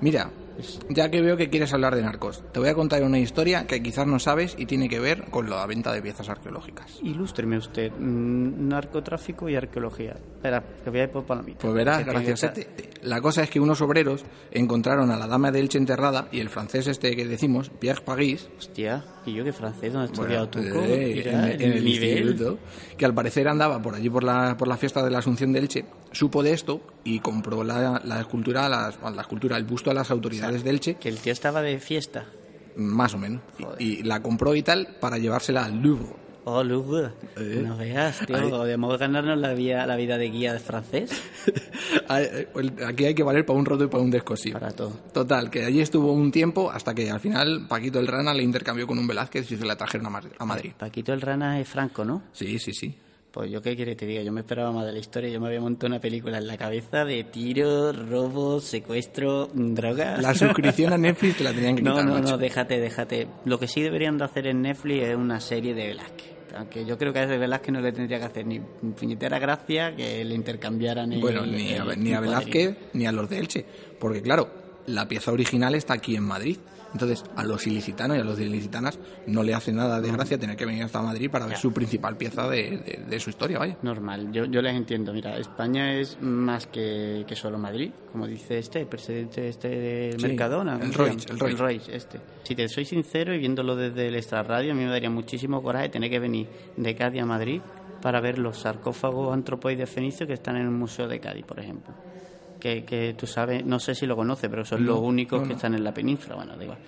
Mira, 0.00 0.30
ya 0.88 1.10
que 1.10 1.20
veo 1.22 1.36
que 1.36 1.48
quieres 1.50 1.72
hablar 1.72 1.94
de 1.94 2.02
narcos, 2.02 2.42
te 2.52 2.60
voy 2.60 2.68
a 2.68 2.74
contar 2.74 3.02
una 3.02 3.18
historia 3.18 3.66
que 3.66 3.82
quizás 3.82 4.06
no 4.06 4.18
sabes 4.18 4.54
y 4.58 4.66
tiene 4.66 4.88
que 4.88 5.00
ver 5.00 5.24
con 5.30 5.48
la 5.50 5.66
venta 5.66 5.92
de 5.92 6.02
piezas 6.02 6.28
arqueológicas. 6.28 6.98
Ilústreme 7.02 7.56
usted, 7.58 7.92
mm, 7.92 8.68
narcotráfico 8.68 9.48
y 9.48 9.56
arqueología. 9.56 10.12
Espera, 10.36 10.62
que 10.84 10.90
voy 10.90 11.00
a 11.00 11.04
ir 11.04 11.10
por 11.10 11.24
palomita. 11.24 11.58
Pues 11.60 11.74
verás, 11.74 11.98
Que 11.98 12.04
tengo 12.04 12.18
que 12.18 12.24
graciosete. 12.26 12.90
La 13.02 13.20
cosa 13.20 13.42
es 13.42 13.50
que 13.50 13.60
unos 13.60 13.80
obreros 13.80 14.24
encontraron 14.50 15.10
a 15.10 15.16
la 15.16 15.26
dama 15.26 15.50
de 15.50 15.60
Elche 15.60 15.78
enterrada 15.78 16.28
y 16.32 16.40
el 16.40 16.48
francés 16.48 16.86
este 16.86 17.14
que 17.16 17.24
decimos, 17.26 17.70
Pierre 17.78 18.00
Pagis, 18.02 18.48
Hostia, 18.58 19.04
y 19.26 19.34
yo 19.34 19.44
que 19.44 19.52
francés, 19.52 19.92
¿dónde 19.92 20.12
bueno, 20.16 20.44
estudiado 20.44 20.48
tú? 20.48 20.58
eh, 20.60 21.22
en, 21.28 21.60
en 21.60 21.72
el 21.72 21.84
nivel. 21.84 22.18
instituto, 22.28 22.58
que 22.96 23.04
al 23.04 23.14
parecer 23.14 23.48
andaba 23.48 23.80
por 23.80 23.94
allí 23.94 24.08
por 24.10 24.24
la, 24.24 24.56
por 24.56 24.68
la 24.68 24.76
fiesta 24.76 25.02
de 25.02 25.10
la 25.10 25.18
Asunción 25.18 25.52
de 25.52 25.58
Elche, 25.60 25.84
supo 26.12 26.42
de 26.42 26.52
esto 26.52 26.80
y 27.04 27.18
compró 27.20 27.62
la, 27.64 28.00
la 28.04 28.20
escultura, 28.20 28.66
a 28.66 28.68
las, 28.68 28.98
la 29.02 29.20
escultura, 29.22 29.56
el 29.56 29.64
busto 29.64 29.90
a 29.90 29.94
las 29.94 30.10
autoridades 30.10 30.43
de 30.52 30.70
Elche, 30.70 30.94
Que 30.96 31.08
el 31.08 31.18
tío 31.18 31.32
estaba 31.32 31.62
de 31.62 31.78
fiesta. 31.78 32.26
más 32.76 33.14
o 33.14 33.18
menos, 33.18 33.42
y, 33.78 33.84
y 33.84 34.02
la 34.02 34.20
compró 34.22 34.54
y 34.54 34.62
tal 34.62 34.96
para 35.00 35.18
llevársela 35.18 35.64
al 35.64 35.80
Louvre. 35.80 36.24
Oh, 36.46 36.62
Lugo. 36.62 37.00
Eh. 37.38 37.62
No 37.66 37.74
veas, 37.78 38.18
tío. 38.26 38.36
Ahí. 38.36 38.50
Podemos 38.50 38.98
ganarnos 38.98 39.38
la 39.38 39.54
vida, 39.54 39.86
la 39.86 39.96
vida 39.96 40.18
de 40.18 40.28
guía 40.28 40.52
de 40.52 40.58
francés 40.58 41.10
Aquí 42.86 43.04
hay 43.06 43.14
que 43.14 43.22
valer 43.22 43.46
para 43.46 43.58
un 43.58 43.64
roto 43.64 43.84
y 43.84 43.86
para 43.88 44.02
un 44.02 44.10
descosido. 44.10 44.58
para 44.58 44.72
todo. 44.72 44.90
Total, 45.12 45.48
que 45.50 45.64
allí 45.64 45.80
estuvo 45.80 46.12
un 46.12 46.30
tiempo 46.30 46.70
hasta 46.70 46.94
que 46.94 47.10
al 47.10 47.20
final 47.20 47.66
Paquito 47.68 47.98
el 47.98 48.06
Rana 48.06 48.34
le 48.34 48.42
intercambió 48.42 48.86
con 48.86 48.98
un 48.98 49.06
Velázquez 49.06 49.50
y 49.52 49.56
se 49.56 49.64
la 49.64 49.76
trajeron 49.76 50.06
a 50.06 50.10
Madrid. 50.10 50.32
a 50.38 50.44
Madrid. 50.44 50.72
Paquito 50.78 51.12
el 51.12 51.20
Rana 51.22 51.58
es 51.60 51.68
franco, 51.68 52.04
¿no? 52.04 52.22
Sí, 52.32 52.58
sí, 52.58 52.72
sí. 52.74 52.94
Pues 53.34 53.50
yo 53.50 53.60
qué 53.60 53.74
quiere 53.74 53.92
que 53.92 53.96
te 53.96 54.06
diga, 54.06 54.22
yo 54.22 54.30
me 54.30 54.42
esperaba 54.42 54.70
más 54.70 54.86
de 54.86 54.92
la 54.92 54.98
historia, 55.00 55.28
yo 55.28 55.40
me 55.40 55.48
había 55.48 55.60
montado 55.60 55.88
una 55.88 56.00
película 56.00 56.38
en 56.38 56.46
la 56.46 56.56
cabeza 56.56 57.04
de 57.04 57.24
tiro, 57.24 57.92
robo, 57.92 58.60
secuestro, 58.60 59.48
drogas. 59.52 60.22
La 60.22 60.32
suscripción 60.34 60.92
a 60.92 60.98
Netflix 60.98 61.38
te 61.38 61.44
la 61.44 61.52
tenían 61.52 61.74
que 61.74 61.82
No, 61.82 61.94
quitar, 61.94 62.06
no, 62.06 62.14
macho. 62.14 62.30
no, 62.30 62.38
déjate, 62.38 62.78
déjate. 62.78 63.26
Lo 63.44 63.58
que 63.58 63.66
sí 63.66 63.82
deberían 63.82 64.18
de 64.18 64.24
hacer 64.24 64.46
en 64.46 64.62
Netflix 64.62 65.02
es 65.08 65.16
una 65.16 65.40
serie 65.40 65.74
de 65.74 65.88
Velázquez. 65.88 66.32
Aunque 66.56 66.84
yo 66.86 66.96
creo 66.96 67.12
que 67.12 67.18
a 67.18 67.24
ese 67.24 67.36
Velázquez 67.36 67.72
no 67.72 67.80
le 67.80 67.90
tendría 67.90 68.20
que 68.20 68.24
hacer 68.26 68.46
ni 68.46 68.60
puñetera 68.60 69.40
gracia 69.40 69.96
que 69.96 70.24
le 70.24 70.34
intercambiaran 70.36 71.12
el... 71.12 71.20
Bueno, 71.20 71.44
ni 71.44 71.74
a, 71.74 71.84
ni 71.96 72.12
a. 72.14 72.20
Velázquez 72.20 72.76
ni 72.92 73.04
a 73.06 73.10
los 73.10 73.28
de 73.28 73.38
Elche. 73.40 73.64
Porque 73.98 74.22
claro, 74.22 74.48
la 74.86 75.06
pieza 75.08 75.32
original 75.32 75.74
está 75.74 75.94
aquí 75.94 76.16
en 76.16 76.24
Madrid. 76.24 76.58
Entonces, 76.92 77.24
a 77.34 77.42
los 77.42 77.66
ilicitanos 77.66 78.16
y 78.16 78.20
a 78.20 78.24
los 78.24 78.38
ilicitanas 78.38 79.00
no 79.26 79.42
le 79.42 79.52
hace 79.52 79.72
nada 79.72 80.00
de 80.00 80.12
gracia 80.12 80.38
tener 80.38 80.56
que 80.56 80.64
venir 80.64 80.84
hasta 80.84 81.02
Madrid 81.02 81.28
para 81.28 81.44
ver 81.46 81.56
su 81.56 81.72
principal 81.72 82.16
pieza 82.16 82.48
de, 82.48 82.78
de- 82.78 83.04
de 83.08 83.18
su 83.20 83.30
historia, 83.30 83.58
vaya. 83.58 83.76
Normal, 83.82 84.30
yo, 84.30 84.44
yo 84.44 84.62
les 84.62 84.76
entiendo. 84.76 85.12
Mira, 85.12 85.36
España 85.36 85.92
es 85.98 86.16
más 86.20 86.68
que, 86.68 87.24
que 87.26 87.34
solo 87.34 87.58
Madrid, 87.58 87.90
como 88.12 88.28
dice 88.28 88.58
este, 88.60 88.78
el 88.82 88.86
presidente 88.86 89.48
este 89.48 89.68
de 89.68 90.14
Sí, 90.16 90.24
Mercadona. 90.24 90.74
el 90.74 90.78
¿cómo 90.78 90.92
se 90.92 90.98
Roig, 90.98 91.16
llama? 91.26 91.50
el 91.50 91.58
Roig, 91.58 91.82
este. 91.90 92.20
Si 92.44 92.54
te 92.54 92.68
soy 92.68 92.84
sincero 92.84 93.34
y 93.34 93.38
viéndolo 93.38 93.74
desde 93.74 94.06
el 94.06 94.14
extrarradio, 94.14 94.70
a 94.70 94.74
mí 94.76 94.84
me 94.84 94.90
daría 94.90 95.10
muchísimo 95.10 95.60
coraje 95.64 95.88
tener 95.88 96.10
que 96.10 96.20
venir 96.20 96.46
de 96.76 96.94
Cádiz 96.94 97.22
a 97.22 97.26
Madrid 97.26 97.60
para 98.02 98.20
ver 98.20 98.38
los 98.38 98.58
sarcófagos 98.58 99.34
antropoides 99.34 99.90
fenicios 99.90 100.28
que 100.28 100.34
están 100.34 100.54
en 100.54 100.62
el 100.62 100.70
Museo 100.70 101.08
de 101.08 101.18
Cádiz, 101.18 101.44
por 101.44 101.58
ejemplo. 101.58 101.92
Que, 102.64 102.82
que 102.82 103.12
tú 103.12 103.26
sabes, 103.26 103.62
no 103.66 103.78
sé 103.78 103.94
si 103.94 104.06
lo 104.06 104.16
conoces, 104.16 104.48
pero 104.48 104.64
son 104.64 104.86
los 104.86 104.98
únicos 104.98 105.46
que 105.46 105.52
están 105.52 105.74
en 105.74 105.84
la 105.84 105.92
península. 105.92 106.36
Bueno, 106.36 106.56
da 106.56 106.62
igual. 106.64 106.78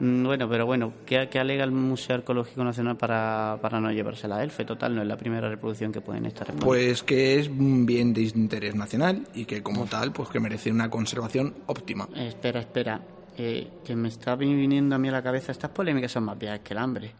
Mm, 0.00 0.22
Bueno, 0.24 0.46
pero 0.50 0.66
bueno, 0.66 0.92
¿qué, 1.06 1.28
qué 1.30 1.38
alega 1.38 1.64
el 1.64 1.70
Museo 1.70 2.16
Arqueológico 2.16 2.62
Nacional 2.62 2.98
para, 2.98 3.56
para 3.62 3.80
no 3.80 3.90
llevársela 3.90 4.36
a 4.36 4.44
Elfe? 4.44 4.66
Total, 4.66 4.94
no 4.94 5.00
es 5.00 5.08
la 5.08 5.16
primera 5.16 5.48
reproducción 5.48 5.92
que 5.92 6.02
pueden 6.02 6.26
estar 6.26 6.50
en. 6.50 6.56
Pues 6.56 7.02
que 7.02 7.38
es 7.40 7.48
un 7.48 7.86
bien 7.86 8.12
de 8.12 8.20
interés 8.20 8.74
nacional 8.74 9.26
y 9.34 9.46
que 9.46 9.62
como 9.62 9.86
tal, 9.86 10.12
pues 10.12 10.28
que 10.28 10.40
merece 10.40 10.70
una 10.70 10.90
conservación 10.90 11.54
óptima. 11.68 12.06
Espera, 12.14 12.60
espera. 12.60 13.00
Eh, 13.38 13.66
que 13.82 13.96
me 13.96 14.08
está 14.08 14.36
vi- 14.36 14.54
viniendo 14.54 14.94
a 14.94 14.98
mí 14.98 15.08
a 15.08 15.12
la 15.12 15.22
cabeza. 15.22 15.52
Estas 15.52 15.70
polémicas 15.70 16.12
son 16.12 16.24
más 16.24 16.38
viejas 16.38 16.60
que 16.60 16.74
el 16.74 16.78
hambre. 16.78 17.12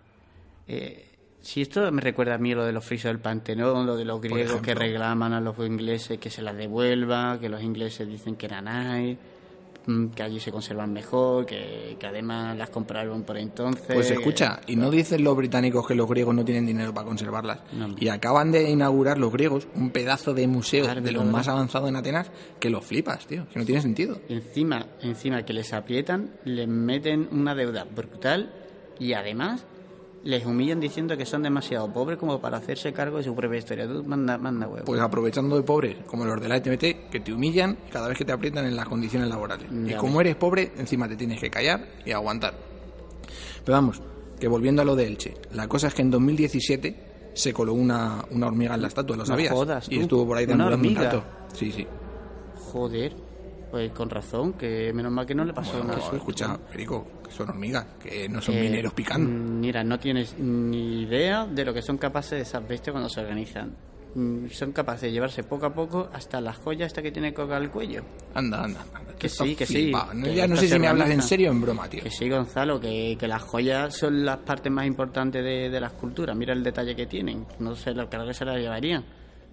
Eh, 0.69 1.07
si 1.45 1.61
esto 1.61 1.93
me 1.93 2.01
recuerda 2.01 2.35
a 2.35 2.39
mí 2.39 2.55
lo 2.55 2.65
de 2.65 2.73
los 2.73 2.85
frisos 2.85 3.11
del 3.11 3.19
Panteón, 3.19 3.87
lo 3.87 3.97
de 3.97 4.05
los 4.07 4.21
griegos 4.21 4.63
que 4.63 4.75
reclaman 4.75 5.35
a 5.35 5.41
los 5.41 5.57
ingleses 5.59 6.19
que 6.19 6.31
se 6.31 6.41
las 6.41 6.57
devuelva, 6.57 7.39
que 7.39 7.51
los 7.51 7.63
ingleses 7.63 8.09
dicen 8.09 8.37
que 8.37 8.47
eran 8.47 8.67
ahí, 8.67 9.19
mm, 9.87 10.07
que 10.09 10.23
allí 10.23 10.41
se 10.41 10.51
conservan 10.51 10.91
mejor, 10.91 11.45
que, 11.45 11.97
que 12.01 12.07
además 12.07 12.57
las 12.57 12.71
compraron 12.71 13.25
por 13.25 13.37
entonces. 13.37 13.95
Pues 13.95 14.11
escucha, 14.11 14.61
y 14.67 14.77
no 14.77 14.91
dicen 14.91 15.23
los 15.23 15.37
británicos 15.37 15.87
que 15.87 15.95
los 15.95 16.09
griegos 16.09 16.35
no 16.35 16.47
tienen 16.47 16.65
dinero 16.65 16.95
para 16.95 17.07
conservarlas. 17.07 17.61
No. 17.75 17.95
Y 17.99 18.09
acaban 18.09 18.51
de 18.51 18.71
inaugurar 18.71 19.19
los 19.19 19.31
griegos 19.31 19.69
un 19.75 19.91
pedazo 19.91 20.33
de 20.33 20.47
museo 20.47 20.85
Claro, 20.87 21.03
de 21.03 21.13
los 21.13 21.27
más 21.27 21.47
avanzados 21.47 21.91
en 21.91 21.97
Atenas 21.97 22.31
que 22.59 22.71
los 22.71 22.87
flipas, 22.87 23.27
tío, 23.27 23.47
que 23.53 23.59
no 23.59 23.67
tiene 23.67 23.83
sentido. 23.83 24.19
Encima, 24.31 24.87
encima 25.03 25.45
que 25.45 25.53
les 25.53 25.75
aprietan, 25.75 26.31
les 26.47 26.67
meten 26.67 27.29
una 27.33 27.55
deuda 27.55 27.85
brutal 27.85 28.51
y 28.99 29.13
además 29.13 29.67
les 30.25 30.45
humillan 30.47 30.81
diciendo 30.81 31.17
que 31.17 31.25
son 31.27 31.43
demasiado 31.43 31.93
pobres 31.93 32.19
como 32.19 32.41
para 32.41 32.57
hacerse 32.57 32.93
cargo 32.93 33.19
de 33.19 33.25
su 33.25 33.35
propia 33.35 33.59
historia. 33.59 33.87
Tú 33.87 34.03
manda, 34.05 34.37
manda 34.39 34.67
huevo. 34.67 34.85
Pues 34.87 35.01
aprovechando 35.01 35.57
de 35.57 35.63
pobres, 35.63 35.97
como 36.07 36.25
los 36.25 36.41
de 36.41 36.49
la 36.49 36.57
ETMT, 36.57 37.11
que 37.11 37.21
te 37.23 37.33
humillan 37.33 37.77
cada 37.93 38.09
vez 38.09 38.17
que 38.19 38.25
te 38.25 38.33
aprietan 38.33 38.67
en 38.67 38.75
las 38.75 38.89
condiciones 38.89 39.29
laborales. 39.29 39.67
y 39.71 39.93
como 39.95 40.21
eres 40.21 40.37
pobre, 40.37 40.73
encima 40.79 41.07
te 41.09 41.17
tienes 41.17 41.41
que 41.41 41.51
callar 41.51 41.87
y 42.05 42.13
aguantar. 42.13 42.55
Pero 43.65 43.77
vamos, 43.77 44.01
que 44.41 44.49
volviendo 44.49 44.83
a 44.83 44.85
lo 44.85 44.97
de 44.97 45.07
Elche, 45.07 45.35
la 45.53 45.69
cosa 45.69 45.89
es 45.89 45.95
que 45.95 46.03
en 46.03 46.11
2017 46.11 47.13
se 47.35 47.53
coló 47.53 47.73
una, 47.75 48.25
una 48.31 48.47
hormiga 48.47 48.75
en 48.75 48.83
la 48.83 48.89
estatua, 48.89 49.17
¿lo 49.17 49.23
No 49.23 49.27
sabías? 49.27 49.53
y 49.91 49.99
estuvo 50.01 50.27
por 50.27 50.37
ahí 50.39 50.45
¿Una 50.45 50.69
deambulando 50.69 50.89
un 50.89 50.97
hormiga? 50.97 51.03
rato. 51.05 51.25
Sí, 51.55 51.73
sí. 51.73 51.87
Joder, 52.73 53.15
pues 53.75 53.91
con 53.91 54.09
razón, 54.09 54.53
que 54.53 54.93
menos 54.93 55.11
mal 55.11 55.27
que 55.27 55.35
no 55.35 55.45
le 55.45 55.53
pasó 55.53 55.73
Bueno, 55.79 55.89
nada. 55.89 56.01
susto. 56.01 56.17
escucha, 56.17 56.57
Perico, 56.71 57.09
que 57.25 57.33
son 57.33 57.49
hormigas, 57.49 57.85
que 58.01 58.29
no 58.29 58.41
son 58.41 58.55
Eh, 58.55 58.63
mineros 58.63 58.93
picando. 58.93 59.29
mm, 59.29 59.59
Mira, 59.61 59.83
no 59.83 59.99
tienes 59.99 60.39
ni 60.39 61.03
idea 61.03 61.45
de 61.45 61.65
lo 61.65 61.75
que 61.75 61.83
son 61.83 61.99
capaces 61.99 62.31
de 62.39 62.43
esas 62.43 62.69
bestias 62.69 62.93
cuando 62.93 63.09
se 63.09 63.21
organizan. 63.21 63.75
Mm, 64.15 64.47
Son 64.51 64.71
capaces 64.71 65.03
de 65.03 65.11
llevarse 65.11 65.43
poco 65.43 65.67
a 65.67 65.75
poco 65.75 66.09
hasta 66.13 66.41
la 66.41 66.53
joya 66.53 66.87
esta 66.87 67.03
que 67.03 67.11
tiene 67.11 67.35
colgada 67.35 67.61
al 67.61 67.69
cuello. 67.73 68.05
Anda, 68.35 68.63
anda. 68.63 68.81
anda, 68.95 69.13
que 69.19 69.29
sí, 69.29 69.57
que 69.57 69.67
sí, 69.67 69.91
¿no? 69.91 70.23
que 70.23 70.35
Ya 70.37 70.47
no 70.47 70.55
sé 70.55 70.69
si 70.69 70.79
me 70.79 70.87
hablas 70.87 71.11
en 71.11 71.21
serio 71.21 71.49
o 71.49 71.53
en 71.53 71.61
broma, 71.61 71.89
tío. 71.89 72.01
Que 72.01 72.11
sí, 72.11 72.31
Gonzalo, 72.31 72.79
que, 72.79 73.17
que 73.19 73.27
las 73.27 73.43
joyas 73.43 73.93
son 73.97 74.25
las 74.25 74.37
partes 74.37 74.71
más 74.71 74.87
importantes 74.87 75.43
de, 75.43 75.69
de 75.69 75.81
la 75.81 75.89
escultura. 75.89 76.33
Mira 76.33 76.53
el 76.53 76.63
detalle 76.63 76.95
que 76.95 77.07
tienen. 77.07 77.45
No 77.59 77.75
sé 77.75 77.93
lo 77.93 78.09
que 78.09 78.33
se 78.35 78.45
la 78.45 78.57
llevarían. 78.57 79.05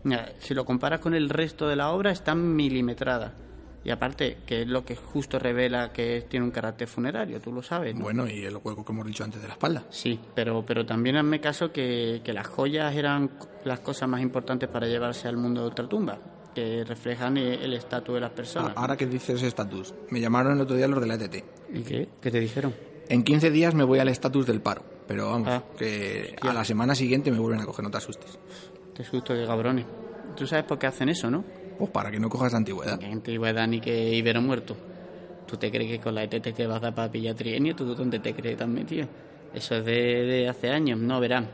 Mira, 0.03 0.31
si 0.37 0.53
lo 0.53 0.63
comparas 0.63 0.99
con 0.99 1.15
el 1.15 1.27
resto 1.27 1.67
de 1.67 1.75
la 1.75 1.89
obra, 1.89 2.11
están 2.11 2.55
milimetradas. 2.55 3.33
Y 3.83 3.89
aparte, 3.89 4.37
que 4.45 4.61
es 4.61 4.67
lo 4.67 4.85
que 4.85 4.95
justo 4.95 5.39
revela 5.39 5.91
que 5.91 6.25
tiene 6.29 6.45
un 6.45 6.51
carácter 6.51 6.87
funerario, 6.87 7.39
tú 7.41 7.51
lo 7.51 7.63
sabes. 7.63 7.95
¿no? 7.95 8.03
Bueno, 8.03 8.27
y 8.29 8.45
el 8.45 8.55
hueco 8.57 8.85
que 8.85 8.91
hemos 8.91 9.07
dicho 9.07 9.23
antes 9.23 9.41
de 9.41 9.47
la 9.47 9.53
espalda. 9.55 9.83
Sí, 9.89 10.19
pero, 10.35 10.63
pero 10.65 10.85
también 10.85 11.15
hazme 11.17 11.39
caso 11.41 11.71
que, 11.71 12.21
que 12.23 12.31
las 12.31 12.45
joyas 12.45 12.95
eran 12.95 13.31
las 13.65 13.79
cosas 13.79 14.07
más 14.07 14.21
importantes 14.21 14.69
para 14.69 14.85
llevarse 14.87 15.27
al 15.27 15.37
mundo 15.37 15.61
de 15.61 15.67
ultratumba, 15.69 16.19
que 16.53 16.83
reflejan 16.83 17.37
el 17.37 17.73
estatus 17.73 18.13
de 18.15 18.21
las 18.21 18.31
personas. 18.31 18.73
Ahora 18.75 18.95
que 18.95 19.07
dices 19.07 19.41
estatus, 19.41 19.95
me 20.11 20.19
llamaron 20.19 20.53
el 20.53 20.61
otro 20.61 20.75
día 20.75 20.87
los 20.87 21.01
de 21.01 21.07
la 21.07 21.15
ETT. 21.15 21.43
¿Y 21.73 21.81
qué? 21.81 22.07
¿Qué 22.21 22.29
te 22.29 22.39
dijeron? 22.39 22.75
En 23.09 23.23
15 23.23 23.49
días 23.49 23.73
me 23.73 23.83
voy 23.83 23.97
al 23.97 24.09
estatus 24.09 24.45
del 24.45 24.61
paro, 24.61 24.83
pero 25.07 25.31
vamos, 25.31 25.47
Ah. 25.49 25.63
que 25.77 26.35
a 26.41 26.53
la 26.53 26.63
semana 26.63 26.93
siguiente 26.93 27.31
me 27.31 27.39
vuelven 27.39 27.61
a 27.61 27.65
coger, 27.65 27.83
no 27.83 27.89
te 27.89 27.97
asustes. 27.97 28.37
Te 28.95 29.03
susto, 29.03 29.33
que 29.33 29.43
cabrones. 29.45 29.85
Tú 30.35 30.45
sabes 30.45 30.65
por 30.65 30.77
qué 30.77 30.85
hacen 30.87 31.09
eso, 31.09 31.31
¿no? 31.31 31.43
Pues 31.81 31.89
para 31.89 32.11
que 32.11 32.19
no 32.19 32.29
cojas 32.29 32.53
antigüedad. 32.53 32.99
Que 32.99 33.07
antigüedad 33.07 33.67
ni 33.67 33.81
que 33.81 34.13
Ibero 34.13 34.39
muerto. 34.39 34.75
¿Tú 35.47 35.57
te 35.57 35.71
crees 35.71 35.89
que 35.89 35.99
con 35.99 36.13
la 36.13 36.21
ETT 36.23 36.53
te 36.53 36.67
vas 36.67 36.77
a 36.77 36.79
dar 36.81 36.93
para 36.93 37.11
pillar 37.11 37.33
trienio? 37.33 37.75
¿Tú 37.75 37.95
dónde 37.95 38.19
te 38.19 38.35
crees 38.35 38.55
tan 38.55 38.71
metido? 38.71 39.07
Eso 39.51 39.77
es 39.77 39.83
de, 39.85 39.91
de 39.93 40.47
hace 40.47 40.69
años, 40.69 40.99
no 40.99 41.19
verán. 41.19 41.47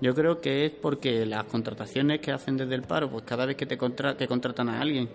Yo 0.00 0.16
creo 0.16 0.40
que 0.40 0.66
es 0.66 0.72
porque 0.72 1.24
las 1.26 1.44
contrataciones 1.44 2.18
que 2.18 2.32
hacen 2.32 2.56
desde 2.56 2.74
el 2.74 2.82
paro, 2.82 3.08
pues 3.08 3.22
cada 3.22 3.46
vez 3.46 3.54
que 3.56 3.66
te 3.66 3.78
contra- 3.78 4.16
que 4.16 4.26
contratan 4.26 4.68
a 4.68 4.80
alguien, 4.80 5.08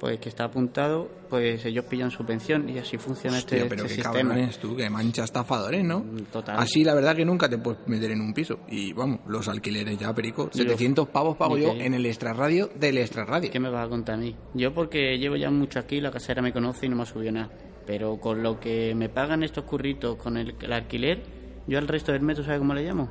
pues 0.00 0.18
que 0.18 0.30
está 0.30 0.44
apuntado, 0.44 1.10
pues 1.28 1.62
ellos 1.66 1.84
pillan 1.84 2.10
su 2.10 2.24
pensión 2.24 2.68
y 2.70 2.78
así 2.78 2.96
funciona 2.96 3.36
Hostia, 3.36 3.58
este, 3.58 3.68
pero 3.68 3.82
este 3.84 3.96
qué 3.96 4.02
sistema. 4.02 4.30
cabrones 4.30 4.58
tú, 4.58 4.74
que 4.74 4.88
mancha 4.88 5.24
estafadores, 5.24 5.84
¿no? 5.84 6.00
Mm, 6.00 6.16
total. 6.32 6.56
Así 6.58 6.82
la 6.82 6.94
verdad 6.94 7.14
que 7.14 7.24
nunca 7.26 7.50
te 7.50 7.58
puedes 7.58 7.86
meter 7.86 8.10
en 8.12 8.22
un 8.22 8.32
piso. 8.32 8.60
Y 8.68 8.94
vamos, 8.94 9.20
los 9.26 9.46
alquileres 9.48 9.98
ya, 9.98 10.14
Perico, 10.14 10.44
Y 10.54 10.58
los- 10.64 10.72
700 10.72 11.08
pavos 11.10 11.36
pago 11.36 11.58
¿Y 11.58 11.60
yo 11.62 11.72
en 11.72 11.92
el 11.92 12.06
extrarradio 12.06 12.70
del 12.74 12.96
extrarradio. 12.96 13.50
¿Qué 13.50 13.60
me 13.60 13.68
vas 13.68 13.86
a 13.86 13.90
contar 13.90 14.14
a 14.14 14.18
mí? 14.18 14.34
Yo 14.54 14.72
porque 14.72 15.18
llevo 15.18 15.36
ya 15.36 15.50
mucho 15.50 15.78
aquí, 15.78 16.00
la 16.00 16.10
casera 16.10 16.40
me 16.40 16.52
conoce 16.52 16.86
y 16.86 16.88
no 16.88 16.96
me 16.96 17.02
ha 17.02 17.06
subido 17.06 17.32
nada. 17.32 17.50
Pero 17.86 18.16
con 18.18 18.42
lo 18.42 18.58
que 18.58 18.94
me 18.94 19.10
pagan 19.10 19.42
estos 19.42 19.64
curritos 19.64 20.16
con 20.16 20.38
el, 20.38 20.54
el 20.62 20.72
alquiler, 20.72 21.22
yo 21.66 21.78
al 21.78 21.86
resto 21.88 22.12
del 22.12 22.20
¿tú 22.34 22.42
sabes 22.42 22.58
cómo 22.58 22.72
le 22.72 22.84
llamo? 22.84 23.08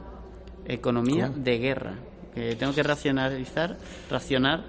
Economía 0.65 1.29
de 1.29 1.57
guerra. 1.59 1.99
Que 2.33 2.55
tengo 2.55 2.73
que 2.73 2.83
racionalizar, 2.83 3.77
racionar 4.09 4.63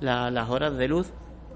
la- 0.00 0.30
las 0.30 0.50
horas 0.50 0.76
de 0.76 0.88
luz 0.88 1.12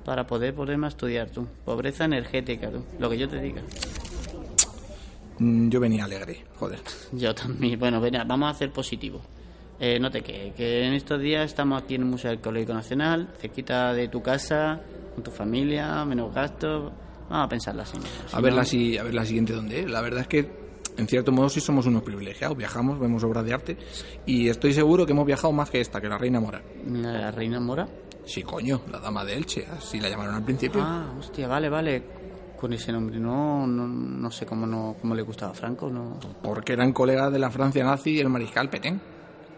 para 0.07 0.27
poder 0.27 0.55
ponerme 0.55 0.87
a 0.87 0.89
estudiar, 0.89 1.29
tú. 1.29 1.47
Pobreza 1.65 2.05
energética, 2.07 2.71
tú. 2.71 2.83
Lo 2.99 3.11
que 3.11 3.19
yo 3.19 3.29
te 3.29 3.41
diga. 3.41 3.61
Mm, 5.39 5.69
Yo 5.69 5.81
venía 5.81 6.05
alegre, 6.05 6.45
joder. 6.59 6.79
Yo 7.13 7.35
también. 7.35 7.79
Bueno, 7.79 8.01
venga, 8.01 8.25
vamos 8.25 8.47
a 8.49 8.51
hacer 8.51 8.73
positivo. 8.73 9.21
Eh, 9.79 9.99
no 10.01 10.11
te 10.11 10.23
quedes, 10.23 10.55
que 10.55 10.87
en 10.87 10.95
estos 10.95 11.21
días 11.21 11.45
estamos 11.45 11.83
aquí 11.83 11.97
en 11.97 12.03
el 12.03 12.09
Museo 12.09 12.31
Arqueológico 12.31 12.73
Nacional, 12.73 13.29
cerquita 13.39 13.93
de 13.93 14.09
tu 14.09 14.23
casa, 14.23 14.81
con 15.15 15.23
tu 15.23 15.31
familia, 15.31 16.03
menos 16.07 16.33
gastos. 16.35 16.91
Vamos 17.29 17.45
a 17.47 17.49
pensarla 17.49 17.83
así. 17.83 17.99
¿no? 17.99 18.05
Si 18.05 18.35
A 18.37 18.41
ver, 18.41 18.53
no- 18.53 18.59
la, 18.59 18.65
si- 18.65 18.97
a 18.97 19.03
ver 19.03 19.13
la 19.15 19.27
siguiente 19.27 19.53
dónde 19.53 19.81
es. 19.81 19.91
La 19.91 20.01
verdad 20.01 20.23
es 20.23 20.29
que, 20.29 20.49
en 20.97 21.07
cierto 21.07 21.31
modo, 21.33 21.51
sí 21.51 21.61
somos 21.61 21.85
unos 21.85 22.03
privilegiados. 22.05 22.57
Viajamos, 22.57 22.99
vemos 22.99 23.23
obras 23.25 23.45
de 23.45 23.53
arte. 23.53 23.77
Y 24.25 24.49
estoy 24.49 24.73
seguro 24.73 25.05
que 25.05 25.13
hemos 25.13 25.27
viajado 25.27 25.53
más 25.53 25.69
que 25.69 25.81
esta, 25.83 26.01
que 26.01 26.09
la 26.09 26.17
Reina 26.17 26.41
Mora. 26.41 26.63
La 26.91 27.31
Reina 27.31 27.61
Mora. 27.61 27.87
Sí, 28.27 28.43
coño, 28.43 28.83
la 28.91 28.99
Dama 28.99 29.25
de 29.25 29.35
Elche, 29.35 29.67
así 29.79 30.01
la 30.01 30.09
llamaron 30.09 30.35
al 30.35 30.43
principio. 30.43 30.83
Ah, 30.83 31.07
hostia, 31.19 31.47
vale, 31.47 31.69
vale. 31.69 32.03
Con 32.61 32.73
ese 32.73 32.91
nombre, 32.91 33.19
no, 33.19 33.67
no, 33.67 33.87
no 33.87 34.31
sé 34.31 34.47
cómo, 34.47 34.67
no, 34.67 34.97
cómo 35.01 35.15
le 35.15 35.23
gustaba 35.23 35.53
a 35.53 35.55
Franco, 35.55 35.89
no. 35.91 36.19
Porque 36.43 36.73
eran 36.73 36.93
colegas 36.93 37.33
de 37.33 37.39
la 37.39 37.51
Francia 37.51 37.85
nazi 37.85 38.11
y 38.11 38.21
el 38.21 38.29
mariscal 38.29 38.69
Petén. 38.69 39.01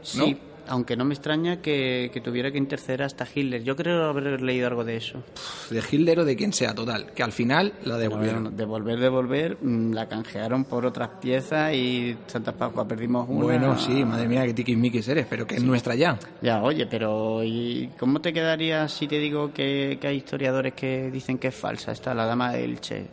Sí, 0.02 0.38
aunque 0.68 0.96
no 0.96 1.04
me 1.04 1.14
extraña 1.14 1.60
que, 1.60 2.10
que 2.12 2.20
tuviera 2.20 2.50
que 2.50 2.58
interceder 2.58 3.02
hasta 3.02 3.26
Hitler. 3.32 3.62
Yo 3.62 3.76
creo 3.76 4.04
haber 4.04 4.40
leído 4.42 4.68
algo 4.68 4.84
de 4.84 4.96
eso. 4.96 5.22
De 5.70 5.82
Hitler 5.90 6.20
o 6.20 6.24
de 6.24 6.36
quien 6.36 6.52
sea, 6.52 6.74
total. 6.74 7.12
Que 7.14 7.22
al 7.22 7.32
final 7.32 7.72
la 7.84 7.96
devolvieron. 7.96 8.44
Bueno, 8.44 8.56
devolver, 8.56 8.98
devolver, 8.98 9.58
mm, 9.60 9.92
la 9.92 10.08
canjearon 10.08 10.64
por 10.64 10.86
otras 10.86 11.10
piezas 11.20 11.74
y 11.74 12.16
Santa 12.26 12.52
Pascua 12.52 12.86
perdimos 12.86 13.28
una. 13.28 13.44
Bueno, 13.44 13.78
sí, 13.78 14.04
madre 14.04 14.28
mía, 14.28 14.44
qué 14.46 14.54
tiquismiquis 14.54 15.08
eres, 15.08 15.26
pero 15.28 15.46
que 15.46 15.56
es 15.56 15.62
nuestra 15.62 15.94
ya. 15.94 16.18
Ya, 16.42 16.62
oye, 16.62 16.86
pero 16.86 17.42
¿y 17.42 17.90
cómo 17.98 18.20
te 18.20 18.32
quedaría 18.32 18.88
si 18.88 19.06
te 19.06 19.18
digo 19.18 19.52
que, 19.52 19.98
que 20.00 20.06
hay 20.06 20.16
historiadores 20.16 20.74
que 20.74 21.10
dicen 21.10 21.38
que 21.38 21.48
es 21.48 21.54
falsa 21.54 21.92
esta, 21.92 22.14
la 22.14 22.26
dama 22.26 22.52
de 22.52 22.64
Elche? 22.64 23.06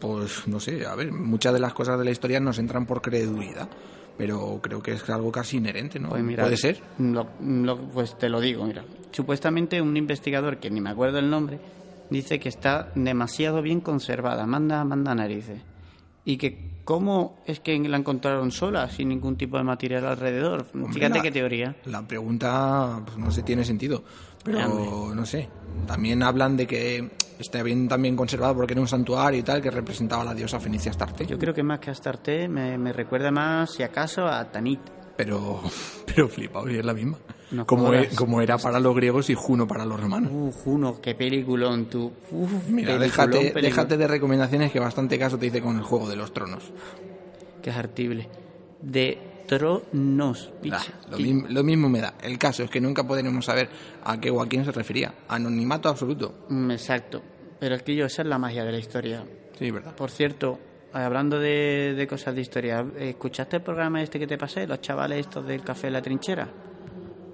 Pues 0.00 0.46
no 0.48 0.58
sé, 0.58 0.84
a 0.86 0.94
ver, 0.94 1.12
muchas 1.12 1.52
de 1.52 1.60
las 1.60 1.72
cosas 1.72 1.98
de 1.98 2.04
la 2.04 2.10
historia 2.10 2.40
nos 2.40 2.58
entran 2.58 2.86
por 2.86 3.00
credulidad, 3.00 3.68
pero 4.20 4.60
creo 4.62 4.82
que 4.82 4.92
es 4.92 5.08
algo 5.08 5.32
casi 5.32 5.56
inherente, 5.56 5.98
¿no? 5.98 6.10
Pues 6.10 6.22
mira, 6.22 6.42
Puede 6.42 6.58
ser. 6.58 6.78
lo- 6.98 7.26
lo- 7.42 7.78
pues 7.78 8.18
te 8.18 8.28
lo 8.28 8.38
digo, 8.38 8.66
mira. 8.66 8.84
Supuestamente 9.12 9.80
un 9.80 9.96
investigador, 9.96 10.58
que 10.58 10.70
ni 10.70 10.82
me 10.82 10.90
acuerdo 10.90 11.18
el 11.20 11.30
nombre, 11.30 11.58
dice 12.10 12.38
que 12.38 12.50
está 12.50 12.90
demasiado 12.94 13.62
bien 13.62 13.80
conservada, 13.80 14.44
manda, 14.44 14.84
manda 14.84 15.14
narices. 15.14 15.62
Y 16.26 16.36
que 16.36 16.68
cómo 16.84 17.38
es 17.46 17.60
que 17.60 17.78
la 17.78 17.96
encontraron 17.96 18.50
sola, 18.52 18.90
sin 18.90 19.08
ningún 19.08 19.36
tipo 19.36 19.56
de 19.56 19.64
material 19.64 20.04
alrededor. 20.04 20.66
Fíjate 20.92 21.16
la- 21.16 21.22
qué 21.22 21.30
teoría. 21.32 21.76
La 21.86 22.02
pregunta, 22.06 23.00
pues, 23.06 23.16
no 23.16 23.30
sé, 23.30 23.42
tiene 23.42 23.64
sentido. 23.64 24.04
Pero 24.44 25.14
no 25.14 25.26
sé. 25.26 25.48
También 25.86 26.22
hablan 26.22 26.56
de 26.56 26.66
que 26.66 27.10
está 27.38 27.62
bien 27.62 27.88
también 27.88 28.16
conservado 28.16 28.54
porque 28.54 28.72
era 28.74 28.80
un 28.80 28.88
santuario 28.88 29.40
y 29.40 29.42
tal 29.42 29.60
que 29.62 29.70
representaba 29.70 30.22
a 30.22 30.26
la 30.26 30.34
diosa 30.34 30.60
Fenicia 30.60 30.90
Astarte. 30.90 31.26
Yo 31.26 31.38
creo 31.38 31.54
que 31.54 31.62
más 31.62 31.78
que 31.80 31.90
Astarte 31.90 32.48
me, 32.48 32.76
me 32.78 32.92
recuerda 32.92 33.30
más, 33.30 33.72
si 33.74 33.82
acaso, 33.82 34.26
a 34.26 34.50
Tanit. 34.50 34.80
Pero, 35.16 35.60
pero 36.06 36.28
flipado, 36.28 36.70
y 36.70 36.78
es 36.78 36.84
la 36.84 36.94
misma. 36.94 37.18
No 37.50 37.66
como, 37.66 37.92
e- 37.92 38.08
como 38.14 38.40
era 38.40 38.56
para 38.58 38.78
los 38.80 38.94
griegos 38.94 39.28
y 39.28 39.34
Juno 39.34 39.66
para 39.66 39.84
los 39.84 40.00
romanos. 40.00 40.30
Uh, 40.32 40.52
Juno, 40.52 41.00
qué 41.00 41.14
peliculón 41.14 41.86
tú. 41.86 42.12
Uf, 42.30 42.68
Mira, 42.68 42.96
peliculón, 42.96 43.00
déjate, 43.00 43.30
peliculón. 43.38 43.62
déjate 43.62 43.96
de 43.96 44.06
recomendaciones 44.06 44.72
que 44.72 44.78
bastante 44.80 45.18
caso 45.18 45.36
te 45.38 45.46
hice 45.46 45.60
con 45.60 45.76
el 45.76 45.82
Juego 45.82 46.08
de 46.08 46.16
los 46.16 46.32
Tronos. 46.32 46.72
Qué 47.62 47.70
es 47.70 47.76
artible. 47.76 48.28
De 48.80 49.18
tronos, 49.58 50.50
Ah, 50.52 50.58
bicho. 50.62 50.92
lo, 51.10 51.18
Y- 51.18 51.32
mi- 51.34 51.52
lo 51.52 51.64
mismo 51.64 51.88
me 51.88 52.00
da. 52.00 52.14
El 52.22 52.38
caso 52.38 52.62
es 52.62 52.70
que 52.70 52.80
nunca 52.80 53.04
podremos 53.06 53.44
saber 53.44 53.68
a 54.04 54.18
qué 54.20 54.30
o 54.30 54.40
a 54.40 54.46
quién 54.46 54.64
se 54.64 54.72
refería. 54.72 55.12
Anonimato 55.28 55.88
absoluto. 55.88 56.46
Mm, 56.48 56.70
Exacto. 56.70 57.20
Pero 57.58 57.74
es 57.74 57.82
que 57.82 57.94
yo, 57.94 58.06
esa 58.06 58.22
es 58.22 58.28
la 58.28 58.38
magia 58.38 58.64
de 58.64 58.72
la 58.72 58.78
historia. 58.78 59.24
Sí, 59.58 59.70
verdad. 59.70 59.94
Por 59.94 60.10
cierto, 60.10 60.58
hablando 60.92 61.38
de, 61.38 61.94
de 61.96 62.06
cosas 62.06 62.34
de 62.34 62.40
historia, 62.40 62.86
¿escuchaste 62.98 63.56
el 63.56 63.62
programa 63.62 64.00
este 64.02 64.18
que 64.18 64.26
te 64.26 64.38
pasé? 64.38 64.66
Los 64.66 64.80
chavales 64.80 65.18
estos 65.20 65.46
del 65.46 65.62
Café 65.62 65.88
de 65.88 65.90
la 65.92 66.00
Trinchera. 66.02 66.48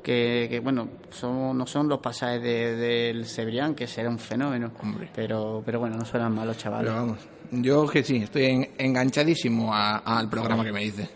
Que, 0.03 0.47
que, 0.49 0.61
bueno, 0.61 0.89
son, 1.11 1.59
no 1.59 1.67
son 1.67 1.89
los 1.89 1.99
pasajes 1.99 2.41
de- 2.43 2.77
del 2.77 3.27
Cebrián, 3.27 3.75
que 3.75 3.87
será 3.89 4.09
un 4.09 4.19
fenómeno. 4.21 4.73
Hombre. 4.81 5.11
Pero, 5.15 5.63
pero 5.67 5.81
bueno, 5.81 5.97
no 5.97 6.05
suenan 6.05 6.33
malos 6.35 6.57
chavales. 6.59 6.91
Pero 6.93 7.03
vamos, 7.07 7.19
yo 7.51 7.87
que 7.89 8.03
sí, 8.05 8.17
estoy 8.19 8.45
en- 8.45 8.69
enganchadísimo 8.79 9.73
al 9.75 10.29
programa 10.31 10.65
que 10.65 10.73
me 10.73 10.81
dices. 10.81 11.09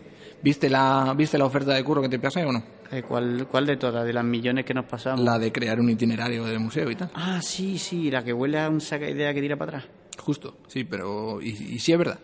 ¿Viste 0.43 0.69
la, 0.69 1.13
¿Viste 1.15 1.37
la 1.37 1.45
oferta 1.45 1.73
de 1.73 1.83
curro 1.83 2.01
que 2.01 2.09
te 2.09 2.19
pasé 2.19 2.43
o 2.43 2.51
no? 2.51 2.63
Eh, 2.91 3.03
¿Cuál, 3.03 3.47
¿Cuál 3.49 3.65
de 3.65 3.77
todas? 3.77 4.05
De 4.05 4.13
las 4.13 4.23
millones 4.23 4.65
que 4.65 4.73
nos 4.73 4.85
pasamos. 4.85 5.23
La 5.23 5.37
de 5.37 5.51
crear 5.51 5.79
un 5.79 5.89
itinerario 5.89 6.43
del 6.45 6.59
museo 6.59 6.89
y 6.89 6.95
tal. 6.95 7.11
Ah, 7.13 7.41
sí, 7.41 7.77
sí, 7.77 8.09
la 8.09 8.23
que 8.23 8.33
huele 8.33 8.59
a 8.59 8.69
un 8.69 8.81
saca 8.81 9.09
idea 9.09 9.33
que 9.33 9.41
tira 9.41 9.55
para 9.55 9.77
atrás. 9.77 9.91
Justo, 10.17 10.57
sí, 10.67 10.83
pero... 10.83 11.41
¿Y, 11.41 11.49
y 11.49 11.79
sí 11.79 11.91
es 11.93 11.97
verdad? 11.97 12.19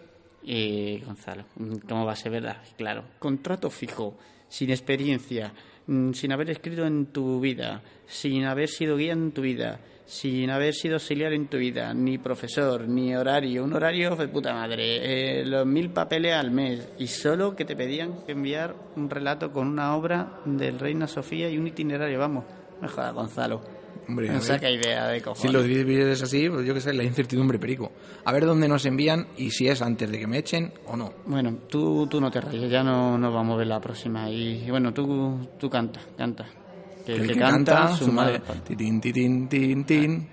Eh, 0.45 1.01
Gonzalo, 1.05 1.45
¿cómo 1.87 2.05
va 2.05 2.13
a 2.13 2.15
ser 2.15 2.31
verdad? 2.31 2.57
Claro, 2.77 3.03
contrato 3.19 3.69
fijo, 3.69 4.17
sin 4.47 4.69
experiencia, 4.69 5.53
mm, 5.87 6.13
sin 6.13 6.31
haber 6.31 6.49
escrito 6.49 6.85
en 6.85 7.07
tu 7.07 7.41
vida, 7.41 7.83
sin 8.05 8.45
haber 8.45 8.69
sido 8.69 8.95
guía 8.95 9.11
en 9.11 9.33
tu 9.33 9.41
vida, 9.41 9.81
sin 10.07 10.49
haber 10.49 10.73
sido 10.73 10.95
auxiliar 10.95 11.33
en 11.33 11.47
tu 11.47 11.57
vida, 11.57 11.93
ni 11.93 12.17
profesor, 12.17 12.87
ni 12.87 13.13
horario, 13.13 13.65
un 13.65 13.73
horario 13.73 14.15
de 14.15 14.29
puta 14.29 14.53
madre, 14.53 15.41
eh, 15.41 15.45
los 15.45 15.65
mil 15.67 15.89
papeles 15.89 16.33
al 16.33 16.49
mes, 16.49 16.87
y 16.97 17.07
solo 17.07 17.55
que 17.55 17.65
te 17.65 17.75
pedían 17.75 18.23
que 18.25 18.31
enviar 18.31 18.73
un 18.95 19.09
relato 19.09 19.51
con 19.51 19.67
una 19.67 19.95
obra 19.95 20.39
del 20.45 20.79
Reina 20.79 21.07
Sofía 21.07 21.49
y 21.49 21.57
un 21.57 21.67
itinerario, 21.67 22.17
vamos, 22.19 22.45
me 22.81 22.87
jodas, 22.87 23.13
Gonzalo. 23.13 23.61
Hombre, 24.07 24.29
no 24.29 24.39
saca 24.39 24.71
idea 24.71 25.07
de 25.07 25.21
cojones. 25.21 25.41
Si 25.41 25.49
lo 25.49 25.61
divides 25.61 26.23
así, 26.23 26.49
pues 26.49 26.65
yo 26.65 26.73
qué 26.73 26.79
sé, 26.79 26.93
la 26.93 27.03
incertidumbre 27.03 27.59
perico. 27.59 27.91
A 28.23 28.31
ver 28.31 28.45
dónde 28.45 28.69
nos 28.69 28.85
envían 28.85 29.27
y 29.35 29.51
si 29.51 29.67
es 29.67 29.81
antes 29.81 30.09
de 30.09 30.17
que 30.17 30.27
me 30.27 30.37
echen 30.37 30.71
o 30.85 30.95
no. 30.95 31.11
Bueno, 31.25 31.57
tú, 31.67 32.07
tú 32.07 32.21
no 32.21 32.31
te 32.31 32.39
rayes, 32.39 32.71
ya 32.71 32.83
no 32.83 33.17
nos 33.17 33.33
vamos 33.33 33.55
a 33.55 33.57
ver 33.57 33.67
la 33.67 33.81
próxima. 33.81 34.29
Y, 34.29 34.63
y 34.65 34.71
bueno, 34.71 34.93
tú, 34.93 35.49
tú 35.59 35.69
canta, 35.69 35.99
canta. 36.15 36.45
Que 37.07 37.13
el, 37.13 37.27
que, 37.31 37.39
canta, 37.39 37.95
su 37.95 38.11
madre. 38.11 38.41
Titín, 38.67 38.99
titín, 38.99 39.47
tin, 39.47 39.85
tin. 39.85 40.27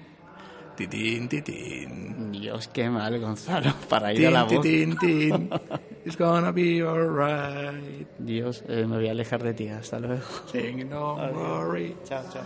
Titín, 0.77 1.29
titín. 1.29 2.33
Dios, 2.33 2.66
qué 2.66 2.91
mal, 2.91 3.20
Gonzalo, 3.20 3.72
para 3.89 4.12
ir 4.12 4.27
a 4.27 4.31
la 4.33 4.43
voz. 4.43 4.61
titín, 4.61 4.99
tin. 4.99 5.51
It's 6.05 6.16
gonna 6.18 6.51
be 6.51 6.83
alright. 6.83 8.09
Dios, 8.18 8.64
eh, 8.66 8.85
me 8.87 8.97
voy 8.97 9.07
a 9.07 9.12
alejar 9.12 9.43
de 9.45 9.55
ti, 9.55 9.68
hasta 9.68 10.01
luego. 10.01 10.25
Sing 10.51 10.89
no 10.89 11.14
worry. 11.33 11.97
Chao, 12.05 12.25
chao. 12.33 12.43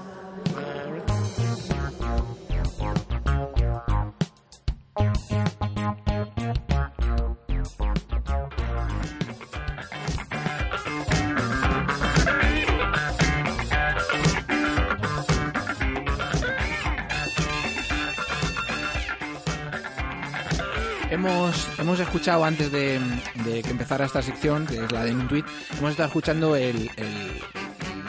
Hemos, 21.89 22.01
escuchado 22.01 22.45
antes 22.45 22.71
de, 22.71 23.01
de 23.47 23.63
que 23.63 23.71
empezara 23.71 24.05
esta 24.05 24.21
sección, 24.21 24.67
que 24.67 24.85
es 24.85 24.93
la 24.93 25.05
de 25.07 25.15
un 25.15 25.27
tweet, 25.27 25.45
hemos 25.79 25.93
estado 25.93 26.09
escuchando 26.09 26.55
el, 26.55 26.91
el 26.97 27.41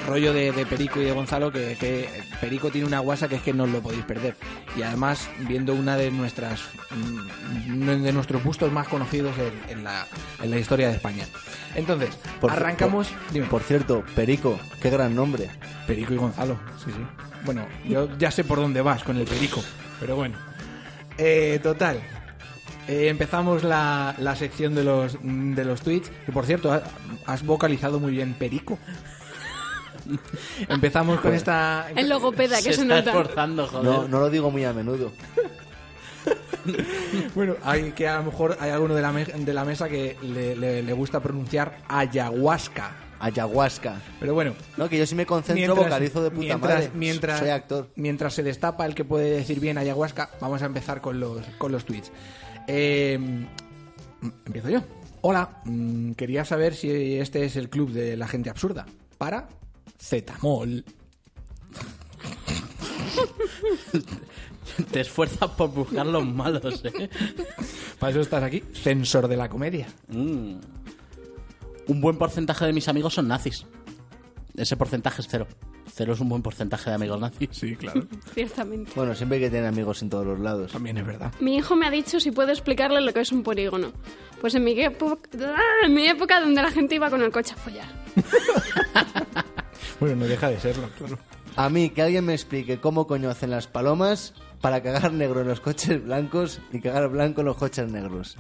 rollo 0.06 0.34
de, 0.34 0.52
de 0.52 0.66
Perico 0.66 1.00
y 1.00 1.06
de 1.06 1.14
Gonzalo, 1.14 1.50
que, 1.50 1.78
que 1.80 2.10
Perico 2.42 2.72
tiene 2.72 2.86
una 2.88 3.00
guasa 3.00 3.30
que 3.30 3.36
es 3.36 3.42
que 3.42 3.54
no 3.54 3.66
lo 3.68 3.82
podéis 3.82 4.04
perder. 4.04 4.36
Y 4.76 4.82
además, 4.82 5.30
viendo 5.48 5.74
una 5.74 5.96
de 5.96 6.12
nuestras 6.12 6.60
mm, 6.92 7.86
de 8.04 8.12
nuestros 8.12 8.44
bustos 8.44 8.70
más 8.70 8.90
conocidos 8.90 9.34
en, 9.38 9.78
en 9.78 9.84
la, 9.86 10.06
en 10.44 10.52
la 10.52 10.58
historia 10.58 10.90
de 10.90 10.96
España. 10.96 11.24
Entonces, 11.74 12.10
Por- 12.42 12.52
arrancamos. 12.52 13.08
Por, 13.08 13.32
dime. 13.34 13.46
por 13.46 13.62
cierto, 13.64 14.04
Perico, 14.14 14.60
qué 14.82 14.90
gran 14.90 15.16
nombre. 15.16 15.50
Perico 15.88 16.14
y 16.14 16.18
Gonzalo, 16.18 16.60
sí, 16.84 16.92
sí. 16.92 17.02
Bueno, 17.46 17.66
yo 17.88 18.10
ya 18.18 18.30
sé 18.30 18.44
por 18.44 18.58
dónde 18.58 18.82
vas 18.82 19.06
con 19.06 19.16
el 19.16 19.24
Perico, 19.26 19.64
pero 20.02 20.18
bueno. 20.18 20.38
Eh, 21.18 21.62
total. 21.64 22.02
Eh, 22.90 23.08
empezamos 23.08 23.64
la, 23.64 24.16
la 24.18 24.36
sección 24.36 24.74
de 24.74 24.84
los, 24.84 25.18
de 25.22 25.64
los 25.64 25.82
tweets, 25.82 26.10
que 26.26 26.32
por 26.32 26.46
cierto, 26.46 26.74
ha- 26.74 26.82
has 27.26 27.46
vocalizado 27.46 28.00
muy 28.00 28.12
bien 28.12 28.34
Perico. 28.34 28.80
Empezamos 30.68 31.20
con 31.20 31.34
esta... 31.36 31.88
El 31.96 32.10
logopeda 32.10 32.58
que 32.58 32.64
se, 32.64 32.74
se 32.74 32.82
está 32.82 32.96
nota. 32.96 33.10
esforzando, 33.12 33.68
joder. 33.68 33.84
No, 33.86 34.08
no 34.08 34.20
lo 34.20 34.30
digo 34.30 34.50
muy 34.50 34.66
a 34.66 34.74
menudo. 34.74 35.12
Bueno, 37.34 37.56
hay 37.64 37.94
que 37.94 38.08
a 38.08 38.18
lo 38.18 38.26
mejor 38.26 38.58
hay 38.60 38.70
alguno 38.70 38.94
de 38.94 39.02
la, 39.02 39.12
me- 39.12 39.26
de 39.26 39.54
la 39.54 39.64
mesa 39.66 39.88
que 39.88 40.18
le, 40.22 40.56
le- 40.56 40.84
le 40.84 40.94
gusta 40.94 41.20
pronunciar 41.22 41.78
ayahuasca. 41.88 42.92
Ayahuasca. 43.20 43.96
Pero 44.20 44.34
bueno, 44.34 44.54
No, 44.78 44.88
que 44.90 44.98
yo 44.98 45.06
sí 45.08 45.16
me 45.16 45.26
concentro, 45.26 45.76
vocalizo 45.76 46.22
de 46.22 46.30
puta 46.30 46.42
mientras, 46.46 46.74
madre. 46.76 46.92
Mientras, 46.94 47.40
Soy 47.40 47.50
actor. 47.50 47.90
Mientras 47.96 48.34
se 48.34 48.44
destapa 48.44 48.86
el 48.86 48.94
que 48.94 49.06
puede 49.06 49.30
decir 49.32 49.60
bien 49.60 49.78
ayahuasca, 49.78 50.30
vamos 50.42 50.62
a 50.62 50.66
empezar 50.66 51.02
con 51.02 51.20
los, 51.20 51.42
con 51.58 51.72
los 51.72 51.86
tweets. 51.86 52.12
Eh, 52.72 53.20
empiezo 54.46 54.70
yo. 54.70 54.84
Hola, 55.22 55.60
mm, 55.66 56.12
quería 56.12 56.46
saber 56.46 56.76
si 56.76 57.16
este 57.16 57.44
es 57.44 57.56
el 57.56 57.68
club 57.68 57.92
de 57.92 58.16
la 58.16 58.28
gente 58.28 58.52
absurda. 58.52 58.86
Para 59.18 59.50
Zetamol. 60.00 60.86
Te 64.92 65.02
esfuerzas 65.02 65.50
por 65.52 65.72
buscar 65.72 66.06
los 66.06 66.24
malos, 66.24 66.86
¿eh? 66.86 67.10
Para 67.98 68.12
eso 68.12 68.22
estás 68.22 68.44
aquí, 68.44 68.64
censor 68.74 69.28
de 69.28 69.36
la 69.36 69.50
comedia. 69.50 69.88
Mm. 70.10 70.60
Un 71.88 72.02
buen 72.02 72.20
porcentaje 72.20 72.68
de 72.68 72.74
mis 72.74 72.88
amigos 72.88 73.16
son 73.16 73.28
nazis. 73.28 73.66
Ese 74.56 74.76
porcentaje 74.78 75.22
es 75.22 75.28
cero. 75.30 75.48
Cero 75.92 76.14
es 76.14 76.20
un 76.20 76.30
buen 76.30 76.42
porcentaje 76.42 76.90
de 76.90 76.96
amigos 76.96 77.20
nazis. 77.20 77.50
Sí, 77.52 77.76
claro. 77.76 78.06
Ciertamente. 78.34 78.92
Bueno, 78.96 79.16
siempre 79.16 79.38
hay 79.38 79.44
que 79.46 79.50
tener 79.50 79.68
amigos 79.68 80.02
en 80.02 80.10
todos 80.10 80.26
los 80.26 80.40
lados. 80.40 80.72
También 80.72 80.98
es 80.98 81.06
verdad. 81.06 81.34
Mi 81.40 81.56
hijo 81.58 81.76
me 81.76 81.88
ha 81.88 81.92
dicho 81.92 82.20
si 82.20 82.32
puedo 82.32 82.50
explicarle 82.50 83.02
lo 83.02 83.14
que 83.14 83.22
es 83.22 83.32
un 83.32 83.44
polígono. 83.44 83.92
Pues 84.42 84.56
en 84.56 84.64
mi, 84.64 84.80
época, 84.80 85.30
en 85.84 85.94
mi 85.94 86.08
época 86.08 86.40
donde 86.40 86.62
la 86.62 86.72
gente 86.72 86.96
iba 86.96 87.10
con 87.10 87.22
el 87.22 87.32
coche 87.32 87.54
a 87.54 87.58
follar. 87.58 87.88
Bueno, 90.00 90.16
no 90.16 90.26
deja 90.28 90.50
de 90.50 90.60
serlo, 90.60 90.90
claro. 90.98 91.20
A 91.56 91.70
mí, 91.70 91.90
que 91.90 92.02
alguien 92.02 92.26
me 92.26 92.34
explique 92.34 92.80
cómo 92.80 93.06
coño 93.06 93.30
hacen 93.30 93.52
las 93.52 93.68
palomas 93.68 94.34
para 94.62 94.82
cagar 94.82 95.12
negro 95.12 95.42
en 95.42 95.48
los 95.50 95.60
coches 95.60 96.04
blancos 96.04 96.62
y 96.72 96.80
cagar 96.80 97.10
blanco 97.10 97.42
en 97.42 97.48
los 97.48 97.58
coches 97.58 97.90
negros. 97.92 98.38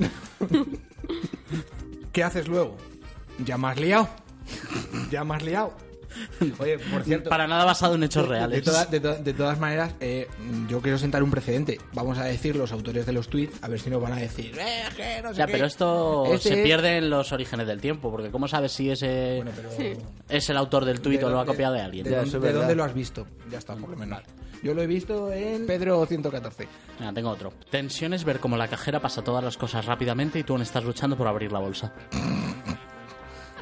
¿Qué 2.14 2.24
haces 2.24 2.47
luego? 2.47 2.78
¿Ya 3.43 3.57
me 3.57 3.68
has 3.68 3.80
liado? 3.80 4.07
¿Ya 5.12 5.24
me 5.24 5.36
has 5.36 5.43
liado? 5.43 5.74
Oye, 6.60 6.80
por 6.80 7.03
cierto... 7.03 7.30
Para 7.30 7.47
nada 7.47 7.66
basado 7.66 7.95
en 7.95 8.03
hechos 8.03 8.24
De, 8.24 8.30
reales. 8.30 8.64
toda- 8.64 8.86
de 8.86 8.99
to- 8.99 9.16
de 9.16 9.34
todas 9.34 9.60
maneras, 9.60 9.93
eh, 9.99 10.28
yo 10.68 10.82
quiero 10.82 10.97
sentar 10.97 11.22
un 11.24 11.32
precedente. 11.32 11.80
Vamos 11.93 12.18
a 12.18 12.24
decir 12.26 12.55
los 12.55 12.72
autores 12.72 13.05
de 13.05 13.14
los 13.14 13.28
tweets, 13.30 13.64
a 13.64 13.68
ver 13.68 13.80
si 13.80 13.89
nos 13.89 14.01
van 14.01 14.14
a 14.14 14.18
decir, 14.18 14.55
eh, 14.60 14.84
que 14.95 15.22
no 15.22 15.30
sé 15.30 15.36
Ya, 15.39 15.45
qué". 15.45 15.51
pero 15.53 15.66
esto 15.66 16.26
Este 16.34 16.49
se 16.49 16.55
es- 16.60 16.64
pierde 16.64 16.97
en 16.97 17.10
los 17.10 17.32
orígenes 17.32 17.68
del 17.68 17.80
tiempo, 17.82 18.12
porque 18.12 18.32
¿cómo 18.32 18.47
sabes 18.47 18.72
si 18.72 18.89
ese 18.89 19.38
Bueno, 19.38 19.51
pero- 19.55 19.72
Sí. 19.72 19.93
es 20.30 20.49
el 20.49 20.57
autor 20.57 20.86
del 20.86 21.01
tuit 21.01 21.20
¿De 21.20 21.26
o 21.26 21.30
lo 21.30 21.39
ha 21.39 21.45
copiado 21.45 21.74
de 21.74 21.82
alguien? 21.82 22.03
¿De, 22.05 22.12
Ya, 22.12 22.24
de 22.24 22.53
dónde 22.53 22.76
lo 22.76 22.84
has 22.84 22.93
visto? 22.93 23.28
Ya 23.51 23.57
está, 23.60 23.76
por 23.76 23.89
lo 23.89 23.95
menos. 23.97 24.22
Yo 24.62 24.74
lo 24.74 24.82
he 24.82 24.88
visto 24.88 25.32
en 25.32 25.66
Pedro 25.66 26.05
114. 26.05 26.68
Mira, 26.99 27.14
tengo 27.14 27.30
otro. 27.30 27.53
Tensión 27.70 28.14
es 28.14 28.26
ver 28.26 28.39
cómo 28.41 28.57
la 28.57 28.68
cajera 28.68 28.99
pasa 28.99 29.22
todas 29.24 29.41
las 29.41 29.55
cosas 29.55 29.86
rápidamente 29.86 30.38
y 30.39 30.43
tú 30.43 30.51
aún 30.53 30.62
estás 30.64 30.84
luchando 30.84 31.16
por 31.16 31.28
abrir 31.28 31.51
la 31.53 31.60
bolsa. 31.60 31.93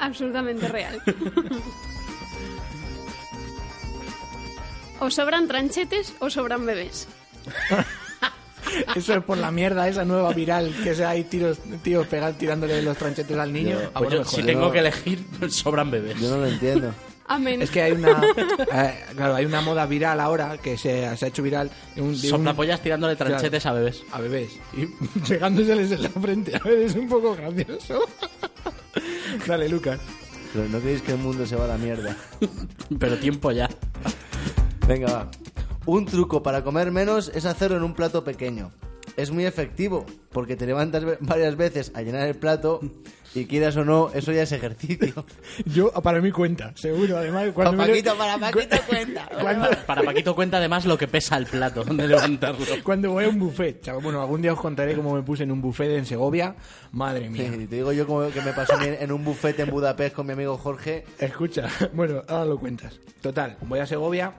Absolutamente 0.00 0.66
real. 0.68 1.00
o 5.00 5.10
sobran 5.10 5.46
tranchetes 5.48 6.14
o 6.20 6.30
sobran 6.30 6.64
bebés. 6.66 7.08
Eso 8.94 9.14
es 9.14 9.24
por 9.24 9.38
la 9.38 9.50
mierda, 9.50 9.88
esa 9.88 10.04
nueva 10.04 10.32
viral 10.34 10.74
que 10.84 10.94
se 10.94 11.04
hay 11.04 11.24
tiros, 11.24 11.58
tíos 11.82 12.06
pegar 12.06 12.34
tirándole 12.34 12.82
los 12.82 12.96
tranchetes 12.98 13.36
al 13.38 13.52
niño. 13.52 13.80
Yo- 13.80 13.86
Ah, 13.94 13.98
Pues 13.98 14.10
bueno, 14.10 14.24
yo, 14.24 14.30
me 14.30 14.36
si 14.36 14.42
tengo 14.42 14.70
que 14.72 14.78
elegir, 14.80 15.24
sobran 15.48 15.90
bebés. 15.90 16.20
Yo 16.20 16.28
no 16.30 16.38
lo 16.38 16.46
entiendo. 16.46 16.92
Amén. 17.28 17.62
Es 17.62 17.70
que 17.70 17.82
hay 17.82 17.92
una, 17.92 18.10
eh, 18.74 19.04
claro, 19.16 19.34
hay 19.36 19.44
una 19.46 19.60
moda 19.62 19.86
viral 19.86 20.18
ahora 20.20 20.56
que 20.58 20.76
se, 20.76 21.14
se 21.16 21.24
ha 21.24 21.28
hecho 21.28 21.42
viral 21.42 21.70
un, 21.96 22.16
Soplapollas 22.16 22.80
tirándole 22.82 23.16
tranchetes 23.16 23.64
a 23.66 23.72
bebés. 23.72 24.02
a 24.12 24.20
bebés 24.20 24.50
y 24.74 24.86
pegándoseles 25.28 25.92
en 25.92 26.02
la 26.02 26.08
frente. 26.10 26.56
A 26.56 26.60
ver, 26.60 26.78
es 26.82 26.94
un 26.94 27.08
poco 27.08 27.34
gracioso. 27.36 28.00
Dale, 29.46 29.68
Lucas. 29.68 29.98
Pero 30.52 30.68
no 30.68 30.78
creéis 30.80 31.02
que 31.02 31.12
el 31.12 31.18
mundo 31.18 31.46
se 31.46 31.54
va 31.56 31.64
a 31.66 31.68
la 31.68 31.76
mierda. 31.78 32.16
Pero 32.98 33.16
tiempo 33.18 33.52
ya. 33.52 33.68
Venga, 34.88 35.12
va. 35.12 35.30
Un 35.86 36.06
truco 36.06 36.42
para 36.42 36.64
comer 36.64 36.90
menos 36.90 37.30
es 37.34 37.44
hacerlo 37.44 37.76
en 37.76 37.82
un 37.82 37.94
plato 37.94 38.24
pequeño. 38.24 38.72
Es 39.16 39.30
muy 39.30 39.44
efectivo, 39.46 40.04
porque 40.32 40.54
te 40.56 40.66
levantas 40.66 41.02
varias 41.20 41.56
veces 41.56 41.90
a 41.94 42.02
llenar 42.02 42.28
el 42.28 42.36
plato 42.36 42.80
y 43.34 43.46
quieras 43.46 43.76
o 43.76 43.84
no, 43.84 44.10
eso 44.14 44.32
ya 44.32 44.42
es 44.42 44.52
ejercicio. 44.52 45.24
Yo, 45.64 45.90
para 45.92 46.20
mí 46.20 46.30
cuenta, 46.30 46.72
seguro. 46.76 47.16
Además, 47.18 47.48
cuando 47.52 47.76
Para 47.76 47.88
me- 47.88 47.88
Paquito, 47.94 48.16
para 48.16 48.38
Paquito 48.52 48.76
cuenta. 48.86 49.28
cuando, 49.40 49.68
Para 49.86 50.02
Paquito 50.02 50.34
cuenta 50.34 50.56
además 50.58 50.84
lo 50.86 50.96
que 50.96 51.08
pesa 51.08 51.36
el 51.36 51.46
plato, 51.46 51.84
donde 51.84 52.06
levantarlo. 52.06 52.64
cuando 52.84 53.10
voy 53.12 53.24
a 53.24 53.28
un 53.28 53.38
buffet, 53.38 53.80
chaval. 53.82 54.02
Bueno, 54.02 54.20
algún 54.22 54.40
día 54.42 54.52
os 54.52 54.60
contaré 54.60 54.94
cómo 54.94 55.14
me 55.14 55.22
puse 55.22 55.42
en 55.42 55.50
un 55.52 55.60
buffet 55.60 55.90
en 55.90 56.06
Segovia. 56.06 56.54
Madre 56.92 57.28
mía. 57.28 57.50
Sí, 57.52 57.66
te 57.66 57.76
digo 57.76 57.92
yo 57.92 58.06
como 58.06 58.28
que 58.30 58.40
me 58.42 58.52
pasó 58.52 58.74
en 58.80 59.10
un 59.10 59.24
buffet 59.24 59.58
en 59.60 59.70
Budapest 59.70 60.14
con 60.14 60.26
mi 60.26 60.34
amigo 60.34 60.56
Jorge. 60.58 61.04
Escucha, 61.18 61.68
bueno, 61.92 62.22
ahora 62.28 62.44
lo 62.44 62.58
cuentas. 62.58 63.00
Total, 63.20 63.56
voy 63.62 63.80
a 63.80 63.86
Segovia, 63.86 64.32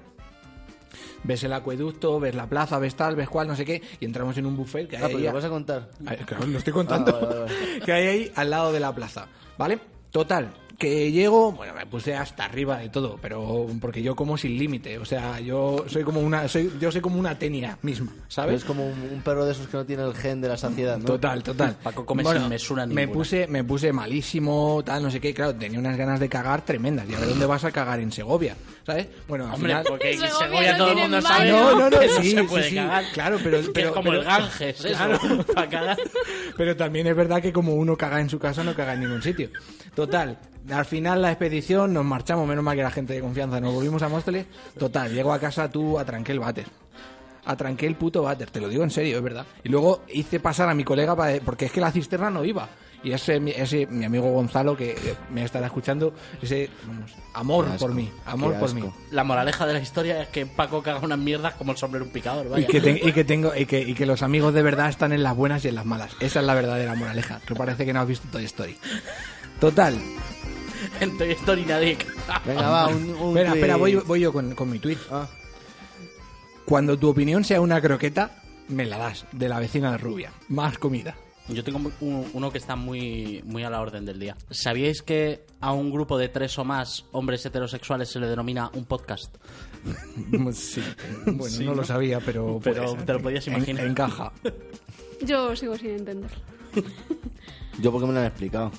ves 1.23 1.43
el 1.43 1.53
acueducto, 1.53 2.19
ves 2.19 2.35
la 2.35 2.47
plaza, 2.47 2.79
ves 2.79 2.95
tal, 2.95 3.15
ves 3.15 3.29
cual, 3.29 3.47
no 3.47 3.55
sé 3.55 3.65
qué, 3.65 3.81
y 3.99 4.05
entramos 4.05 4.37
en 4.37 4.45
un 4.45 4.55
buffet 4.57 4.87
que 4.87 4.97
hay 4.97 5.03
Ah, 5.03 5.07
pues 5.09 5.15
ahí 5.17 5.23
lo 5.23 5.29
a- 5.29 5.33
vas 5.33 5.45
a 5.45 5.49
contar. 5.49 5.89
Claro, 6.25 6.45
lo 6.47 6.57
estoy 6.57 6.73
contando. 6.73 7.15
Ah, 7.15 7.19
vale, 7.19 7.39
vale, 7.39 7.81
que 7.85 7.91
hay 7.93 8.07
ahí 8.07 8.31
al 8.35 8.49
lado 8.49 8.71
de 8.71 8.79
la 8.79 8.93
plaza, 8.93 9.27
¿vale? 9.57 9.79
Total, 10.11 10.49
que 10.79 11.11
llego, 11.11 11.51
bueno, 11.51 11.73
me 11.73 11.85
puse 11.85 12.15
hasta 12.15 12.45
arriba 12.45 12.77
de 12.79 12.87
todo, 12.89 13.19
pero 13.21 13.67
porque 13.81 14.01
yo 14.01 14.15
como 14.15 14.37
sin 14.37 14.57
límite, 14.57 14.97
o 14.97 15.03
sea, 15.05 15.39
yo 15.41 15.83
soy 15.87 16.03
como 16.03 16.21
una, 16.21 16.47
soy, 16.47 16.71
yo 16.79 16.89
soy 16.91 17.01
como 17.01 17.19
una 17.19 17.37
tenia 17.37 17.77
misma, 17.81 18.11
¿sabes? 18.29 18.55
Es 18.61 18.63
como 18.65 18.87
un, 18.87 18.99
un 19.01 19.21
perro 19.21 19.45
de 19.45 19.51
esos 19.51 19.67
que 19.67 19.75
no 19.77 19.85
tiene 19.85 20.03
el 20.03 20.15
gen 20.15 20.39
de 20.41 20.47
la 20.47 20.57
saciedad, 20.57 20.97
¿no? 20.97 21.03
Total, 21.05 21.43
total. 21.43 21.75
Paco 21.83 22.05
come 22.05 22.23
sin 22.23 22.47
mesura 22.47 22.85
me 22.87 23.07
puse, 23.09 23.45
me 23.47 23.63
puse 23.63 23.91
malísimo, 23.93 24.81
tal, 24.85 25.03
no 25.03 25.11
sé 25.11 25.19
qué. 25.19 25.33
Claro, 25.33 25.53
tenía 25.53 25.77
unas 25.79 25.97
ganas 25.97 26.19
de 26.19 26.29
cagar 26.29 26.63
tremendas. 26.65 27.07
¿Y 27.09 27.13
a 27.13 27.19
ver 27.19 27.27
dónde 27.29 27.45
vas 27.45 27.65
a 27.65 27.71
cagar 27.71 27.99
en 27.99 28.11
Segovia? 28.11 28.55
¿Sabes? 28.89 29.07
Bueno, 29.27 29.45
al 29.47 29.53
Hombre, 29.53 29.69
final... 29.69 29.85
porque 29.87 30.11
en 30.13 30.19
Segovia 30.19 30.77
todo 30.77 30.91
el 30.91 30.97
mundo 30.97 31.21
sabe 31.21 31.51
No, 31.51 31.75
no, 31.75 31.89
no, 31.89 31.99
que 31.99 32.09
sí, 32.09 32.31
se 32.31 32.43
puede 32.43 32.69
sí. 32.69 32.75
cagar. 32.75 33.03
Claro, 33.13 33.37
pero- 33.43 33.61
Que 33.61 33.69
pero- 33.71 33.87
es 33.89 33.93
como 33.93 34.09
pero- 34.09 34.21
el 34.21 34.25
Ganges, 34.27 34.85
eso, 34.85 34.87
Claro. 34.89 35.19
para 35.53 35.69
cagar. 35.69 35.97
Pero 36.57 36.75
también 36.75 37.07
es 37.07 37.15
verdad 37.15 37.41
que 37.41 37.53
como 37.53 37.73
uno 37.75 37.95
caga 37.95 38.19
en 38.19 38.29
su 38.29 38.39
casa, 38.39 38.63
no 38.63 38.73
caga 38.75 38.93
en 38.93 39.01
ningún 39.01 39.21
sitio. 39.21 39.49
Total, 39.95 40.37
al 40.71 40.85
final 40.85 41.21
la 41.21 41.31
expedición 41.31 41.93
nos 41.93 42.05
marchamos, 42.05 42.47
menos 42.47 42.63
mal 42.63 42.75
que 42.75 42.81
era 42.81 42.91
gente 42.91 43.13
de 43.13 43.21
confianza, 43.21 43.59
nos 43.59 43.73
volvimos 43.73 44.01
a 44.01 44.09
Móstoles. 44.09 44.45
Total, 44.77 45.11
llego 45.13 45.33
a 45.33 45.39
casa, 45.39 45.69
tú 45.69 45.97
atranqué 45.99 46.31
el 46.31 46.39
váter. 46.39 46.65
Atranqué 47.45 47.87
el 47.87 47.95
puto 47.95 48.21
váter, 48.23 48.51
te 48.51 48.59
lo 48.59 48.67
digo 48.69 48.83
en 48.83 48.91
serio, 48.91 49.17
es 49.17 49.23
verdad. 49.23 49.45
Y 49.63 49.69
luego 49.69 50.03
hice 50.09 50.39
pasar 50.39 50.69
a 50.69 50.73
mi 50.75 50.83
colega, 50.83 51.15
para- 51.15 51.39
porque 51.39 51.65
es 51.65 51.71
que 51.71 51.81
la 51.81 51.91
cisterna 51.91 52.29
no 52.29 52.45
iba. 52.45 52.69
Y 53.03 53.13
ese, 53.13 53.39
mi- 53.39 53.51
ese 53.51 53.87
mi 53.87 54.03
amigo 54.03 54.29
Gonzalo, 54.31 54.75
que 54.75 54.91
eh, 54.91 55.15
me 55.31 55.45
estará 55.45 55.67
escuchando, 55.67 56.13
ese 56.41 56.69
vamos, 56.85 57.11
amor 57.33 57.65
asco, 57.67 57.77
por 57.79 57.93
mí, 57.93 58.11
amor 58.25 58.55
por 58.55 58.73
mí. 58.73 58.83
La 59.11 59.23
moraleja 59.23 59.65
de 59.65 59.73
la 59.73 59.79
historia 59.79 60.21
es 60.21 60.27
que 60.27 60.45
Paco 60.45 60.83
caga 60.83 60.99
unas 60.99 61.17
mierdas 61.17 61.53
como 61.53 61.71
el 61.71 61.77
sombrero 61.77 62.03
un 62.05 62.11
picador, 62.11 62.45
Y 62.47 62.49
vaya. 62.49 62.67
que, 62.67 62.81
te- 62.81 63.01
y 63.07 63.13
que 63.13 63.23
tengo 63.23 63.55
y 63.55 63.65
que, 63.65 63.79
y 63.79 63.93
que 63.93 64.05
los 64.05 64.21
amigos 64.21 64.53
de 64.53 64.63
verdad 64.63 64.89
están 64.89 65.13
en 65.13 65.23
las 65.23 65.35
buenas 65.35 65.63
y 65.63 65.69
en 65.69 65.75
las 65.75 65.85
malas. 65.85 66.11
Esa 66.19 66.41
es 66.41 66.45
la 66.45 66.53
verdadera 66.55 66.93
moraleja. 66.95 67.39
Que 67.47 67.55
parece 67.55 67.85
que 67.85 67.93
no 67.93 68.01
has 68.01 68.07
visto 68.07 68.27
Toy 68.31 68.43
Story. 68.45 68.77
Total. 69.59 69.97
En 71.01 71.17
Toy 71.17 71.31
Story 71.31 71.63
nadie 71.65 71.97
caga. 71.97 72.41
Venga, 72.45 72.69
va, 72.69 72.87
un, 72.87 73.09
un 73.15 73.29
Espera, 73.37 73.53
espera, 73.53 73.75
voy, 73.77 73.95
voy 73.95 74.19
yo 74.21 74.33
con, 74.33 74.55
con 74.55 74.69
mi 74.69 74.79
tweet. 74.79 74.97
Ah, 75.11 75.27
Cuando 76.65 76.97
tu 76.97 77.09
opinión 77.09 77.43
sea 77.43 77.61
una 77.61 77.81
croqueta, 77.81 78.41
me 78.67 78.85
la 78.85 78.97
das. 78.97 79.25
De 79.31 79.49
la 79.49 79.59
vecina 79.59 79.91
de 79.91 79.97
Rubia. 79.97 80.31
Más 80.49 80.77
comida. 80.77 81.15
Yo 81.53 81.63
tengo 81.63 81.79
un- 82.01 82.29
uno 82.33 82.51
que 82.51 82.57
está 82.59 82.75
muy, 82.75 83.41
muy 83.45 83.63
a 83.63 83.69
la 83.69 83.81
orden 83.81 84.05
del 84.05 84.19
día. 84.19 84.35
¿Sabíais 84.51 85.01
que 85.01 85.45
a 85.59 85.71
un 85.73 85.91
grupo 85.91 86.17
de 86.17 86.29
tres 86.29 86.57
o 86.59 86.63
más 86.63 87.05
hombres 87.11 87.45
heterosexuales 87.45 88.09
se 88.09 88.19
le 88.19 88.27
denomina 88.27 88.69
un 88.73 88.85
podcast? 88.85 89.35
Sí. 90.53 90.83
Bueno, 91.25 91.61
no, 91.61 91.73
lo 91.75 91.83
sabía, 91.83 92.19
pero. 92.19 92.59
Te 92.61 92.73
lo 93.13 93.21
podías 93.21 93.47
En- 93.47 93.53
imaginar. 93.55 93.85
encaja. 93.85 94.31
Yo 95.21 95.55
sigo 95.55 95.75
sin 95.77 95.91
entenderlo. 95.91 96.37
yo 97.81 97.91
porque 97.91 98.07
me 98.07 98.13
lo 98.13 98.19
han 98.19 98.25
explicado. 98.27 98.71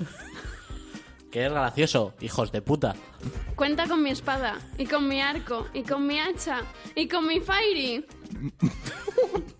Que 1.30 1.46
es 1.46 1.52
gracioso, 1.52 2.14
hijos 2.20 2.50
de 2.52 2.60
puta. 2.60 2.94
Cuenta 3.54 3.86
con 3.86 4.02
mi 4.02 4.10
espada, 4.10 4.58
y 4.78 4.86
con 4.86 5.06
mi 5.08 5.20
arco, 5.20 5.66
y 5.74 5.82
con 5.84 6.06
mi 6.06 6.18
hacha, 6.18 6.62
y 6.96 7.06
con 7.08 7.26
mi 7.26 7.40
fairy. 7.40 8.04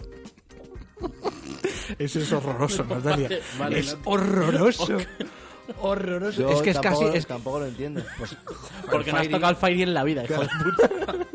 Eso 1.98 2.18
es 2.20 2.32
horroroso, 2.32 2.84
Natalia. 2.84 3.28
Vale, 3.28 3.42
vale, 3.59 3.78
es 3.80 3.94
no- 3.94 4.01
horroroso. 4.05 4.88
Horroroso. 5.80 6.40
Yo 6.40 6.51
es 6.51 6.62
que 6.62 6.70
es 6.70 6.78
casi. 6.80 7.05
es- 7.14 7.26
tampoco 7.26 7.61
lo 7.61 7.66
entiendo. 7.66 8.03
Porque 8.90 9.12
no 9.12 9.18
has 9.18 9.28
tocado 9.28 9.51
el 9.51 9.57
Fairy 9.57 9.82
en 9.82 9.94
la 9.94 10.05
vida, 10.05 10.24
hijo 10.24 10.40
de 10.40 10.48
puta. 10.48 11.14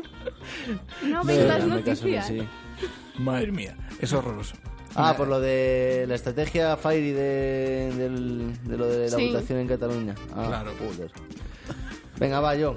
No 1.02 1.22
las 1.22 1.62
que 1.62 1.66
noticias. 1.68 2.26
sí. 2.26 2.42
Madre 3.18 3.52
mía, 3.52 3.76
es 4.00 4.12
horroroso. 4.12 4.54
Ah, 4.94 5.14
por 5.16 5.28
lo 5.28 5.40
de 5.40 6.06
la 6.08 6.14
estrategia 6.14 6.76
Fairy 6.76 7.12
de, 7.12 7.92
de 8.64 8.76
lo 8.78 8.86
de 8.88 9.10
la 9.10 9.16
Sí. 9.16 9.26
votación 9.32 9.58
en 9.60 9.68
Cataluña. 9.68 10.14
Ah, 10.34 10.44
Claro. 10.48 10.72
joder. 10.78 11.10
Venga, 12.18 12.40
va, 12.40 12.54
yo. 12.56 12.76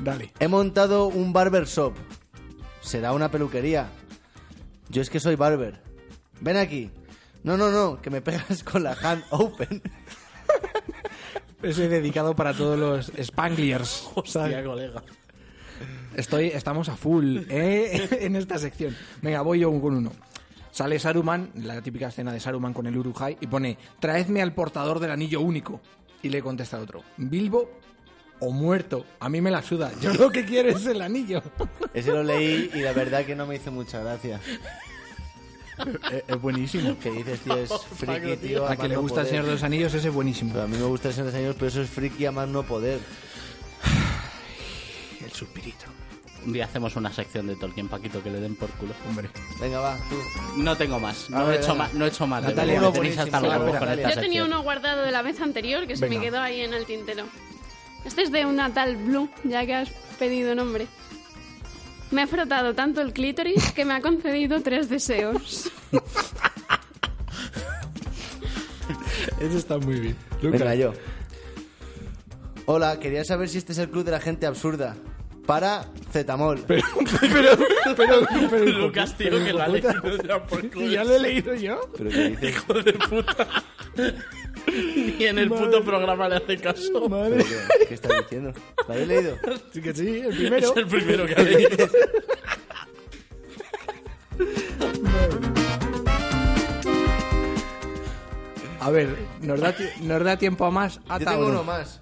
Dale. 0.00 0.32
He 0.40 0.48
montado 0.48 1.06
un 1.06 1.32
barber 1.32 1.66
shop. 1.66 1.94
Será 2.80 3.12
una 3.12 3.30
peluquería. 3.30 3.88
Yo 4.88 5.02
es 5.02 5.10
que 5.10 5.20
soy 5.20 5.36
barber. 5.36 5.80
Ven 6.40 6.56
aquí. 6.56 6.90
No, 7.42 7.56
no, 7.56 7.70
no, 7.70 8.00
que 8.00 8.10
me 8.10 8.20
pegas 8.20 8.62
con 8.64 8.82
la 8.82 8.92
hand 8.92 9.24
open. 9.30 9.82
Ese 11.62 11.88
dedicado 11.88 12.34
para 12.34 12.52
todos 12.54 12.78
los 12.78 13.12
Spangliers. 13.18 14.10
Hostia, 14.14 14.64
colega. 14.64 15.02
Estoy, 16.14 16.46
estamos 16.46 16.88
a 16.88 16.96
full 16.96 17.38
¿eh? 17.48 18.08
en 18.20 18.36
esta 18.36 18.58
sección. 18.58 18.96
Venga, 19.22 19.42
voy 19.42 19.60
yo 19.60 19.80
con 19.80 19.96
uno. 19.96 20.12
Sale 20.70 20.98
Saruman, 20.98 21.50
la 21.54 21.80
típica 21.80 22.08
escena 22.08 22.32
de 22.32 22.40
Saruman 22.40 22.74
con 22.74 22.86
el 22.86 22.96
Urujai, 22.96 23.38
y 23.40 23.46
pone, 23.46 23.78
traedme 23.98 24.42
al 24.42 24.52
portador 24.52 25.00
del 25.00 25.10
anillo 25.10 25.40
único. 25.40 25.80
Y 26.22 26.28
le 26.28 26.42
contesta 26.42 26.78
otro, 26.80 27.02
Bilbo 27.16 27.70
o 28.40 28.50
muerto. 28.50 29.04
A 29.20 29.28
mí 29.28 29.40
me 29.40 29.50
la 29.50 29.62
suda. 29.62 29.90
Yo 30.00 30.12
lo 30.14 30.30
que 30.30 30.44
quiero 30.44 30.70
es 30.70 30.86
el 30.86 31.02
anillo. 31.02 31.42
Ese 31.94 32.10
lo 32.10 32.22
leí 32.22 32.70
y 32.74 32.80
la 32.80 32.92
verdad 32.92 33.24
que 33.24 33.34
no 33.34 33.46
me 33.46 33.56
hizo 33.56 33.70
mucha 33.72 34.00
gracia. 34.00 34.40
es, 36.12 36.24
es 36.26 36.40
buenísimo. 36.40 36.98
Que 36.98 37.10
dices, 37.10 37.40
tío, 37.40 37.56
es 37.56 37.70
friki, 37.96 38.36
tío. 38.36 38.66
A 38.66 38.76
que 38.76 38.88
le 38.88 38.94
no 38.94 39.02
gusta 39.02 39.22
el. 39.22 39.26
Señor 39.28 39.44
de 39.46 39.52
los 39.52 39.62
Anillos, 39.62 39.94
ese 39.94 40.08
es 40.08 40.14
buenísimo. 40.14 40.52
Pero 40.52 40.64
a 40.64 40.68
mí 40.68 40.76
me 40.76 40.84
gusta 40.84 41.08
el 41.08 41.14
Señor 41.14 41.26
de 41.26 41.32
los 41.32 41.36
Anillos, 41.38 41.56
pero 41.56 41.68
eso 41.68 41.82
es 41.82 41.90
friki 41.90 42.26
a 42.26 42.32
más 42.32 42.48
no 42.48 42.62
poder. 42.62 43.00
El 45.24 45.32
suspirito. 45.32 45.86
Un 46.44 46.52
día 46.52 46.64
hacemos 46.66 46.94
una 46.94 47.12
sección 47.12 47.48
de 47.48 47.56
Tolkien, 47.56 47.88
Paquito, 47.88 48.22
que 48.22 48.30
le 48.30 48.38
den 48.38 48.54
por 48.54 48.70
culo. 48.72 48.94
Hombre. 49.08 49.28
Venga, 49.60 49.80
va, 49.80 49.96
tú. 50.08 50.16
No 50.56 50.76
tengo 50.76 51.00
más. 51.00 51.28
No, 51.28 51.44
ver, 51.44 51.56
he, 51.56 51.58
hecho 51.60 51.74
más 51.74 51.92
no 51.92 52.04
he 52.04 52.08
hecho 52.08 52.26
más. 52.28 52.40
Natalia, 52.44 52.92
tenéis 52.92 53.18
hasta 53.18 53.40
con 53.40 53.50
esta 53.68 53.94
Yo 53.96 53.96
tenía 53.96 54.12
sección. 54.14 54.46
uno 54.46 54.62
guardado 54.62 55.02
de 55.02 55.10
la 55.10 55.22
vez 55.22 55.40
anterior 55.40 55.88
que 55.88 55.96
se 55.96 56.06
Venga. 56.06 56.20
me 56.20 56.24
quedó 56.26 56.40
ahí 56.40 56.60
en 56.60 56.72
el 56.72 56.86
tintero. 56.86 57.24
Este 58.06 58.22
es 58.22 58.30
de 58.32 58.46
una 58.46 58.72
tal 58.72 58.96
Blue, 58.96 59.28
ya 59.44 59.66
que 59.66 59.74
has 59.74 59.90
pedido 60.18 60.54
nombre. 60.54 60.86
Me 62.12 62.22
ha 62.22 62.26
frotado 62.26 62.72
tanto 62.74 63.00
el 63.00 63.12
clítoris 63.12 63.72
que 63.72 63.84
me 63.84 63.94
ha 63.94 64.00
concedido 64.00 64.60
tres 64.62 64.88
deseos. 64.88 65.70
Ese 69.40 69.58
está 69.58 69.76
muy 69.78 69.98
bien. 70.00 70.16
Venga, 70.40 70.74
yo. 70.76 70.92
Hola, 72.66 72.98
quería 73.00 73.24
saber 73.24 73.48
si 73.48 73.58
este 73.58 73.72
es 73.72 73.78
el 73.78 73.90
club 73.90 74.04
de 74.04 74.12
la 74.12 74.20
gente 74.20 74.46
absurda. 74.46 74.96
Para 75.44 75.86
Zetamol. 76.12 76.64
Pero, 76.66 76.82
pero, 77.20 77.56
pero, 77.96 78.26
pero, 78.50 78.64
Lucas, 78.66 79.16
tío, 79.16 79.30
que 79.44 79.52
lo 79.52 79.62
ha 79.62 79.68
leído 79.68 79.92
ya 80.26 80.44
por 80.44 80.70
culo. 80.72 80.86
¿Ya 80.86 81.04
lo 81.04 81.14
he 81.14 81.20
leído 81.20 81.54
yo? 81.54 81.80
Pero 81.96 82.10
que 82.10 82.30
dices, 82.30 82.50
Hijo 82.50 82.74
de 82.74 82.92
puta. 82.94 83.46
Ni 84.66 85.24
en 85.24 85.38
el 85.38 85.48
puto 85.48 85.84
programa 85.84 86.28
le 86.28 86.36
hace 86.36 86.56
caso. 86.58 87.08
Madre. 87.08 87.44
¿qué, 87.88 87.94
estás 87.94 88.22
diciendo? 88.22 88.52
¿Lo 88.86 88.94
habéis 88.94 89.08
leído? 89.08 89.36
Sí 89.72 89.80
que 89.80 89.94
sí, 89.94 90.18
el 90.18 90.36
primero. 90.36 90.70
Es 90.70 90.76
el 90.76 90.86
primero 90.86 91.26
que 91.26 91.34
ha 91.34 91.42
leído. 91.42 91.70
A 98.80 98.90
ver, 98.90 99.16
¿nos 99.40 99.60
da, 99.60 99.74
nos 100.02 100.22
da 100.22 100.36
tiempo 100.36 100.64
a 100.64 100.70
más? 100.70 101.00
Yo 101.08 101.18
tengo 101.18 101.32
o 101.32 101.38
no? 101.40 101.46
uno 101.48 101.64
más. 101.64 102.00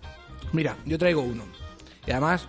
Mira, 0.53 0.77
yo 0.85 0.99
traigo 0.99 1.23
uno. 1.23 1.45
Y 2.07 2.11
además, 2.11 2.47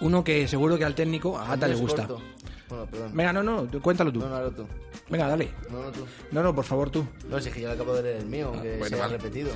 uno 0.00 0.22
que 0.22 0.46
seguro 0.46 0.76
que 0.76 0.84
al 0.84 0.94
técnico, 0.94 1.38
a 1.38 1.52
Ata 1.52 1.66
le 1.66 1.74
gusta. 1.74 2.06
corto. 2.06 2.22
Bueno, 2.68 2.86
perdón. 2.86 3.10
Venga, 3.14 3.32
no, 3.32 3.42
no, 3.42 3.66
cuéntalo 3.80 4.12
tú. 4.12 4.20
No, 4.20 4.28
no, 4.28 4.50
tú. 4.50 4.66
Venga, 5.14 5.28
dale. 5.28 5.50
No, 5.70 5.80
no, 5.80 5.92
tú. 5.92 6.04
No, 6.32 6.42
no, 6.42 6.52
por 6.52 6.64
favor, 6.64 6.90
tú. 6.90 7.06
No, 7.28 7.40
si 7.40 7.48
es 7.48 7.54
que 7.54 7.60
yo 7.60 7.68
le 7.68 7.74
acabo 7.74 7.94
de 7.94 8.02
leer 8.02 8.16
el 8.16 8.26
mío, 8.26 8.48
aunque 8.52 8.72
Ah, 8.74 8.78
bueno, 8.80 8.96
se 8.96 9.02
ha 9.02 9.06
vale. 9.06 9.16
repetido. 9.18 9.50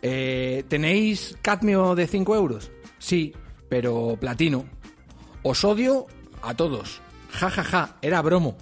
Eh, 0.00 0.64
¿Tenéis 0.66 1.36
cadmio 1.42 1.94
de 1.94 2.06
5 2.06 2.34
euros? 2.34 2.70
Sí, 2.98 3.34
pero 3.68 4.16
platino. 4.18 4.64
Os 5.42 5.62
odio 5.62 6.06
a 6.40 6.54
todos. 6.54 7.02
Ja, 7.32 7.50
ja, 7.50 7.62
ja. 7.64 7.96
Era 8.00 8.22
bromo. 8.22 8.56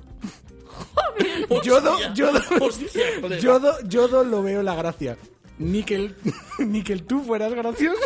Yodo, 1.63 1.97
Yodo, 2.13 2.41
Yodo, 3.41 3.81
Yodo 3.87 4.25
lo 4.25 4.43
veo 4.43 4.65
la 4.65 4.75
gracia. 4.75 5.17
Ni 5.59 5.85
que, 5.85 5.95
el, 5.95 6.17
ni 6.59 6.83
que 6.83 6.93
el 6.93 7.05
tú 7.05 7.23
fueras 7.23 7.53
gracioso. 7.55 8.01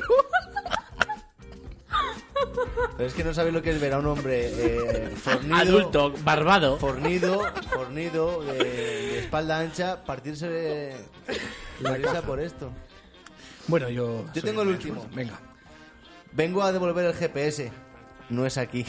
Pero 2.97 3.09
es 3.09 3.15
que 3.15 3.25
no 3.25 3.35
sabéis 3.35 3.55
lo 3.55 3.63
que 3.63 3.71
es 3.71 3.81
ver 3.81 3.93
a 3.93 3.99
un 3.99 4.07
hombre 4.07 4.49
eh, 4.53 5.11
fornido, 5.17 5.57
Adulto, 5.57 6.15
barbado. 6.25 6.79
fornido, 6.79 7.43
fornido, 7.71 8.43
de, 8.43 8.55
de 8.59 9.19
espalda 9.21 9.59
ancha, 9.61 10.05
partirse 10.05 10.49
de 10.49 10.97
la 11.81 11.95
risa 11.97 12.23
por 12.23 12.41
esto. 12.41 12.71
Bueno, 13.69 13.89
yo. 13.91 14.25
Yo 14.35 14.43
tengo 14.43 14.63
el 14.63 14.69
último. 14.69 15.07
Venga. 15.15 15.39
Vengo 16.33 16.63
a 16.63 16.73
devolver 16.73 17.05
el 17.07 17.15
GPS. 17.15 17.71
No 18.31 18.47
es 18.47 18.57
aquí. 18.59 18.85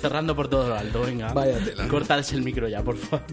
Cerrando 0.00 0.34
por 0.36 0.48
todo 0.48 0.68
lo 0.68 0.74
alto, 0.76 1.00
venga. 1.02 1.32
Vaya 1.32 1.58
tela. 1.64 1.88
Cortarse 1.88 2.34
el 2.36 2.42
micro 2.42 2.68
ya, 2.68 2.82
por 2.82 2.96
favor. 2.96 3.24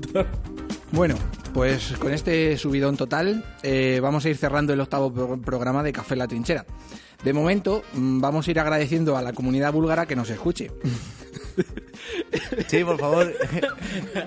Bueno, 0.91 1.15
pues 1.53 1.93
con 1.99 2.13
este 2.13 2.57
subidón 2.57 2.95
total 2.95 3.43
eh, 3.63 3.99
vamos 4.01 4.23
a 4.25 4.29
ir 4.29 4.37
cerrando 4.37 4.71
el 4.73 4.79
octavo 4.79 5.11
pro- 5.13 5.41
programa 5.41 5.83
de 5.83 5.91
Café 5.91 6.15
La 6.15 6.27
Trinchera. 6.27 6.65
De 7.23 7.33
momento 7.33 7.83
mm, 7.93 8.21
vamos 8.21 8.47
a 8.47 8.51
ir 8.51 8.59
agradeciendo 8.59 9.17
a 9.17 9.21
la 9.21 9.33
comunidad 9.33 9.73
búlgara 9.73 10.05
que 10.05 10.15
nos 10.15 10.29
escuche. 10.29 10.71
Sí, 12.67 12.83
por 12.83 12.99
favor. 12.99 13.25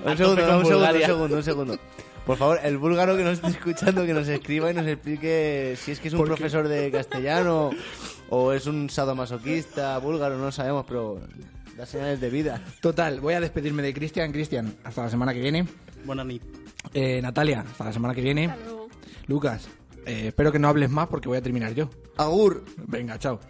un 0.05 0.17
segundo, 0.17 0.59
un 0.59 0.65
segundo, 0.67 0.91
un 0.95 1.01
segundo, 1.03 1.37
un 1.37 1.43
segundo. 1.43 1.79
Por 2.27 2.37
favor, 2.37 2.59
el 2.63 2.77
búlgaro 2.79 3.17
que 3.17 3.23
nos 3.25 3.35
esté 3.35 3.49
escuchando, 3.49 4.05
que 4.07 4.15
nos 4.15 4.27
escriba 4.29 4.71
y 4.71 4.75
nos 4.75 4.87
explique 4.87 5.75
si 5.83 5.93
es 5.93 6.01
que 6.01 6.09
es 6.09 6.15
un 6.15 6.25
profesor 6.25 6.67
de 6.69 6.91
castellano 6.91 7.71
o 8.31 8.53
es 8.53 8.67
un 8.67 8.89
sadomasoquista 8.91 9.97
búlgaro, 9.99 10.37
no 10.39 10.47
lo 10.47 10.53
sabemos, 10.53 10.85
pero 10.89 11.21
da 11.77 11.87
señales 11.87 12.21
de 12.21 12.31
vida. 12.31 12.63
Total, 12.81 13.21
voy 13.21 13.35
a 13.35 13.41
despedirme 13.41 13.83
de 13.83 13.93
Cristian. 13.95 14.33
Cristian, 14.33 14.75
hasta 14.85 15.03
la 15.05 15.11
semana 15.11 15.33
que 15.35 15.41
viene. 15.41 15.67
Buena 16.05 16.25
nit. 16.25 16.43
Eh, 16.95 17.21
Natalia, 17.23 17.65
hasta 17.69 17.85
la 17.85 17.93
semana 17.93 18.15
que 18.15 18.23
viene. 18.23 18.47
Hasta 18.47 18.65
luego. 18.65 18.89
Lucas, 19.27 19.69
eh, 20.07 20.29
espero 20.29 20.53
que 20.53 20.59
no 20.59 20.69
hables 20.69 20.91
más 20.91 21.09
porque 21.09 21.29
voy 21.29 21.39
a 21.39 21.43
terminar 21.43 21.75
yo. 21.75 21.91
Agur. 22.17 22.65
Venga, 22.87 23.19
chao. 23.19 23.41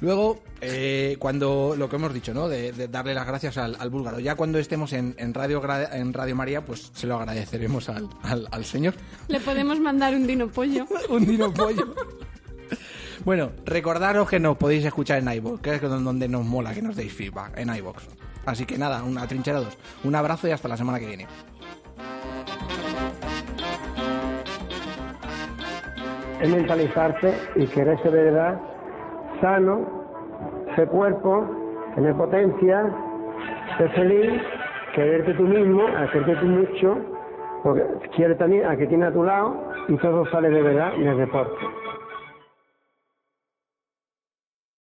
Luego, 0.00 0.42
eh, 0.60 1.16
cuando 1.18 1.74
lo 1.78 1.88
que 1.88 1.96
hemos 1.96 2.12
dicho, 2.12 2.34
¿no? 2.34 2.48
De, 2.48 2.72
de 2.72 2.88
darle 2.88 3.14
las 3.14 3.26
gracias 3.26 3.56
al, 3.56 3.76
al 3.78 3.90
búlgaro. 3.90 4.18
Ya 4.20 4.34
cuando 4.34 4.58
estemos 4.58 4.92
en, 4.92 5.14
en 5.18 5.32
Radio, 5.32 5.62
en 5.92 6.12
Radio 6.12 6.36
María, 6.36 6.64
pues 6.64 6.90
se 6.94 7.06
lo 7.06 7.16
agradeceremos 7.16 7.88
al, 7.88 8.08
al, 8.22 8.46
al 8.50 8.64
señor. 8.64 8.94
Le 9.28 9.40
podemos 9.40 9.80
mandar 9.80 10.14
un 10.14 10.26
dino 10.26 10.48
pollo. 10.48 10.86
un 11.08 11.24
dino 11.26 11.52
pollo. 11.52 11.94
Bueno, 13.24 13.52
recordaros 13.64 14.28
que 14.28 14.38
nos 14.38 14.56
podéis 14.58 14.84
escuchar 14.84 15.18
en 15.18 15.32
iVoox, 15.32 15.62
que 15.62 15.74
es 15.76 15.80
donde 15.80 16.28
nos 16.28 16.44
mola 16.44 16.74
que 16.74 16.82
nos 16.82 16.96
deis 16.96 17.12
feedback, 17.12 17.56
en 17.56 17.74
iVoox. 17.74 18.02
Así 18.44 18.66
que 18.66 18.76
nada, 18.76 19.02
una 19.02 19.26
trincherados. 19.26 19.78
Un 20.02 20.14
abrazo 20.14 20.48
y 20.48 20.50
hasta 20.50 20.68
la 20.68 20.76
semana 20.76 21.00
que 21.00 21.06
viene. 21.06 21.26
Es 26.44 26.54
mentalizarte 26.54 27.34
y 27.56 27.66
querer 27.68 27.98
ser 28.02 28.12
de 28.12 28.24
verdad 28.24 28.60
sano, 29.40 30.04
ser 30.76 30.88
cuerpo, 30.88 31.46
tener 31.94 32.14
potencia, 32.14 32.84
ser 33.78 33.90
feliz, 33.92 34.42
quererte 34.94 35.34
tú 35.34 35.44
mismo, 35.44 35.86
quererte 36.12 36.36
tú 36.36 36.46
mucho, 36.46 36.96
porque 37.62 37.82
quieres 38.14 38.36
también 38.36 38.66
a 38.66 38.76
que 38.76 38.86
tiene 38.86 39.06
a 39.06 39.12
tu 39.12 39.24
lado 39.24 39.56
y 39.88 39.96
todo 39.96 40.26
sale 40.30 40.50
de 40.50 40.62
verdad 40.62 40.92
del 40.92 41.16
deporte. 41.16 41.83